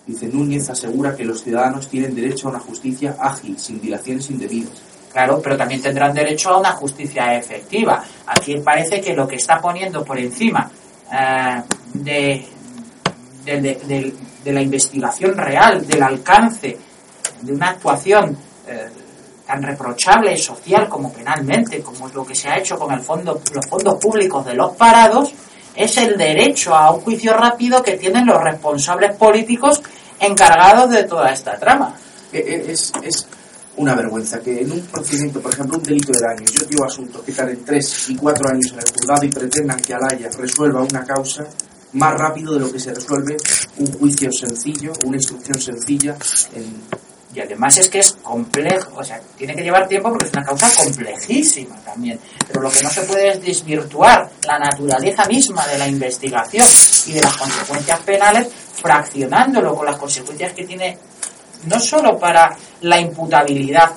Dice 0.07 0.29
Núñez 0.29 0.71
asegura 0.71 1.17
que 1.17 1.25
los 1.25 1.43
ciudadanos 1.43 1.89
tienen 1.89 2.15
derecho 2.15 2.49
a 2.49 2.51
una 2.53 2.61
justicia 2.61 3.17
ágil, 3.19 3.59
sin 3.59 3.81
dilaciones 3.81 4.31
indebidas. 4.31 4.73
Claro, 5.13 5.41
pero 5.43 5.57
también 5.57 5.81
tendrán 5.81 6.13
derecho 6.15 6.51
a 6.51 6.59
una 6.59 6.73
justicia 6.73 7.37
efectiva. 7.37 8.05
Aquí 8.27 8.59
parece 8.59 9.01
que 9.01 9.15
lo 9.15 9.27
que 9.27 9.37
está 9.37 9.61
poniendo 9.61 10.05
por 10.05 10.19
encima 10.19 10.71
eh, 11.13 11.63
de, 11.95 12.47
de, 13.45 14.53
la 14.53 14.61
investigación 14.61 15.37
real, 15.37 15.87
del 15.87 16.03
alcance 16.03 16.79
de 17.41 17.53
una 17.53 17.71
actuación 17.71 18.37
eh, 18.69 18.89
tan 19.47 19.63
reprochable 19.63 20.37
social 20.37 20.89
como 20.89 21.13
penalmente, 21.13 21.81
como 21.81 22.09
es 22.09 22.15
lo 22.15 22.27
que 22.27 22.35
se 22.35 22.49
ha 22.49 22.59
hecho 22.59 22.79
con 22.79 22.93
el 22.93 23.01
fondo, 23.01 23.41
los 23.55 23.67
fondos 23.67 23.95
públicos 23.97 24.45
de 24.45 24.55
los 24.55 24.75
parados, 24.77 25.33
es 25.75 25.97
el 25.99 26.17
derecho 26.17 26.75
a 26.75 26.91
un 26.91 27.01
juicio 27.03 27.33
rápido 27.35 27.83
que 27.83 27.97
tienen 27.97 28.27
los 28.27 28.43
responsables 28.43 29.15
políticos 29.17 29.83
encargados 30.19 30.91
de 30.91 31.05
toda 31.05 31.31
esta 31.31 31.59
trama. 31.59 31.95
Es, 32.33 32.93
es 33.03 33.27
una 33.77 33.95
vergüenza 33.95 34.41
que 34.41 34.63
en 34.63 34.73
un 34.73 34.81
procedimiento, 34.87 35.41
por 35.41 35.53
ejemplo, 35.53 35.79
un 35.79 35.85
delito 35.85 36.13
de 36.13 36.21
daño, 36.21 36.47
yo 36.51 36.65
digo 36.65 36.85
asuntos 36.85 37.23
que 37.23 37.33
tarden 37.33 37.63
tres 37.65 38.09
y 38.09 38.17
cuatro 38.17 38.49
años 38.49 38.73
en 38.73 38.79
el 38.79 38.91
juzgado 38.91 39.25
y 39.25 39.31
pretendan 39.31 39.81
que 39.81 39.95
Alaya 39.95 40.31
resuelva 40.37 40.83
una 40.83 41.05
causa 41.05 41.47
más 41.93 42.15
rápido 42.19 42.55
de 42.55 42.61
lo 42.61 42.73
que 42.73 42.81
se 42.81 42.93
resuelve 42.93 43.37
un 43.79 43.93
juicio 43.93 44.31
sencillo, 44.33 44.93
una 45.05 45.17
instrucción 45.17 45.61
sencilla 45.61 46.17
en 46.55 47.06
y 47.35 47.41
además 47.41 47.77
es 47.77 47.89
que 47.89 47.99
es 47.99 48.13
complejo, 48.23 48.93
o 48.97 49.05
sea, 49.05 49.21
tiene 49.37 49.55
que 49.55 49.63
llevar 49.63 49.87
tiempo 49.89 50.11
porque 50.11 50.27
es 50.27 50.33
una 50.33 50.45
causa 50.45 50.71
complejísima 50.83 51.77
también. 51.85 52.19
Pero 52.47 52.63
lo 52.63 52.71
que 52.71 52.83
no 52.83 52.91
se 52.91 53.03
puede 53.03 53.31
es 53.31 53.43
desvirtuar 53.43 54.31
la 54.47 54.59
naturaleza 54.59 55.25
misma 55.27 55.67
de 55.67 55.79
la 55.79 55.87
investigación 55.87 56.67
y 57.07 57.13
de 57.13 57.21
las 57.21 57.37
consecuencias 57.37 58.01
penales, 58.01 58.49
fraccionándolo 58.81 59.75
con 59.75 59.87
las 59.87 59.97
consecuencias 59.97 60.53
que 60.53 60.65
tiene 60.65 60.99
no 61.65 61.81
solo 61.81 62.19
para 62.19 62.57
la 62.83 63.01
imputabilidad 63.01 63.91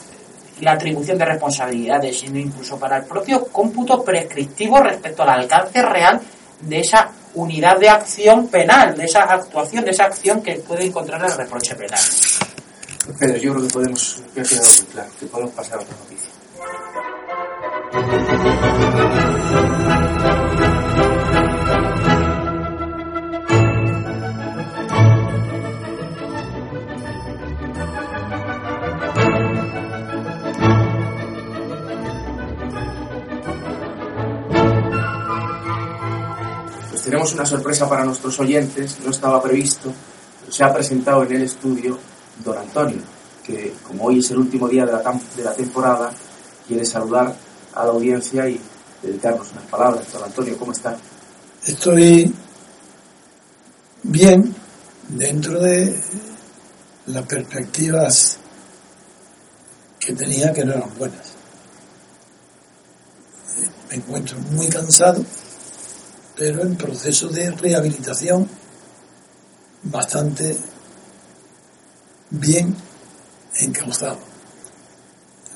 y 0.60 0.66
la 0.66 0.74
atribución 0.74 1.18
de 1.18 1.26
responsabilidades, 1.26 2.20
sino 2.20 2.40
incluso 2.40 2.78
para 2.78 2.98
el 2.98 3.04
propio 3.04 3.46
cómputo 3.46 4.04
prescriptivo 4.04 4.80
respecto 4.82 5.24
al 5.24 5.30
alcance 5.30 5.82
real 5.82 6.20
de 6.62 6.80
esa 6.80 7.10
unidad 7.36 7.78
de 7.78 7.90
acción 7.90 8.48
penal, 8.48 8.98
de 8.98 9.06
esa 9.06 9.24
actuación, 9.24 9.86
de 9.86 9.92
esa 9.92 10.06
acción 10.06 10.42
que 10.42 10.56
puede 10.56 10.86
encontrar 10.86 11.24
el 11.24 11.38
reproche 11.38 11.76
penal. 11.76 12.00
Pedro, 13.18 13.38
yo 13.38 13.54
creo 13.54 13.68
que 13.68 13.74
podemos, 13.74 14.22
que 14.34 14.42
ha 14.42 14.44
quedado 14.44 14.68
muy 14.68 14.86
claro, 14.92 15.12
que 15.20 15.26
podemos 15.26 15.54
pasar 15.54 15.80
a 15.80 15.82
otra 15.82 15.96
noticia. 15.98 16.30
Pues 36.90 37.02
tenemos 37.04 37.34
una 37.34 37.46
sorpresa 37.46 37.90
para 37.90 38.06
nuestros 38.06 38.40
oyentes, 38.40 39.00
no 39.04 39.12
estaba 39.12 39.42
previsto, 39.42 39.92
pero 40.42 40.52
se 40.52 40.64
ha 40.64 40.74
presentado 40.74 41.24
en 41.24 41.36
el 41.36 41.42
estudio 41.44 41.98
don 42.44 42.58
Antonio, 42.58 43.02
que 43.44 43.74
como 43.86 44.06
hoy 44.06 44.20
es 44.20 44.32
el 44.32 44.38
último 44.38 44.68
día 44.68 44.86
de 44.86 44.92
la, 45.44 45.54
temporada, 45.54 46.12
quiere 46.68 46.86
saludar 46.86 47.36
a 47.74 47.84
la 47.84 47.92
audiencia 47.92 48.48
y 48.48 48.60
dedicarnos 49.02 49.52
unas 49.52 49.66
palabras. 49.66 50.12
Don 50.12 50.24
Antonio, 50.24 50.58
¿cómo 50.58 50.72
está? 50.72 50.98
Estoy 51.66 52.34
bien 54.04 54.56
dentro 55.10 55.60
de 55.60 56.00
las 57.08 57.26
perspectivas 57.26 58.38
que 60.00 60.14
tenía 60.14 60.54
que 60.54 60.64
no 60.64 60.74
eran 60.74 60.98
buenas. 60.98 61.34
Me 63.90 63.96
encuentro 63.96 64.38
muy 64.52 64.68
cansado, 64.68 65.24
pero 66.36 66.62
en 66.62 66.76
proceso 66.76 67.28
de 67.28 67.52
rehabilitación 67.52 68.48
bastante 69.84 70.58
bien 72.30 72.76
encauzado. 73.60 74.20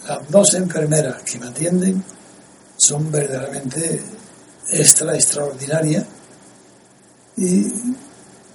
Las 0.07 0.29
dos 0.29 0.53
enfermeras 0.53 1.21
que 1.23 1.39
me 1.39 1.47
atienden 1.47 2.03
son 2.77 3.11
verdaderamente 3.11 4.01
extra 4.71 5.15
extraordinarias 5.15 6.05
y 7.37 7.71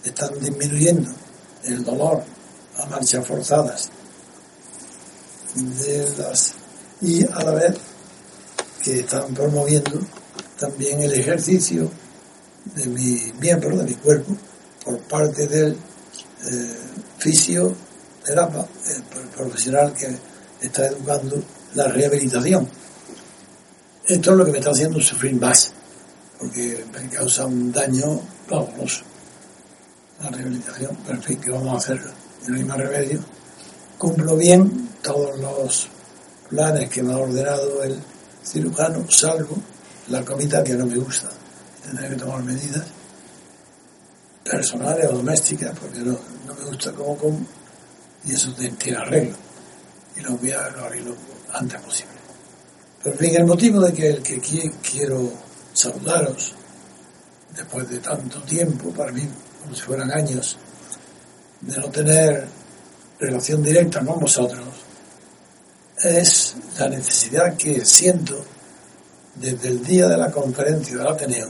están 0.04 0.38
disminuyendo 0.40 1.10
el 1.64 1.84
dolor 1.84 2.22
a 2.76 2.86
marchas 2.86 3.26
forzadas 3.26 3.90
y 7.00 7.24
a 7.24 7.42
la 7.44 7.50
vez 7.52 7.76
que 8.82 9.00
están 9.00 9.34
promoviendo 9.34 10.00
también 10.58 11.00
el 11.00 11.12
ejercicio 11.12 11.90
de 12.74 12.86
mi 12.86 13.32
miembro, 13.40 13.76
de 13.76 13.84
mi 13.84 13.94
cuerpo, 13.94 14.36
por 14.84 14.98
parte 15.00 15.46
del 15.46 15.72
eh, 15.72 16.76
fisioterapeuta, 18.28 18.68
el 18.86 19.28
profesional 19.28 19.92
que 19.92 20.16
está 20.60 20.86
educando 20.86 21.42
la 21.74 21.88
rehabilitación. 21.88 22.68
Esto 24.06 24.30
es 24.30 24.36
lo 24.36 24.44
que 24.44 24.52
me 24.52 24.58
está 24.58 24.70
haciendo 24.70 25.00
sufrir 25.00 25.34
más, 25.34 25.72
porque 26.38 26.84
me 26.92 27.08
causa 27.08 27.46
un 27.46 27.72
daño 27.72 28.20
pavoroso 28.48 29.04
la 30.22 30.30
rehabilitación, 30.30 30.96
pero 31.04 31.16
en 31.16 31.22
fin, 31.22 31.40
que 31.40 31.50
vamos 31.50 31.74
a 31.74 31.76
hacer? 31.76 32.00
No 32.48 32.56
hay 32.56 32.64
más 32.64 32.78
remedio. 32.78 33.20
Cumplo 33.98 34.36
bien 34.36 34.88
todos 35.02 35.38
los 35.38 35.88
planes 36.48 36.88
que 36.88 37.02
me 37.02 37.12
ha 37.12 37.18
ordenado 37.18 37.82
el 37.84 37.96
cirujano, 38.44 39.04
salvo 39.08 39.56
la 40.08 40.24
comida 40.24 40.64
que 40.64 40.74
no 40.74 40.86
me 40.86 40.96
gusta. 40.96 41.28
Tendré 41.84 42.08
que 42.08 42.16
tomar 42.16 42.42
medidas 42.42 42.84
personales 44.42 45.06
o 45.10 45.16
domésticas 45.16 45.78
porque 45.78 46.00
no, 46.00 46.18
no 46.46 46.54
me 46.54 46.64
gusta 46.64 46.92
cómo 46.92 47.16
como 47.16 47.46
y 48.24 48.34
eso 48.34 48.52
tiene 48.52 48.98
arreglo. 48.98 49.36
Y 50.16 50.20
lo 50.20 50.36
voy 50.36 50.50
a 50.52 50.64
arreglo 50.64 51.14
antes 51.52 51.80
posible. 51.80 52.12
Pero 53.02 53.14
en 53.14 53.18
fin, 53.18 53.36
el 53.36 53.46
motivo 53.46 53.80
de 53.80 53.92
que 53.92 54.08
el 54.08 54.22
que 54.22 54.72
quiero 54.82 55.32
saludaros 55.72 56.54
después 57.54 57.88
de 57.88 57.98
tanto 57.98 58.40
tiempo, 58.42 58.90
para 58.90 59.12
mí 59.12 59.22
como 59.62 59.74
si 59.74 59.82
fueran 59.82 60.10
años, 60.10 60.56
de 61.60 61.76
no 61.78 61.90
tener 61.90 62.46
relación 63.18 63.62
directa 63.62 64.04
con 64.04 64.20
vosotros, 64.20 64.64
es 66.02 66.54
la 66.78 66.88
necesidad 66.88 67.56
que 67.56 67.84
siento 67.84 68.44
desde 69.34 69.68
el 69.68 69.84
día 69.84 70.08
de 70.08 70.16
la 70.16 70.30
conferencia 70.30 70.96
del 70.96 71.06
Ateneo 71.06 71.48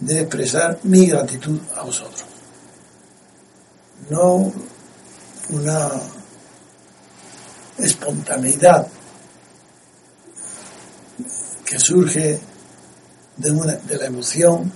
de 0.00 0.20
expresar 0.20 0.78
mi 0.82 1.06
gratitud 1.06 1.58
a 1.74 1.82
vosotros. 1.82 2.24
No 4.10 4.52
una 5.50 5.90
espontaneidad 7.78 8.86
que 11.64 11.78
surge 11.78 12.38
de, 13.36 13.50
una, 13.50 13.74
de 13.74 13.96
la 13.96 14.06
emoción 14.06 14.72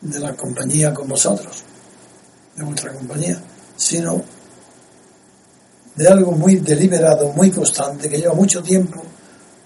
de 0.00 0.20
la 0.20 0.34
compañía 0.34 0.92
con 0.92 1.08
vosotros, 1.08 1.62
de 2.56 2.64
vuestra 2.64 2.92
compañía, 2.92 3.40
sino 3.76 4.22
de 5.94 6.08
algo 6.08 6.32
muy 6.32 6.56
deliberado, 6.56 7.32
muy 7.32 7.50
constante, 7.50 8.08
que 8.08 8.18
lleva 8.18 8.34
mucho 8.34 8.62
tiempo 8.62 9.02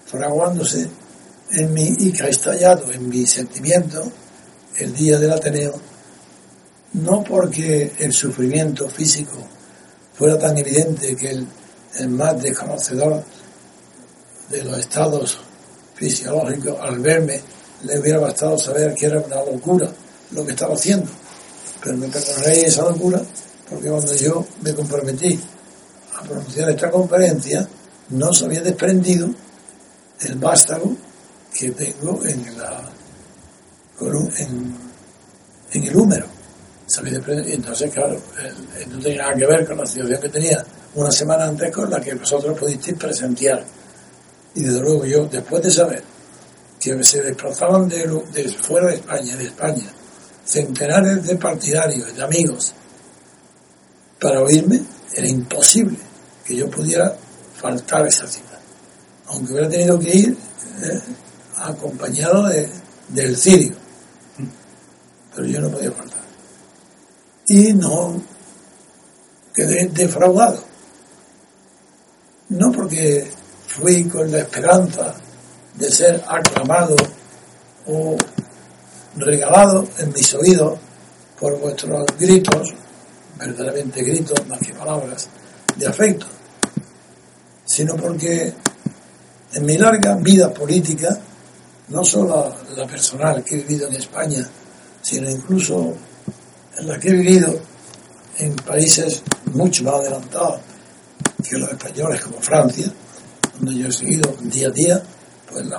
fraguándose 0.05 0.89
en 1.51 1.73
mi, 1.73 1.95
y 1.99 2.11
que 2.11 2.23
ha 2.23 2.27
estallado 2.27 2.91
en 2.91 3.07
mi 3.07 3.25
sentimiento 3.25 4.11
el 4.77 4.93
día 4.93 5.19
del 5.19 5.31
Ateneo, 5.31 5.73
no 6.93 7.23
porque 7.23 7.93
el 7.99 8.13
sufrimiento 8.13 8.89
físico 8.89 9.37
fuera 10.13 10.37
tan 10.37 10.57
evidente 10.57 11.15
que 11.15 11.29
el, 11.29 12.09
más 12.09 12.41
desconocedor 12.41 13.23
de 14.49 14.63
los 14.63 14.77
estados 14.79 15.39
fisiológicos 15.95 16.79
al 16.79 16.99
verme 16.99 17.41
le 17.83 17.99
hubiera 17.99 18.19
bastado 18.19 18.57
saber 18.57 18.93
que 18.93 19.07
era 19.07 19.19
una 19.19 19.43
locura 19.43 19.89
lo 20.31 20.45
que 20.45 20.51
estaba 20.51 20.75
haciendo. 20.75 21.09
Pero 21.83 21.97
me 21.97 22.07
perdonaréis 22.07 22.65
esa 22.65 22.83
locura 22.83 23.21
porque 23.69 23.89
cuando 23.89 24.13
yo 24.15 24.45
me 24.61 24.73
comprometí 24.73 25.39
a 26.15 26.23
pronunciar 26.23 26.69
esta 26.69 26.91
conferencia, 26.91 27.67
no 28.09 28.33
se 28.33 28.45
había 28.45 28.61
desprendido 28.61 29.29
el 30.21 30.35
vástago 30.35 30.95
que 31.53 31.71
tengo 31.71 32.23
en, 32.25 32.57
la, 32.57 32.89
en 35.71 35.83
el 35.83 35.95
húmero. 35.95 36.40
Entonces, 36.97 37.91
claro, 37.91 38.21
no 38.89 38.99
tenía 38.99 39.23
nada 39.23 39.35
que 39.35 39.45
ver 39.45 39.65
con 39.65 39.77
la 39.77 39.85
situación 39.85 40.21
que 40.21 40.29
tenía 40.29 40.65
una 40.95 41.11
semana 41.11 41.45
antes 41.45 41.73
con 41.73 41.89
la 41.89 42.01
que 42.01 42.15
vosotros 42.15 42.57
pudisteis 42.57 42.97
presenciar. 42.97 43.63
Y 44.55 44.63
desde 44.63 44.81
luego 44.81 45.05
yo, 45.05 45.25
después 45.25 45.63
de 45.63 45.71
saber 45.71 46.03
que 46.79 47.03
se 47.03 47.21
desplazaban 47.21 47.87
de, 47.87 48.07
fuera 48.59 48.87
de 48.87 48.95
España, 48.95 49.37
de 49.37 49.45
España, 49.45 49.93
centenares 50.43 51.25
de 51.25 51.35
partidarios, 51.37 52.15
de 52.15 52.23
amigos, 52.23 52.73
para 54.19 54.41
oírme, 54.41 54.81
era 55.13 55.27
imposible 55.27 55.97
que 56.45 56.55
yo 56.55 56.69
pudiera 56.69 57.15
faltar 57.55 58.05
esa 58.07 58.27
cita. 58.27 58.59
Aunque 59.27 59.53
hubiera 59.53 59.69
tenido 59.69 59.97
que 59.99 60.09
ir 60.09 60.37
eh, 60.83 60.99
acompañado 61.57 62.47
de, 62.47 62.67
del 63.09 63.37
cirio. 63.37 63.75
Pero 65.35 65.47
yo 65.47 65.61
no 65.61 65.69
podía 65.69 65.91
faltar. 65.91 66.20
Y 67.53 67.73
no 67.73 68.13
quedé 69.53 69.89
defraudado. 69.89 70.63
No 72.47 72.71
porque 72.71 73.29
fui 73.67 74.05
con 74.05 74.31
la 74.31 74.39
esperanza 74.39 75.13
de 75.75 75.91
ser 75.91 76.23
aclamado 76.29 76.95
o 77.87 78.15
regalado 79.17 79.85
en 79.97 80.13
mis 80.13 80.33
oídos 80.33 80.79
por 81.37 81.59
vuestros 81.59 82.05
gritos, 82.17 82.73
verdaderamente 83.37 84.01
gritos 84.01 84.47
más 84.47 84.59
que 84.59 84.73
palabras, 84.73 85.27
de 85.75 85.87
afecto, 85.87 86.27
sino 87.65 87.97
porque 87.97 88.53
en 89.51 89.65
mi 89.65 89.77
larga 89.77 90.15
vida 90.15 90.53
política, 90.53 91.19
no 91.89 92.05
solo 92.05 92.55
la 92.77 92.87
personal 92.87 93.43
que 93.43 93.55
he 93.55 93.63
vivido 93.63 93.89
en 93.89 93.95
España, 93.95 94.47
sino 95.01 95.29
incluso 95.29 95.97
en 96.77 96.87
la 96.87 96.99
que 96.99 97.09
he 97.09 97.13
vivido 97.13 97.59
en 98.37 98.55
países 98.55 99.23
mucho 99.53 99.83
más 99.83 99.95
adelantados 99.95 100.61
que 101.47 101.57
los 101.57 101.69
españoles 101.69 102.21
como 102.21 102.39
Francia, 102.41 102.91
donde 103.59 103.79
yo 103.81 103.87
he 103.87 103.91
seguido 103.91 104.35
día 104.41 104.67
a 104.67 104.71
día 104.71 105.03
pues 105.49 105.65
la 105.65 105.77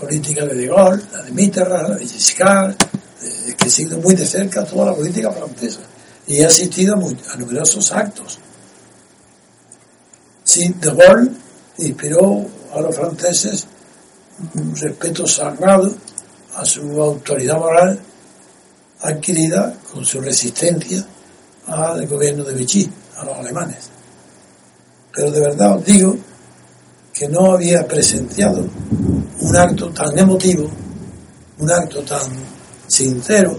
política 0.00 0.46
de 0.46 0.54
De 0.54 0.66
Gaulle, 0.66 1.02
la 1.12 1.22
de 1.22 1.30
Mitterrand, 1.32 1.88
la 1.90 1.96
de 1.96 2.06
Giscard, 2.06 2.70
eh, 2.72 3.54
que 3.56 3.68
he 3.68 3.70
seguido 3.70 3.98
muy 3.98 4.14
de 4.14 4.26
cerca 4.26 4.64
toda 4.64 4.86
la 4.86 4.94
política 4.94 5.30
francesa 5.30 5.80
y 6.26 6.38
he 6.38 6.46
asistido 6.46 6.94
a, 6.94 7.36
numerosos 7.36 7.92
actos. 7.92 8.38
Sí, 10.42 10.74
De 10.80 10.90
Gaulle 10.90 11.30
inspiró 11.78 12.46
a 12.74 12.80
los 12.80 12.96
franceses 12.96 13.66
un 14.54 14.74
respeto 14.74 15.26
sagrado 15.26 15.94
a 16.54 16.64
su 16.64 16.80
autoridad 17.00 17.58
moral 17.58 18.00
adquirida 19.02 19.74
con 19.92 20.04
su 20.04 20.20
resistencia 20.20 21.04
al 21.66 22.06
gobierno 22.06 22.44
de 22.44 22.54
Vichy, 22.54 22.90
a 23.16 23.24
los 23.24 23.36
alemanes. 23.36 23.90
Pero 25.12 25.30
de 25.30 25.40
verdad 25.40 25.76
os 25.76 25.84
digo 25.84 26.16
que 27.12 27.28
no 27.28 27.52
había 27.52 27.86
presenciado 27.86 28.66
un 29.40 29.56
acto 29.56 29.90
tan 29.90 30.18
emotivo, 30.18 30.70
un 31.58 31.70
acto 31.70 32.02
tan 32.02 32.30
sincero, 32.86 33.58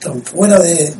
tan 0.00 0.22
fuera 0.22 0.58
de, 0.58 0.94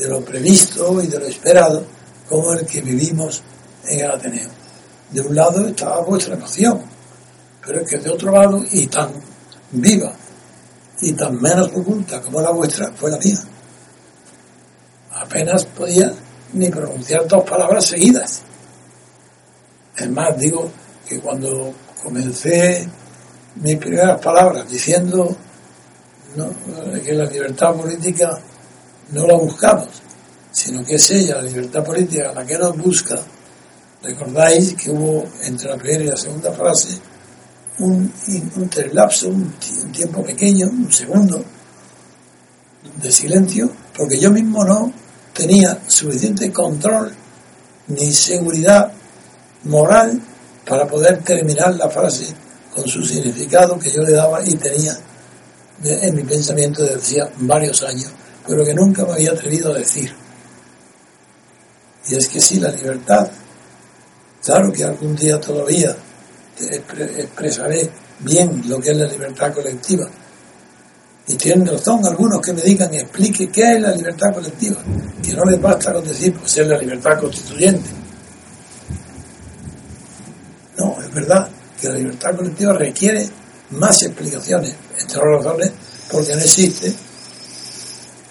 lo 0.00 0.20
previsto 0.24 1.02
y 1.02 1.06
de 1.06 1.18
lo 1.18 1.26
esperado 1.26 1.84
como 2.28 2.52
el 2.52 2.66
que 2.66 2.82
vivimos 2.82 3.42
en 3.86 4.00
el 4.00 4.10
Ateneo. 4.10 4.48
De 5.10 5.20
un 5.20 5.34
lado 5.34 5.66
estaba 5.66 6.00
vuestra 6.00 6.34
emoción, 6.34 6.82
pero 7.64 7.80
es 7.80 7.88
que 7.88 7.98
de 7.98 8.10
otro 8.10 8.32
lado, 8.32 8.62
y 8.70 8.86
tan 8.86 9.10
viva 9.72 10.12
y 11.00 11.12
tan 11.12 11.40
menos 11.40 11.68
oculta 11.74 12.20
como 12.20 12.40
la 12.40 12.50
vuestra 12.50 12.90
fue 12.92 13.10
la 13.10 13.18
mía. 13.18 13.38
Apenas 15.12 15.64
podía 15.64 16.12
ni 16.52 16.68
pronunciar 16.68 17.26
dos 17.26 17.48
palabras 17.48 17.86
seguidas. 17.86 18.42
Es 19.96 20.10
más, 20.10 20.38
digo 20.38 20.70
que 21.08 21.20
cuando 21.20 21.72
comencé 22.02 22.86
mis 23.56 23.76
primeras 23.76 24.20
palabras 24.20 24.68
diciendo 24.70 25.34
que 27.04 27.14
la 27.14 27.24
libertad 27.24 27.74
política 27.74 28.38
no 29.12 29.26
la 29.26 29.34
buscamos, 29.34 29.88
sino 30.52 30.84
que 30.84 30.96
es 30.96 31.10
ella, 31.10 31.36
la 31.36 31.42
libertad 31.42 31.82
política, 31.82 32.32
la 32.34 32.44
que 32.44 32.58
nos 32.58 32.76
busca, 32.76 33.18
recordáis 34.02 34.74
que 34.74 34.90
hubo 34.90 35.26
entre 35.42 35.70
la 35.70 35.76
primera 35.76 36.04
y 36.04 36.06
la 36.08 36.16
segunda 36.16 36.52
frase 36.52 36.98
un, 37.78 38.12
un 38.56 38.70
un, 39.26 39.92
tiempo 39.92 40.22
pequeño, 40.22 40.68
un 40.68 40.92
segundo 40.92 41.44
de 43.02 43.12
silencio, 43.12 43.70
porque 43.96 44.18
yo 44.18 44.30
mismo 44.30 44.64
no 44.64 44.92
tenía 45.34 45.78
suficiente 45.86 46.50
control 46.50 47.12
ni 47.88 48.10
seguridad 48.12 48.92
moral 49.64 50.20
para 50.64 50.86
poder 50.86 51.22
terminar 51.22 51.74
la 51.76 51.90
frase 51.90 52.34
con 52.74 52.86
su 52.88 53.04
significado 53.04 53.78
que 53.78 53.90
yo 53.90 54.02
le 54.02 54.12
daba 54.12 54.42
y 54.44 54.54
tenía 54.54 54.96
en 55.82 56.14
mi 56.14 56.22
pensamiento 56.22 56.82
desde 56.82 56.96
hacía 56.96 57.30
varios 57.38 57.82
años, 57.82 58.10
pero 58.46 58.64
que 58.64 58.74
nunca 58.74 59.04
me 59.04 59.12
había 59.12 59.32
atrevido 59.32 59.72
a 59.72 59.78
decir. 59.78 60.14
Y 62.08 62.14
es 62.14 62.28
que 62.28 62.40
sí, 62.40 62.60
la 62.60 62.70
libertad, 62.70 63.28
claro 64.42 64.72
que 64.72 64.84
algún 64.84 65.14
día 65.16 65.40
todavía 65.40 65.96
expresaré 66.58 67.90
bien 68.20 68.62
lo 68.66 68.80
que 68.80 68.90
es 68.90 68.96
la 68.96 69.06
libertad 69.06 69.52
colectiva. 69.52 70.08
Y 71.28 71.34
tienen 71.34 71.66
razón 71.66 72.06
algunos 72.06 72.40
que 72.40 72.52
me 72.52 72.62
digan, 72.62 72.92
explique 72.94 73.48
qué 73.48 73.74
es 73.74 73.80
la 73.80 73.90
libertad 73.90 74.32
colectiva, 74.32 74.76
que 75.22 75.32
no 75.34 75.44
les 75.44 75.60
basta 75.60 75.92
con 75.92 76.06
decir, 76.06 76.32
pues 76.34 76.56
es 76.56 76.66
la 76.66 76.78
libertad 76.78 77.20
constituyente. 77.20 77.90
No, 80.78 80.96
es 81.02 81.12
verdad 81.12 81.48
que 81.80 81.88
la 81.88 81.94
libertad 81.94 82.36
colectiva 82.36 82.72
requiere 82.74 83.28
más 83.70 84.02
explicaciones, 84.02 84.74
entre 85.00 85.18
otras 85.18 85.44
razones, 85.44 85.72
porque 86.10 86.34
no 86.34 86.40
existe 86.40 86.94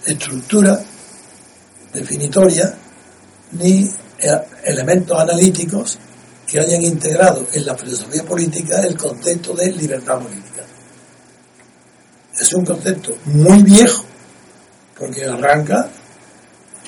estructura 0.05 0.79
definitoria 1.93 2.73
ni 3.51 3.89
elementos 4.63 5.19
analíticos 5.19 5.97
que 6.47 6.59
hayan 6.59 6.81
integrado 6.81 7.45
en 7.53 7.65
la 7.65 7.75
filosofía 7.75 8.23
política 8.23 8.81
el 8.81 8.95
concepto 8.97 9.53
de 9.53 9.71
libertad 9.71 10.19
política. 10.19 10.63
Es 12.39 12.53
un 12.53 12.65
concepto 12.65 13.15
muy 13.25 13.63
viejo, 13.63 14.03
porque 14.97 15.25
arranca 15.25 15.89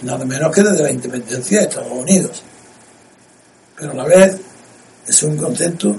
nada 0.04 0.26
menos 0.26 0.54
que 0.54 0.62
desde 0.62 0.84
la 0.84 0.92
independencia 0.92 1.60
de 1.60 1.66
Estados 1.66 1.92
Unidos. 1.92 2.44
Pero 3.78 3.92
a 3.92 3.96
la 3.96 4.06
vez 4.06 4.38
es 5.08 5.24
un 5.24 5.38
concepto 5.38 5.96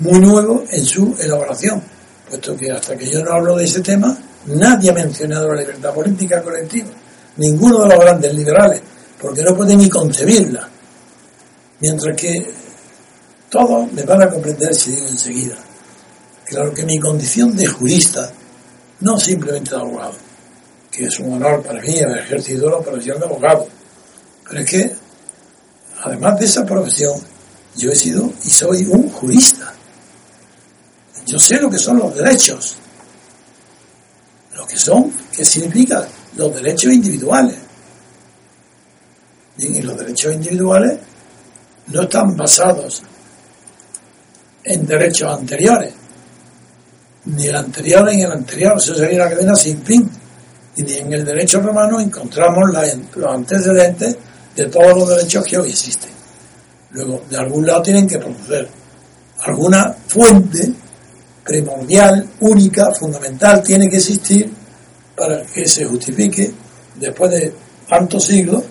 muy 0.00 0.18
nuevo 0.18 0.64
en 0.70 0.84
su 0.84 1.14
elaboración, 1.20 1.82
puesto 2.28 2.56
que 2.56 2.70
hasta 2.72 2.96
que 2.96 3.08
yo 3.08 3.22
no 3.24 3.32
hablo 3.32 3.56
de 3.56 3.64
ese 3.64 3.80
tema, 3.80 4.16
nadie 4.46 4.90
ha 4.90 4.94
mencionado 4.94 5.52
la 5.52 5.60
libertad 5.60 5.94
política 5.94 6.42
colectiva, 6.42 6.88
ninguno 7.36 7.82
de 7.82 7.88
los 7.90 7.98
grandes 8.00 8.34
liberales, 8.34 8.80
porque 9.20 9.42
no 9.42 9.54
puede 9.54 9.76
ni 9.76 9.88
concebirla. 9.88 10.68
Mientras 11.80 12.16
que 12.16 12.63
todos 13.54 13.92
me 13.92 14.02
van 14.02 14.20
a 14.20 14.28
comprender 14.28 14.74
si 14.74 14.90
digo 14.90 15.06
enseguida. 15.06 15.54
Claro 16.44 16.74
que 16.74 16.84
mi 16.84 16.98
condición 16.98 17.54
de 17.54 17.68
jurista, 17.68 18.32
no 18.98 19.16
simplemente 19.16 19.70
de 19.70 19.76
abogado, 19.76 20.14
que 20.90 21.06
es 21.06 21.20
un 21.20 21.34
honor 21.34 21.62
para 21.62 21.80
mí 21.80 22.00
haber 22.00 22.18
ejercido 22.18 22.68
la 22.68 22.80
profesión 22.80 23.20
de 23.20 23.26
abogado, 23.26 23.68
pero 24.42 24.60
es 24.60 24.68
que, 24.68 24.96
además 26.02 26.40
de 26.40 26.46
esa 26.46 26.66
profesión, 26.66 27.12
yo 27.76 27.92
he 27.92 27.94
sido 27.94 28.32
y 28.42 28.50
soy 28.50 28.86
un 28.86 29.08
jurista. 29.10 29.72
Yo 31.24 31.38
sé 31.38 31.60
lo 31.60 31.70
que 31.70 31.78
son 31.78 31.98
los 31.98 32.12
derechos, 32.12 32.74
lo 34.56 34.66
que 34.66 34.76
son, 34.76 35.12
qué 35.30 35.44
significa 35.44 36.04
los 36.36 36.52
derechos 36.56 36.92
individuales. 36.92 37.54
y 39.58 39.80
los 39.80 39.96
derechos 39.96 40.34
individuales 40.34 40.98
no 41.86 42.02
están 42.02 42.36
basados 42.36 43.04
en 44.64 44.86
derechos 44.86 45.38
anteriores. 45.38 45.92
Ni 47.26 47.46
el 47.46 47.56
anterior 47.56 48.04
ni 48.04 48.22
el 48.22 48.32
anterior, 48.32 48.74
eso 48.76 48.94
sería 48.94 49.22
una 49.22 49.30
cadena 49.30 49.54
sin 49.54 49.82
fin. 49.82 50.10
Y 50.76 50.82
ni 50.82 50.94
en 50.94 51.12
el 51.12 51.24
derecho 51.24 51.60
romano 51.60 52.00
encontramos 52.00 52.70
los 53.14 53.26
antecedentes 53.26 54.16
de 54.56 54.66
todos 54.66 54.98
los 54.98 55.08
derechos 55.08 55.44
que 55.44 55.58
hoy 55.58 55.70
existen. 55.70 56.10
Luego, 56.90 57.22
de 57.28 57.36
algún 57.36 57.66
lado 57.66 57.82
tienen 57.82 58.08
que 58.08 58.18
proceder. 58.18 58.68
Alguna 59.42 59.94
fuente 60.06 60.72
primordial, 61.44 62.26
única, 62.40 62.92
fundamental, 62.92 63.62
tiene 63.62 63.88
que 63.88 63.96
existir 63.96 64.50
para 65.16 65.42
que 65.42 65.68
se 65.68 65.84
justifique, 65.84 66.52
después 66.98 67.30
de 67.30 67.54
tantos 67.88 68.24
siglos, 68.24 68.64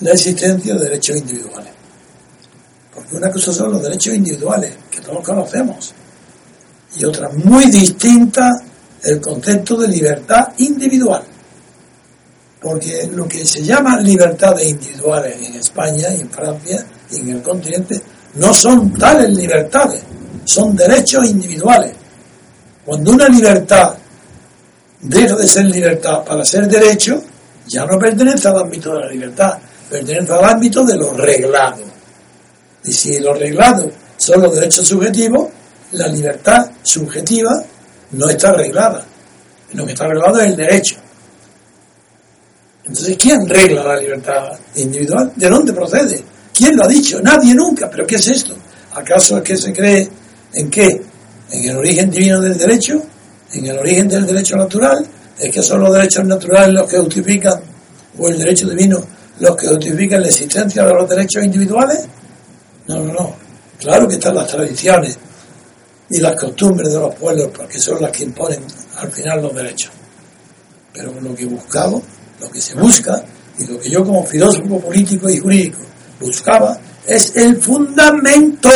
la 0.00 0.12
existencia 0.12 0.74
de 0.74 0.80
derechos 0.80 1.16
individuales. 1.16 1.72
Porque 2.94 3.16
una 3.16 3.30
cosa 3.30 3.52
son 3.52 3.72
los 3.72 3.82
derechos 3.82 4.14
individuales, 4.14 4.74
que 4.90 5.00
todos 5.00 5.24
conocemos, 5.24 5.94
y 6.96 7.04
otra 7.04 7.30
muy 7.30 7.66
distinta, 7.66 8.50
el 9.02 9.20
concepto 9.20 9.76
de 9.76 9.88
libertad 9.88 10.52
individual. 10.58 11.22
Porque 12.60 13.08
lo 13.12 13.26
que 13.26 13.44
se 13.44 13.62
llama 13.62 13.98
libertades 13.98 14.68
individuales 14.68 15.36
en 15.36 15.54
España 15.54 16.08
en 16.08 16.30
Francia 16.30 16.86
y 17.10 17.20
en 17.20 17.30
el 17.30 17.42
continente 17.42 18.00
no 18.34 18.54
son 18.54 18.92
tales 18.94 19.30
libertades, 19.30 20.02
son 20.44 20.76
derechos 20.76 21.28
individuales. 21.28 21.92
Cuando 22.84 23.12
una 23.12 23.28
libertad 23.28 23.94
deja 25.00 25.34
de 25.34 25.48
ser 25.48 25.64
libertad 25.66 26.24
para 26.24 26.44
ser 26.44 26.68
derecho, 26.68 27.22
ya 27.66 27.84
no 27.84 27.98
pertenece 27.98 28.48
al 28.48 28.58
ámbito 28.58 28.94
de 28.94 29.00
la 29.00 29.08
libertad, 29.08 29.58
pertenece 29.90 30.32
al 30.32 30.44
ámbito 30.44 30.84
de 30.84 30.96
lo 30.96 31.12
reglado. 31.14 31.91
Y 32.84 32.92
si 32.92 33.18
los 33.20 33.38
reglados 33.38 33.92
son 34.16 34.42
los 34.42 34.54
derechos 34.54 34.86
subjetivos, 34.86 35.48
la 35.92 36.08
libertad 36.08 36.70
subjetiva 36.82 37.62
no 38.12 38.28
está 38.28 38.50
arreglada. 38.50 39.04
Lo 39.74 39.86
que 39.86 39.92
está 39.92 40.04
arreglado 40.04 40.40
es 40.40 40.50
el 40.50 40.56
derecho. 40.56 40.96
Entonces, 42.84 43.16
¿quién 43.16 43.48
regla 43.48 43.84
la 43.84 43.96
libertad 43.96 44.58
individual? 44.76 45.32
¿De 45.36 45.48
dónde 45.48 45.72
procede? 45.72 46.22
¿Quién 46.52 46.76
lo 46.76 46.84
ha 46.84 46.88
dicho? 46.88 47.20
Nadie 47.22 47.54
nunca. 47.54 47.88
¿Pero 47.88 48.06
qué 48.06 48.16
es 48.16 48.28
esto? 48.28 48.54
¿Acaso 48.94 49.38
es 49.38 49.42
que 49.42 49.56
se 49.56 49.72
cree 49.72 50.08
en 50.54 50.70
qué? 50.70 51.02
¿En 51.50 51.70
el 51.70 51.76
origen 51.76 52.10
divino 52.10 52.40
del 52.40 52.58
derecho? 52.58 53.02
¿En 53.52 53.66
el 53.66 53.78
origen 53.78 54.08
del 54.08 54.26
derecho 54.26 54.56
natural? 54.56 55.06
¿Es 55.38 55.50
que 55.50 55.62
son 55.62 55.80
los 55.80 55.92
derechos 55.92 56.24
naturales 56.24 56.74
los 56.74 56.90
que 56.90 56.98
justifican, 56.98 57.60
o 58.18 58.28
el 58.28 58.38
derecho 58.38 58.68
divino, 58.68 59.02
los 59.40 59.56
que 59.56 59.68
justifican 59.68 60.20
la 60.20 60.28
existencia 60.28 60.84
de 60.84 60.92
los 60.92 61.08
derechos 61.08 61.44
individuales? 61.44 62.00
No, 62.92 63.04
no, 63.04 63.12
no. 63.12 63.34
Claro 63.78 64.06
que 64.06 64.14
están 64.14 64.34
las 64.34 64.46
tradiciones 64.46 65.18
y 66.10 66.20
las 66.20 66.36
costumbres 66.36 66.92
de 66.92 66.98
los 66.98 67.14
pueblos, 67.14 67.50
porque 67.56 67.78
son 67.78 68.00
las 68.00 68.10
que 68.12 68.24
imponen 68.24 68.62
al 68.96 69.10
final 69.10 69.42
los 69.42 69.54
derechos. 69.54 69.90
Pero 70.92 71.12
lo 71.20 71.34
que 71.34 71.46
buscamos, 71.46 72.02
lo 72.40 72.50
que 72.50 72.60
se 72.60 72.74
busca, 72.74 73.24
y 73.58 73.66
lo 73.66 73.80
que 73.80 73.90
yo 73.90 74.04
como 74.04 74.24
filósofo 74.24 74.78
político 74.78 75.28
y 75.28 75.38
jurídico 75.38 75.78
buscaba, 76.20 76.78
es 77.06 77.34
el 77.36 77.60
fundamento. 77.60 78.70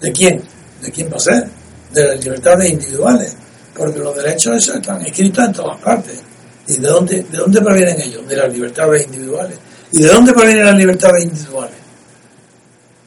¿De 0.00 0.12
quién? 0.12 0.42
¿De 0.82 0.90
quién 0.90 1.10
va 1.10 1.16
a 1.16 1.20
ser? 1.20 1.48
De 1.92 2.06
las 2.06 2.22
libertades 2.22 2.70
individuales. 2.70 3.34
Porque 3.74 3.98
los 3.98 4.14
derechos 4.14 4.68
están 4.68 5.04
escritos 5.04 5.44
en 5.44 5.52
todas 5.52 5.80
partes. 5.80 6.20
¿Y 6.68 6.76
de 6.76 6.88
dónde, 6.88 7.22
de 7.22 7.38
dónde 7.38 7.60
provienen 7.60 8.00
ellos? 8.00 8.28
De 8.28 8.36
las 8.36 8.52
libertades 8.52 9.06
individuales. 9.06 9.58
¿Y 9.92 10.02
de 10.02 10.08
dónde 10.08 10.32
provienen 10.32 10.66
las 10.66 10.76
libertades 10.76 11.24
individuales? 11.24 11.83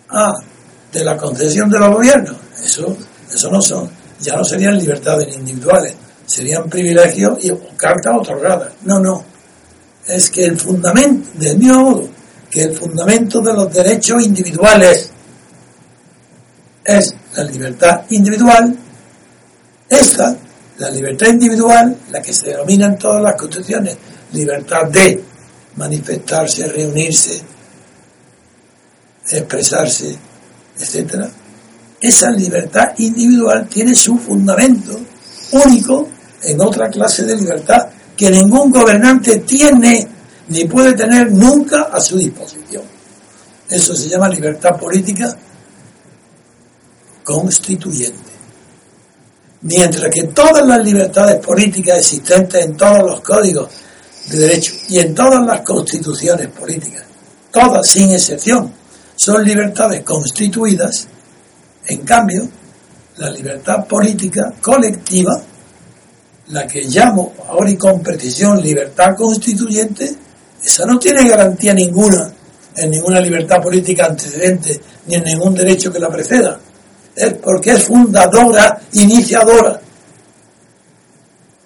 Ah, 0.10 0.34
de 0.92 1.04
la 1.04 1.18
concesión 1.18 1.70
de 1.70 1.80
los 1.80 1.90
gobiernos. 1.90 2.36
Eso, 2.64 2.96
eso 3.34 3.52
no 3.52 3.62
son, 3.62 3.90
ya 4.20 4.36
no 4.36 4.44
serían 4.44 4.78
libertades 4.78 5.36
individuales, 5.36 5.96
serían 6.26 6.70
privilegios 6.70 7.44
y 7.44 7.52
cartas 7.76 8.16
otorgadas. 8.20 8.74
No, 8.84 9.00
no. 9.00 9.24
Es 10.08 10.30
que 10.30 10.46
el 10.46 10.58
fundamento, 10.58 11.30
del 11.38 11.58
mismo 11.58 11.82
modo 11.82 12.10
que 12.50 12.64
el 12.64 12.76
fundamento 12.76 13.42
de 13.42 13.54
los 13.54 13.74
derechos 13.74 14.24
individuales 14.24 15.12
es 16.86 17.14
la 17.36 17.44
libertad 17.44 18.02
individual, 18.10 18.78
esta, 19.90 20.38
la 20.78 20.90
libertad 20.90 21.28
individual, 21.28 21.98
la 22.12 22.22
que 22.22 22.32
se 22.32 22.52
denomina 22.52 22.86
en 22.86 22.98
todas 22.98 23.22
las 23.22 23.36
constituciones, 23.36 23.98
libertad 24.32 24.86
de 24.86 25.22
manifestarse, 25.76 26.68
reunirse, 26.68 27.42
expresarse, 29.30 30.16
etc. 30.80 31.26
Esa 32.00 32.32
libertad 32.32 32.94
individual 32.98 33.68
tiene 33.68 33.96
su 33.96 34.18
fundamento 34.18 35.00
único 35.52 36.10
en 36.44 36.62
otra 36.62 36.90
clase 36.90 37.24
de 37.24 37.36
libertad 37.36 37.88
que 38.16 38.32
ningún 38.32 38.72
gobernante 38.72 39.38
tiene 39.40 40.08
ni 40.50 40.66
puede 40.66 40.94
tener 40.94 41.32
nunca 41.32 41.84
a 41.84 42.00
su 42.00 42.18
disposición. 42.18 42.84
Eso 43.70 43.96
se 43.96 44.10
llama 44.10 44.30
libertad 44.30 44.78
política 44.78 45.36
constituyente. 47.24 48.32
Mientras 49.62 50.10
que 50.14 50.24
todas 50.28 50.66
las 50.66 50.84
libertades 50.84 51.44
políticas 51.46 51.98
existentes 51.98 52.64
en 52.64 52.78
todos 52.78 53.04
los 53.04 53.22
códigos 53.22 53.70
de 54.30 54.38
derecho 54.38 54.74
y 54.88 55.00
en 55.00 55.14
todas 55.14 55.46
las 55.46 55.62
constituciones 55.62 56.48
políticas, 56.48 57.04
todas 57.52 57.88
sin 57.88 58.12
excepción, 58.12 58.72
son 59.18 59.44
libertades 59.44 60.04
constituidas, 60.04 61.08
en 61.88 62.02
cambio, 62.02 62.48
la 63.18 63.32
libertad 63.32 63.86
política 63.86 64.54
colectiva, 64.62 65.42
la 66.50 66.68
que 66.68 66.84
llamo 66.84 67.34
ahora 67.50 67.72
y 67.72 67.76
con 67.76 68.02
precisión 68.02 68.62
libertad 68.62 69.16
constituyente, 69.18 70.16
esa 70.64 70.86
no 70.86 71.00
tiene 71.00 71.28
garantía 71.28 71.74
ninguna 71.74 72.32
en 72.76 72.92
ninguna 72.92 73.20
libertad 73.20 73.60
política 73.60 74.06
antecedente 74.06 74.80
ni 75.08 75.16
en 75.16 75.24
ningún 75.24 75.56
derecho 75.56 75.92
que 75.92 76.00
la 76.00 76.10
preceda. 76.10 76.60
Es 77.16 77.34
porque 77.34 77.72
es 77.72 77.84
fundadora, 77.84 78.80
iniciadora 78.94 79.82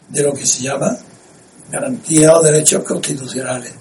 de 0.07 0.23
lo 0.23 0.33
que 0.33 0.45
se 0.45 0.63
llama 0.63 0.97
garantía 1.69 2.33
o 2.33 2.41
derechos 2.41 2.83
constitucionales. 2.83 3.73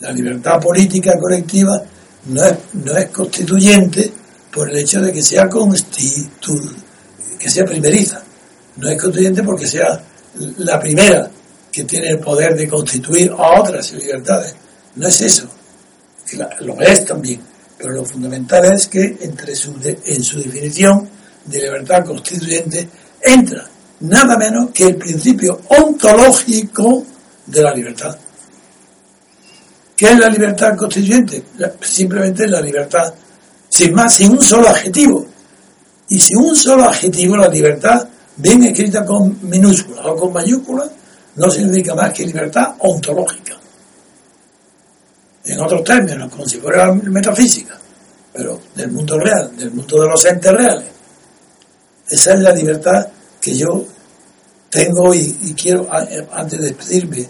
La 0.00 0.12
libertad 0.12 0.58
política 0.60 1.18
colectiva 1.18 1.82
no 2.28 2.44
es, 2.44 2.54
no 2.74 2.96
es 2.96 3.06
constituyente 3.10 4.12
por 4.52 4.70
el 4.70 4.78
hecho 4.78 5.00
de 5.00 5.12
que 5.12 5.22
sea 5.22 5.48
constitu 5.48 6.58
que 7.38 7.50
sea 7.50 7.64
primeriza. 7.64 8.22
No 8.76 8.88
es 8.88 9.00
constituyente 9.00 9.42
porque 9.42 9.66
sea 9.66 10.02
la 10.58 10.80
primera 10.80 11.30
que 11.70 11.84
tiene 11.84 12.10
el 12.10 12.18
poder 12.18 12.56
de 12.56 12.68
constituir 12.68 13.30
a 13.30 13.60
otras 13.60 13.92
libertades. 13.92 14.54
No 14.96 15.06
es 15.06 15.20
eso. 15.20 15.48
Lo 16.60 16.80
es 16.80 17.04
también. 17.04 17.40
Pero 17.78 17.92
lo 17.92 18.04
fundamental 18.04 18.72
es 18.72 18.86
que 18.86 19.18
entre 19.20 19.54
su 19.54 19.74
en 19.82 20.24
su 20.24 20.38
definición 20.40 21.08
de 21.44 21.60
libertad 21.60 22.04
constituyente 22.04 22.88
entra 23.22 23.68
nada 24.00 24.36
menos 24.36 24.70
que 24.70 24.84
el 24.84 24.96
principio 24.96 25.60
ontológico 25.68 27.04
de 27.46 27.62
la 27.62 27.74
libertad. 27.74 28.16
¿Qué 29.96 30.06
es 30.06 30.18
la 30.18 30.28
libertad 30.28 30.76
constituyente? 30.76 31.42
Simplemente 31.80 32.46
la 32.46 32.60
libertad, 32.60 33.14
sin 33.68 33.94
más, 33.94 34.14
sin 34.14 34.32
un 34.32 34.42
solo 34.42 34.68
adjetivo. 34.68 35.26
Y 36.08 36.20
sin 36.20 36.36
un 36.36 36.54
solo 36.54 36.84
adjetivo, 36.84 37.36
la 37.36 37.48
libertad, 37.48 38.06
bien 38.36 38.62
escrita 38.64 39.04
con 39.04 39.38
minúsculas 39.48 40.04
o 40.04 40.16
con 40.16 40.32
mayúsculas, 40.34 40.90
no 41.36 41.50
significa 41.50 41.94
más 41.94 42.12
que 42.12 42.26
libertad 42.26 42.74
ontológica. 42.80 43.54
En 45.44 45.60
otros 45.60 45.82
términos, 45.82 46.30
como 46.30 46.46
si 46.46 46.58
fuera 46.58 46.92
metafísica, 46.92 47.78
pero 48.32 48.60
del 48.74 48.90
mundo 48.90 49.18
real, 49.18 49.56
del 49.56 49.70
mundo 49.70 50.02
de 50.02 50.08
los 50.08 50.24
entes 50.26 50.52
reales. 50.52 50.88
Esa 52.08 52.34
es 52.34 52.40
la 52.40 52.52
libertad 52.52 53.08
que 53.40 53.56
yo 53.56 53.84
tengo 54.68 55.14
y, 55.14 55.54
quiero, 55.60 55.88
antes 56.32 56.60
de 56.60 56.66
despedirme 56.66 57.28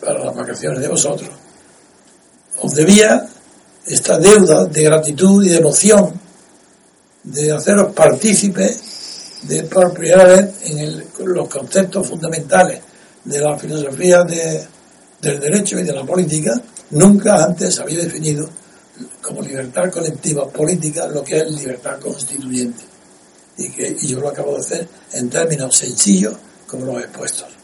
para 0.00 0.24
las 0.24 0.34
vacaciones 0.34 0.80
de 0.80 0.88
vosotros, 0.88 1.30
os 2.60 2.74
debía 2.74 3.26
esta 3.86 4.18
deuda 4.18 4.64
de 4.64 4.82
gratitud 4.82 5.44
y 5.44 5.50
de 5.50 5.58
emoción 5.58 6.12
de 7.22 7.52
haceros 7.52 7.92
partícipes 7.92 8.82
de 9.42 9.64
por 9.64 9.92
primera 9.92 10.24
vez 10.24 10.54
en 10.64 11.04
los 11.18 11.48
conceptos 11.48 12.06
fundamentales 12.06 12.80
de 13.24 13.40
la 13.40 13.58
filosofía 13.58 14.22
del 14.24 15.40
derecho 15.40 15.78
y 15.78 15.82
de 15.82 15.92
la 15.92 16.04
política, 16.04 16.60
nunca 16.90 17.44
antes 17.44 17.78
había 17.80 17.98
definido 17.98 18.48
como 19.20 19.42
libertad 19.42 19.90
colectiva 19.90 20.48
política 20.48 21.06
lo 21.08 21.22
que 21.22 21.38
es 21.38 21.50
libertad 21.50 21.98
constituyente. 22.00 22.82
Y 23.58 23.70
que 23.70 23.96
yo 24.06 24.20
lo 24.20 24.28
acabo 24.28 24.54
de 24.54 24.60
hacer 24.60 24.88
en 25.12 25.30
términos 25.30 25.76
sencillos 25.76 26.34
como 26.66 26.86
los 26.86 27.02
expuestos. 27.02 27.55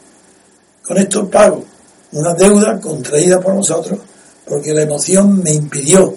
Con 0.83 0.97
esto 0.97 1.29
pago 1.29 1.63
una 2.11 2.33
deuda 2.33 2.79
contraída 2.79 3.39
por 3.39 3.55
vosotros 3.55 3.99
porque 4.45 4.73
la 4.73 4.81
emoción 4.81 5.41
me 5.41 5.51
impidió 5.51 6.15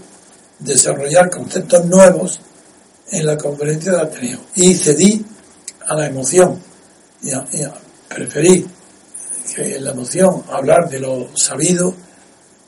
desarrollar 0.59 1.31
conceptos 1.31 1.85
nuevos 1.87 2.41
en 3.11 3.27
la 3.27 3.37
conferencia 3.39 3.93
de 3.93 4.01
Ateneo. 4.01 4.41
Y 4.57 4.75
cedí 4.75 5.25
a 5.87 5.95
la 5.95 6.07
emoción 6.07 6.59
y, 7.23 7.31
preferí 8.09 8.67
que 9.55 9.81
la 9.81 9.93
emoción 9.93 10.43
hablar 10.51 10.89
de 10.89 11.01
lo 11.01 11.29
sabido 11.37 11.95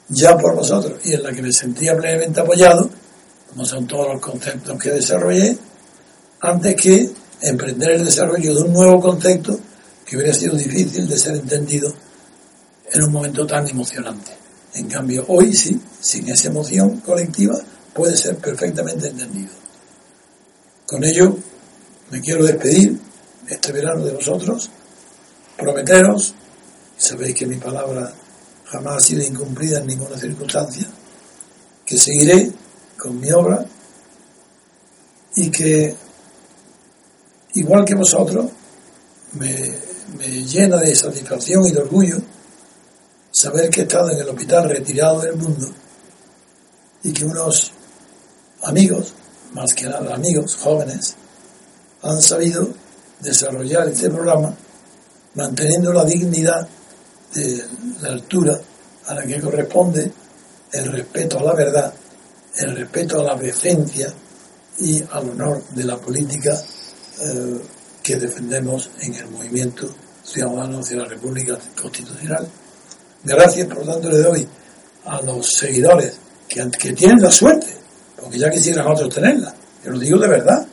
ya 0.08 0.38
por 0.38 0.54
vosotros 0.54 1.00
y 1.04 1.14
en 1.14 1.22
la 1.22 1.32
que 1.32 1.42
me 1.42 1.52
sentía 1.52 1.96
plenamente 1.96 2.40
apoyado, 2.40 2.88
como 3.50 3.64
son 3.64 3.86
todos 3.86 4.14
los 4.14 4.20
conceptos 4.20 4.78
que 4.78 4.90
desarrollé, 4.90 5.58
antes 6.40 6.76
que 6.76 7.10
emprender 7.42 7.92
el 7.92 8.04
desarrollo 8.04 8.54
de 8.54 8.62
un 8.62 8.72
nuevo 8.72 9.00
concepto 9.00 9.58
que 10.08 10.16
hubiera 10.16 10.32
sido 10.32 10.56
difícil 10.56 11.06
de 11.06 11.18
ser 11.18 11.34
entendido 11.34 11.92
en 12.90 13.02
un 13.02 13.12
momento 13.12 13.46
tan 13.46 13.68
emocionante. 13.68 14.32
En 14.72 14.88
cambio, 14.88 15.22
hoy 15.28 15.54
sí, 15.54 15.78
sin 16.00 16.26
esa 16.30 16.48
emoción 16.48 17.00
colectiva, 17.00 17.58
puede 17.92 18.16
ser 18.16 18.38
perfectamente 18.38 19.08
entendido. 19.08 19.50
Con 20.86 21.04
ello, 21.04 21.36
me 22.10 22.22
quiero 22.22 22.46
despedir 22.46 22.98
este 23.48 23.70
verano 23.70 24.02
de 24.02 24.12
vosotros, 24.12 24.70
prometeros, 25.58 26.34
sabéis 26.96 27.34
que 27.34 27.46
mi 27.46 27.56
palabra 27.56 28.10
jamás 28.64 28.96
ha 28.96 29.00
sido 29.00 29.22
incumplida 29.22 29.80
en 29.80 29.88
ninguna 29.88 30.16
circunstancia, 30.16 30.86
que 31.84 31.98
seguiré 31.98 32.50
con 32.96 33.20
mi 33.20 33.30
obra 33.30 33.62
y 35.36 35.50
que 35.50 35.94
igual 37.54 37.84
que 37.84 37.94
vosotros, 37.94 38.46
me, 39.32 39.87
llena 40.16 40.78
de 40.78 40.94
satisfacción 40.94 41.66
y 41.66 41.72
de 41.72 41.80
orgullo 41.80 42.18
saber 43.30 43.70
que 43.70 43.80
he 43.80 43.84
estado 43.84 44.10
en 44.10 44.18
el 44.18 44.28
hospital 44.28 44.68
retirado 44.68 45.20
del 45.20 45.36
mundo 45.36 45.68
y 47.02 47.12
que 47.12 47.24
unos 47.24 47.72
amigos, 48.64 49.14
más 49.52 49.72
que 49.74 49.86
nada 49.86 50.14
amigos 50.14 50.56
jóvenes, 50.56 51.14
han 52.02 52.20
sabido 52.20 52.68
desarrollar 53.20 53.88
este 53.88 54.10
programa 54.10 54.54
manteniendo 55.34 55.92
la 55.92 56.04
dignidad 56.04 56.68
de 57.34 57.64
la 58.00 58.08
altura 58.08 58.60
a 59.06 59.14
la 59.14 59.24
que 59.24 59.40
corresponde 59.40 60.10
el 60.72 60.92
respeto 60.92 61.38
a 61.38 61.42
la 61.44 61.54
verdad, 61.54 61.92
el 62.56 62.76
respeto 62.76 63.20
a 63.20 63.24
la 63.24 63.36
decencia 63.36 64.12
y 64.80 65.02
al 65.12 65.30
honor 65.30 65.62
de 65.70 65.84
la 65.84 65.96
política 65.96 66.60
eh, 67.20 67.60
que 68.08 68.16
defendemos 68.16 68.90
en 69.02 69.12
el 69.16 69.26
movimiento 69.28 69.86
ciudadano 70.24 70.78
hacia 70.78 70.96
la 70.96 71.04
República 71.04 71.58
Constitucional. 71.78 72.48
Gracias, 73.22 73.66
por 73.66 73.84
tanto, 73.84 74.08
le 74.08 74.18
doy 74.20 74.48
a 75.04 75.20
los 75.20 75.52
seguidores 75.52 76.14
que, 76.48 76.70
que 76.70 76.94
tienen 76.94 77.20
la 77.20 77.30
suerte, 77.30 77.66
porque 78.18 78.38
ya 78.38 78.48
quisieran 78.48 78.86
otros 78.86 79.14
tenerla, 79.14 79.54
yo 79.84 79.90
lo 79.90 79.98
digo 79.98 80.18
de 80.18 80.26
verdad. 80.28 80.66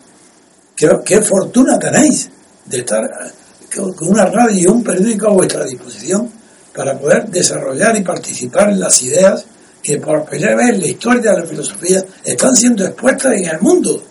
Qué, 0.78 0.90
qué 1.04 1.22
fortuna 1.22 1.78
tenéis 1.78 2.30
de 2.68 2.78
estar 2.78 3.04
eh, 3.04 3.76
con 3.76 4.08
una 4.08 4.28
radio 4.28 4.58
y 4.58 4.68
un 4.68 4.82
periódico 4.82 5.28
a 5.28 5.34
vuestra 5.34 5.66
disposición 5.66 6.32
para 6.74 6.98
poder 6.98 7.28
desarrollar 7.28 7.98
y 7.98 8.02
participar 8.02 8.70
en 8.70 8.80
las 8.80 9.02
ideas 9.02 9.44
que 9.84 9.98
por 9.98 10.24
primera 10.24 10.56
vez 10.56 10.70
en 10.70 10.80
la 10.80 10.88
historia 10.88 11.32
de 11.32 11.42
la 11.42 11.46
filosofía 11.46 12.02
están 12.24 12.56
siendo 12.56 12.86
expuestas 12.86 13.34
en 13.34 13.46
el 13.46 13.60
mundo 13.60 14.02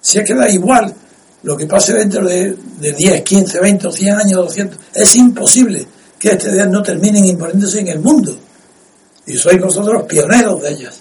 si 0.00 0.18
es 0.18 0.24
que 0.24 0.34
da 0.34 0.48
igual 0.48 0.94
lo 1.42 1.56
que 1.56 1.66
pase 1.66 1.94
dentro 1.94 2.26
de, 2.26 2.56
10, 2.80 3.22
15, 3.22 3.60
20 3.60 3.86
o 3.86 3.92
100 3.92 4.14
años, 4.14 4.36
200, 4.36 4.78
es 4.94 5.14
imposible 5.16 5.86
que 6.18 6.30
estas 6.30 6.52
ideas 6.52 6.68
no 6.68 6.82
terminen 6.82 7.24
imponiéndose 7.24 7.80
en 7.80 7.88
el 7.88 8.00
mundo. 8.00 8.36
Y 9.26 9.36
sois 9.36 9.60
vosotros 9.60 10.04
pioneros 10.04 10.60
de 10.62 10.70
ellas. 10.70 11.00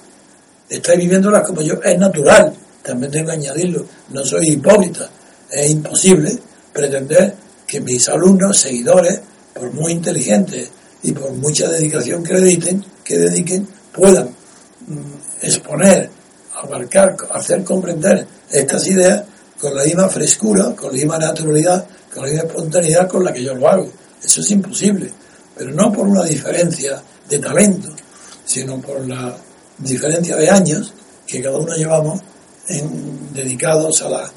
Estáis 0.70 1.00
viviéndolas 1.00 1.44
como 1.44 1.62
yo, 1.62 1.76
es 1.84 1.98
natural, 1.98 2.54
también 2.84 3.12
tengo 3.12 3.28
que 3.28 3.34
añadirlo, 3.34 3.86
no 4.10 4.24
soy 4.24 4.52
hipócrita, 4.52 5.10
es 5.52 5.72
imposible 5.72 6.38
pretender 6.72 7.36
que 7.66 7.82
mis 7.82 8.08
alumnos, 8.08 8.58
seguidores, 8.58 9.20
por 9.54 9.74
muy 9.74 9.94
inteligentes 9.94 10.70
y 11.04 11.12
por 11.12 11.32
mucha 11.34 11.68
dedicación 11.68 12.24
que 12.24 12.36
dediquen, 12.36 12.86
que 13.04 13.18
dediquen 13.18 13.68
puedan 13.92 14.30
mm, 14.88 15.42
exponer, 15.42 16.10
abarcar, 16.56 17.16
hacer 17.34 17.64
comprender 17.64 18.26
estas 18.52 18.88
ideas 18.88 19.24
con 19.60 19.76
la 19.76 19.84
misma 19.84 20.10
frescura, 20.10 20.76
con 20.76 20.88
la 20.88 20.94
misma 20.94 21.18
naturalidad, 21.18 21.86
con 22.14 22.24
la 22.24 22.30
misma 22.30 22.48
espontaneidad 22.48 23.08
con 23.08 23.24
la 23.24 23.34
que 23.34 23.44
yo 23.44 23.54
lo 23.54 23.68
hago. 23.68 23.92
Eso 24.24 24.42
es 24.42 24.52
imposible, 24.52 25.12
pero 25.56 25.72
no 25.72 25.92
por 25.92 26.08
una 26.08 26.24
diferencia 26.24 27.02
de 27.28 27.40
talento, 27.40 27.90
sino 28.46 28.80
por 28.80 29.08
la 29.08 29.36
diferencia 29.78 30.36
de 30.36 30.50
años 30.50 30.94
que 31.26 31.42
cada 31.42 31.58
uno 31.58 31.74
llevamos 31.76 32.20
en, 32.68 33.34
dedicados 33.34 34.02
a 34.02 34.10
la, 34.10 34.32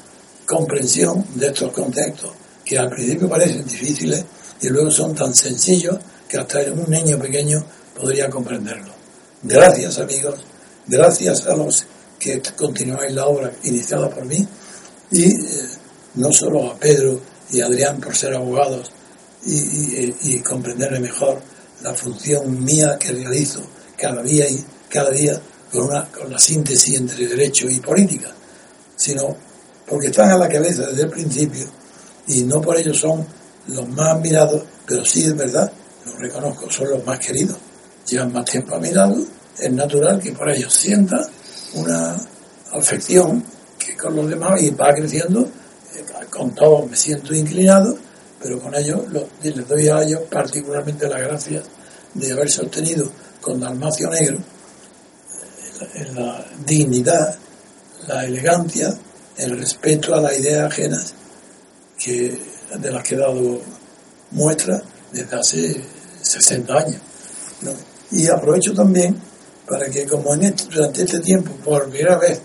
comprensión 0.45 1.25
de 1.35 1.47
estos 1.47 1.71
conceptos 1.71 2.31
que 2.65 2.77
al 2.77 2.89
principio 2.89 3.29
parecen 3.29 3.65
difíciles 3.65 4.23
y 4.61 4.69
luego 4.69 4.91
son 4.91 5.13
tan 5.13 5.33
sencillos 5.33 5.97
que 6.27 6.37
hasta 6.37 6.59
un 6.71 6.89
niño 6.89 7.19
pequeño 7.19 7.63
podría 7.99 8.29
comprenderlo. 8.29 8.93
Gracias 9.41 9.99
amigos, 9.99 10.35
gracias 10.87 11.45
a 11.47 11.55
los 11.55 11.85
que 12.17 12.41
continuáis 12.55 13.13
la 13.13 13.25
obra 13.25 13.51
iniciada 13.63 14.09
por 14.09 14.25
mí 14.25 14.47
y 15.13 15.25
eh, 15.31 15.69
no 16.15 16.33
solo 16.33 16.71
a 16.71 16.77
Pedro 16.77 17.21
y 17.51 17.61
a 17.61 17.67
Adrián 17.67 18.01
por 18.01 18.15
ser 18.15 18.33
abogados 18.33 18.91
y, 19.45 20.13
y, 20.23 20.39
comprenderme 20.39 20.99
mejor 20.99 21.39
la 21.81 21.93
función 21.93 22.63
mía 22.63 22.97
que 22.99 23.11
realizo 23.11 23.61
cada 23.97 24.23
día 24.23 24.49
y 24.49 24.65
cada 24.89 25.11
día 25.11 25.39
con, 25.71 25.83
una, 25.83 26.05
con 26.05 26.31
la 26.31 26.39
síntesis 26.39 26.97
entre 26.97 27.27
derecho 27.27 27.69
y 27.69 27.79
política, 27.79 28.29
sino 28.95 29.35
porque 29.85 30.07
están 30.07 30.31
a 30.31 30.37
la 30.37 30.47
cabeza 30.47 30.87
desde 30.87 31.03
el 31.03 31.09
principio 31.09 31.65
y 32.27 32.43
no 32.43 32.61
por 32.61 32.77
ello 32.77 32.93
son 32.93 33.25
los 33.67 33.87
más 33.89 34.15
admirados, 34.15 34.63
pero 34.85 35.05
sí 35.05 35.25
es 35.25 35.35
verdad, 35.35 35.71
lo 36.05 36.15
reconozco, 36.17 36.71
son 36.71 36.89
los 36.89 37.05
más 37.05 37.19
queridos. 37.19 37.57
Llevan 38.07 38.33
más 38.33 38.45
tiempo 38.45 38.75
a 38.75 38.79
mi 38.79 38.91
lado, 38.91 39.15
es 39.57 39.71
natural 39.71 40.19
que 40.19 40.31
por 40.31 40.49
ellos 40.49 40.73
sienta 40.73 41.27
una 41.75 42.15
afección 42.71 43.43
con 44.03 44.15
los 44.17 44.29
demás 44.29 44.61
y 44.61 44.69
va 44.71 44.93
creciendo, 44.93 45.41
eh, 45.41 46.03
con 46.29 46.53
todos 46.53 46.89
me 46.89 46.97
siento 46.97 47.33
inclinado, 47.33 47.97
pero 48.41 48.59
con 48.59 48.75
ellos 48.75 49.01
les 49.41 49.67
doy 49.67 49.87
a 49.87 50.03
ellos 50.03 50.21
particularmente 50.29 51.07
las 51.07 51.21
gracias 51.21 51.63
de 52.13 52.31
haber 52.33 52.49
sostenido 52.49 53.09
con 53.39 53.61
Dalmacio 53.61 54.09
Negro 54.09 54.39
eh, 55.95 56.11
la 56.13 56.45
dignidad, 56.65 57.35
la 58.07 58.25
elegancia, 58.25 58.93
el 59.37 59.57
respeto 59.57 60.13
a 60.13 60.21
las 60.21 60.37
ideas 60.37 60.71
ajenas 60.71 61.13
que, 61.97 62.37
de 62.77 62.91
las 62.91 63.03
que 63.03 63.15
he 63.15 63.17
dado 63.17 63.61
muestra 64.31 64.81
desde 65.11 65.35
hace 65.35 65.81
60 66.21 66.73
años. 66.73 67.01
Y 68.11 68.27
aprovecho 68.27 68.73
también 68.73 69.17
para 69.67 69.89
que 69.89 70.05
como 70.05 70.33
en 70.33 70.43
este, 70.43 70.65
durante 70.65 71.03
este 71.03 71.19
tiempo 71.19 71.51
por 71.63 71.89
primera 71.89 72.17
vez 72.17 72.41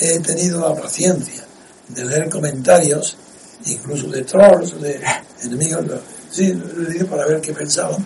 he 0.00 0.20
tenido 0.20 0.60
la 0.60 0.80
paciencia 0.80 1.44
de 1.88 2.04
leer 2.04 2.28
comentarios, 2.28 3.16
incluso 3.64 4.08
de 4.08 4.22
trolls, 4.22 4.80
de 4.80 5.00
enemigos, 5.42 5.84
sí, 6.30 6.52
para 7.08 7.26
ver 7.26 7.40
qué 7.40 7.52
pensaban, 7.52 8.04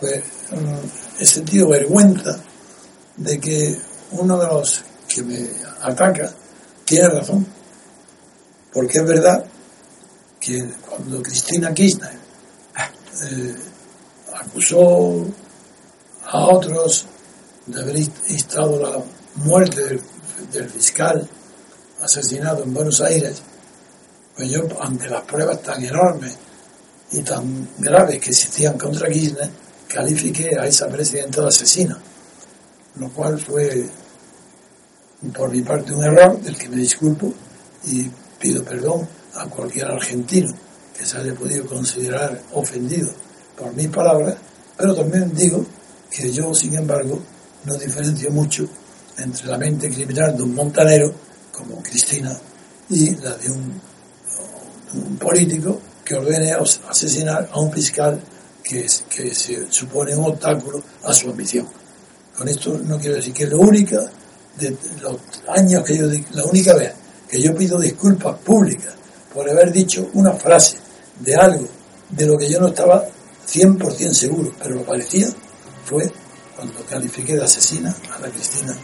pues 0.00 0.22
mm, 0.50 1.20
he 1.22 1.26
sentido 1.26 1.68
vergüenza 1.68 2.38
de 3.16 3.38
que 3.38 3.78
uno 4.12 4.38
de 4.38 4.46
los 4.46 4.82
que 5.08 5.22
me 5.22 5.48
ataca 5.82 6.32
tiene 6.84 7.08
razón, 7.08 7.46
porque 8.72 8.98
es 8.98 9.06
verdad 9.06 9.44
que 10.40 10.64
cuando 10.88 11.22
Cristina 11.22 11.72
Kirchner 11.72 12.12
eh, 13.30 13.54
acusó 14.34 15.26
a 16.24 16.46
otros 16.46 17.06
de 17.66 17.80
haber 17.80 17.98
instado 17.98 18.80
la 18.80 19.44
muerte 19.44 19.84
del, 19.84 20.00
fiscal 20.68 21.28
asesinado 22.02 22.62
en 22.62 22.74
Buenos 22.74 23.00
Aires, 23.00 23.42
pues 24.36 24.50
yo, 24.50 24.62
ante 24.80 25.08
las 25.08 25.22
pruebas 25.22 25.62
tan 25.62 25.82
enormes 25.84 26.36
y 27.12 27.22
tan 27.22 27.68
graves 27.78 28.18
que 28.20 28.30
existían 28.30 28.76
contra 28.76 29.08
Kirchner, 29.08 29.50
califiqué 29.88 30.58
a 30.58 30.66
esa 30.66 30.88
presidenta 30.88 31.42
de 31.42 31.48
asesina, 31.48 31.98
lo 32.96 33.08
cual 33.10 33.38
fue 33.38 33.88
por 35.34 35.50
mi 35.50 35.62
parte 35.62 35.92
un 35.92 36.04
error 36.04 36.40
del 36.40 36.56
que 36.56 36.68
me 36.68 36.76
disculpo 36.76 37.32
y 37.84 38.10
pido 38.38 38.62
perdón 38.62 39.08
a 39.34 39.46
cualquier 39.46 39.86
argentino 39.86 40.52
que 40.96 41.06
se 41.06 41.18
haya 41.18 41.34
podido 41.34 41.66
considerar 41.66 42.40
ofendido 42.52 43.10
por 43.56 43.72
mis 43.74 43.88
palabras, 43.88 44.36
pero 44.76 44.94
también 44.94 45.32
digo 45.34 45.64
que 46.10 46.30
yo, 46.30 46.54
sin 46.54 46.74
embargo, 46.74 47.20
no 47.64 47.74
diferencio 47.74 48.30
mucho 48.30 48.68
entre 49.18 49.46
la 49.46 49.58
mente 49.58 49.90
criminal 49.90 50.36
de 50.36 50.42
un 50.42 50.54
montanero, 50.54 51.12
como 51.52 51.82
Cristina, 51.82 52.36
y 52.90 53.16
la 53.16 53.34
de 53.34 53.50
un, 53.50 53.80
político 55.18 55.80
que 56.04 56.14
ordene 56.14 56.52
asesinar 56.88 57.48
a 57.52 57.60
un 57.60 57.70
fiscal 57.72 58.20
que, 58.62 58.88
se 58.88 59.70
supone 59.70 60.14
un 60.14 60.26
obstáculo 60.26 60.82
a 61.04 61.12
su 61.12 61.30
ambición. 61.30 61.66
Con 62.36 62.48
esto 62.48 62.78
no 62.84 62.98
quiero 62.98 63.16
decir 63.16 63.32
que 63.32 63.44
es 63.44 63.50
la 63.50 63.56
única 63.56 64.00
de 64.58 64.76
los 65.02 65.18
años 65.48 65.84
que 65.84 65.96
yo, 65.96 66.06
la 66.32 66.44
única 66.44 66.74
vez 66.74 66.92
que 67.28 67.40
yo 67.40 67.54
pido 67.54 67.78
disculpas 67.78 68.38
públicas 68.38 68.94
por 69.34 69.48
haber 69.50 69.72
dicho 69.72 70.08
una 70.14 70.32
frase 70.32 70.76
de 71.20 71.34
algo 71.34 71.68
de 72.08 72.26
lo 72.26 72.38
que 72.38 72.48
yo 72.48 72.60
no 72.60 72.68
estaba 72.68 73.04
100% 73.46 74.12
seguro, 74.12 74.52
pero 74.62 74.76
lo 74.76 74.84
parecía, 74.84 75.28
fue 75.84 76.10
cuando 76.54 76.84
califiqué 76.86 77.34
de 77.34 77.44
asesina 77.44 77.94
a 78.14 78.20
la 78.20 78.28
Cristina 78.28 78.76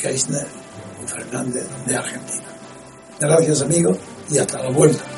Kirchner 0.00 0.46
Fernández 1.06 1.66
de 1.86 1.96
Argentina. 1.96 2.44
Gracias 3.20 3.62
amigos 3.62 3.96
y 4.30 4.38
hasta 4.38 4.62
la 4.62 4.70
vuelta. 4.70 5.17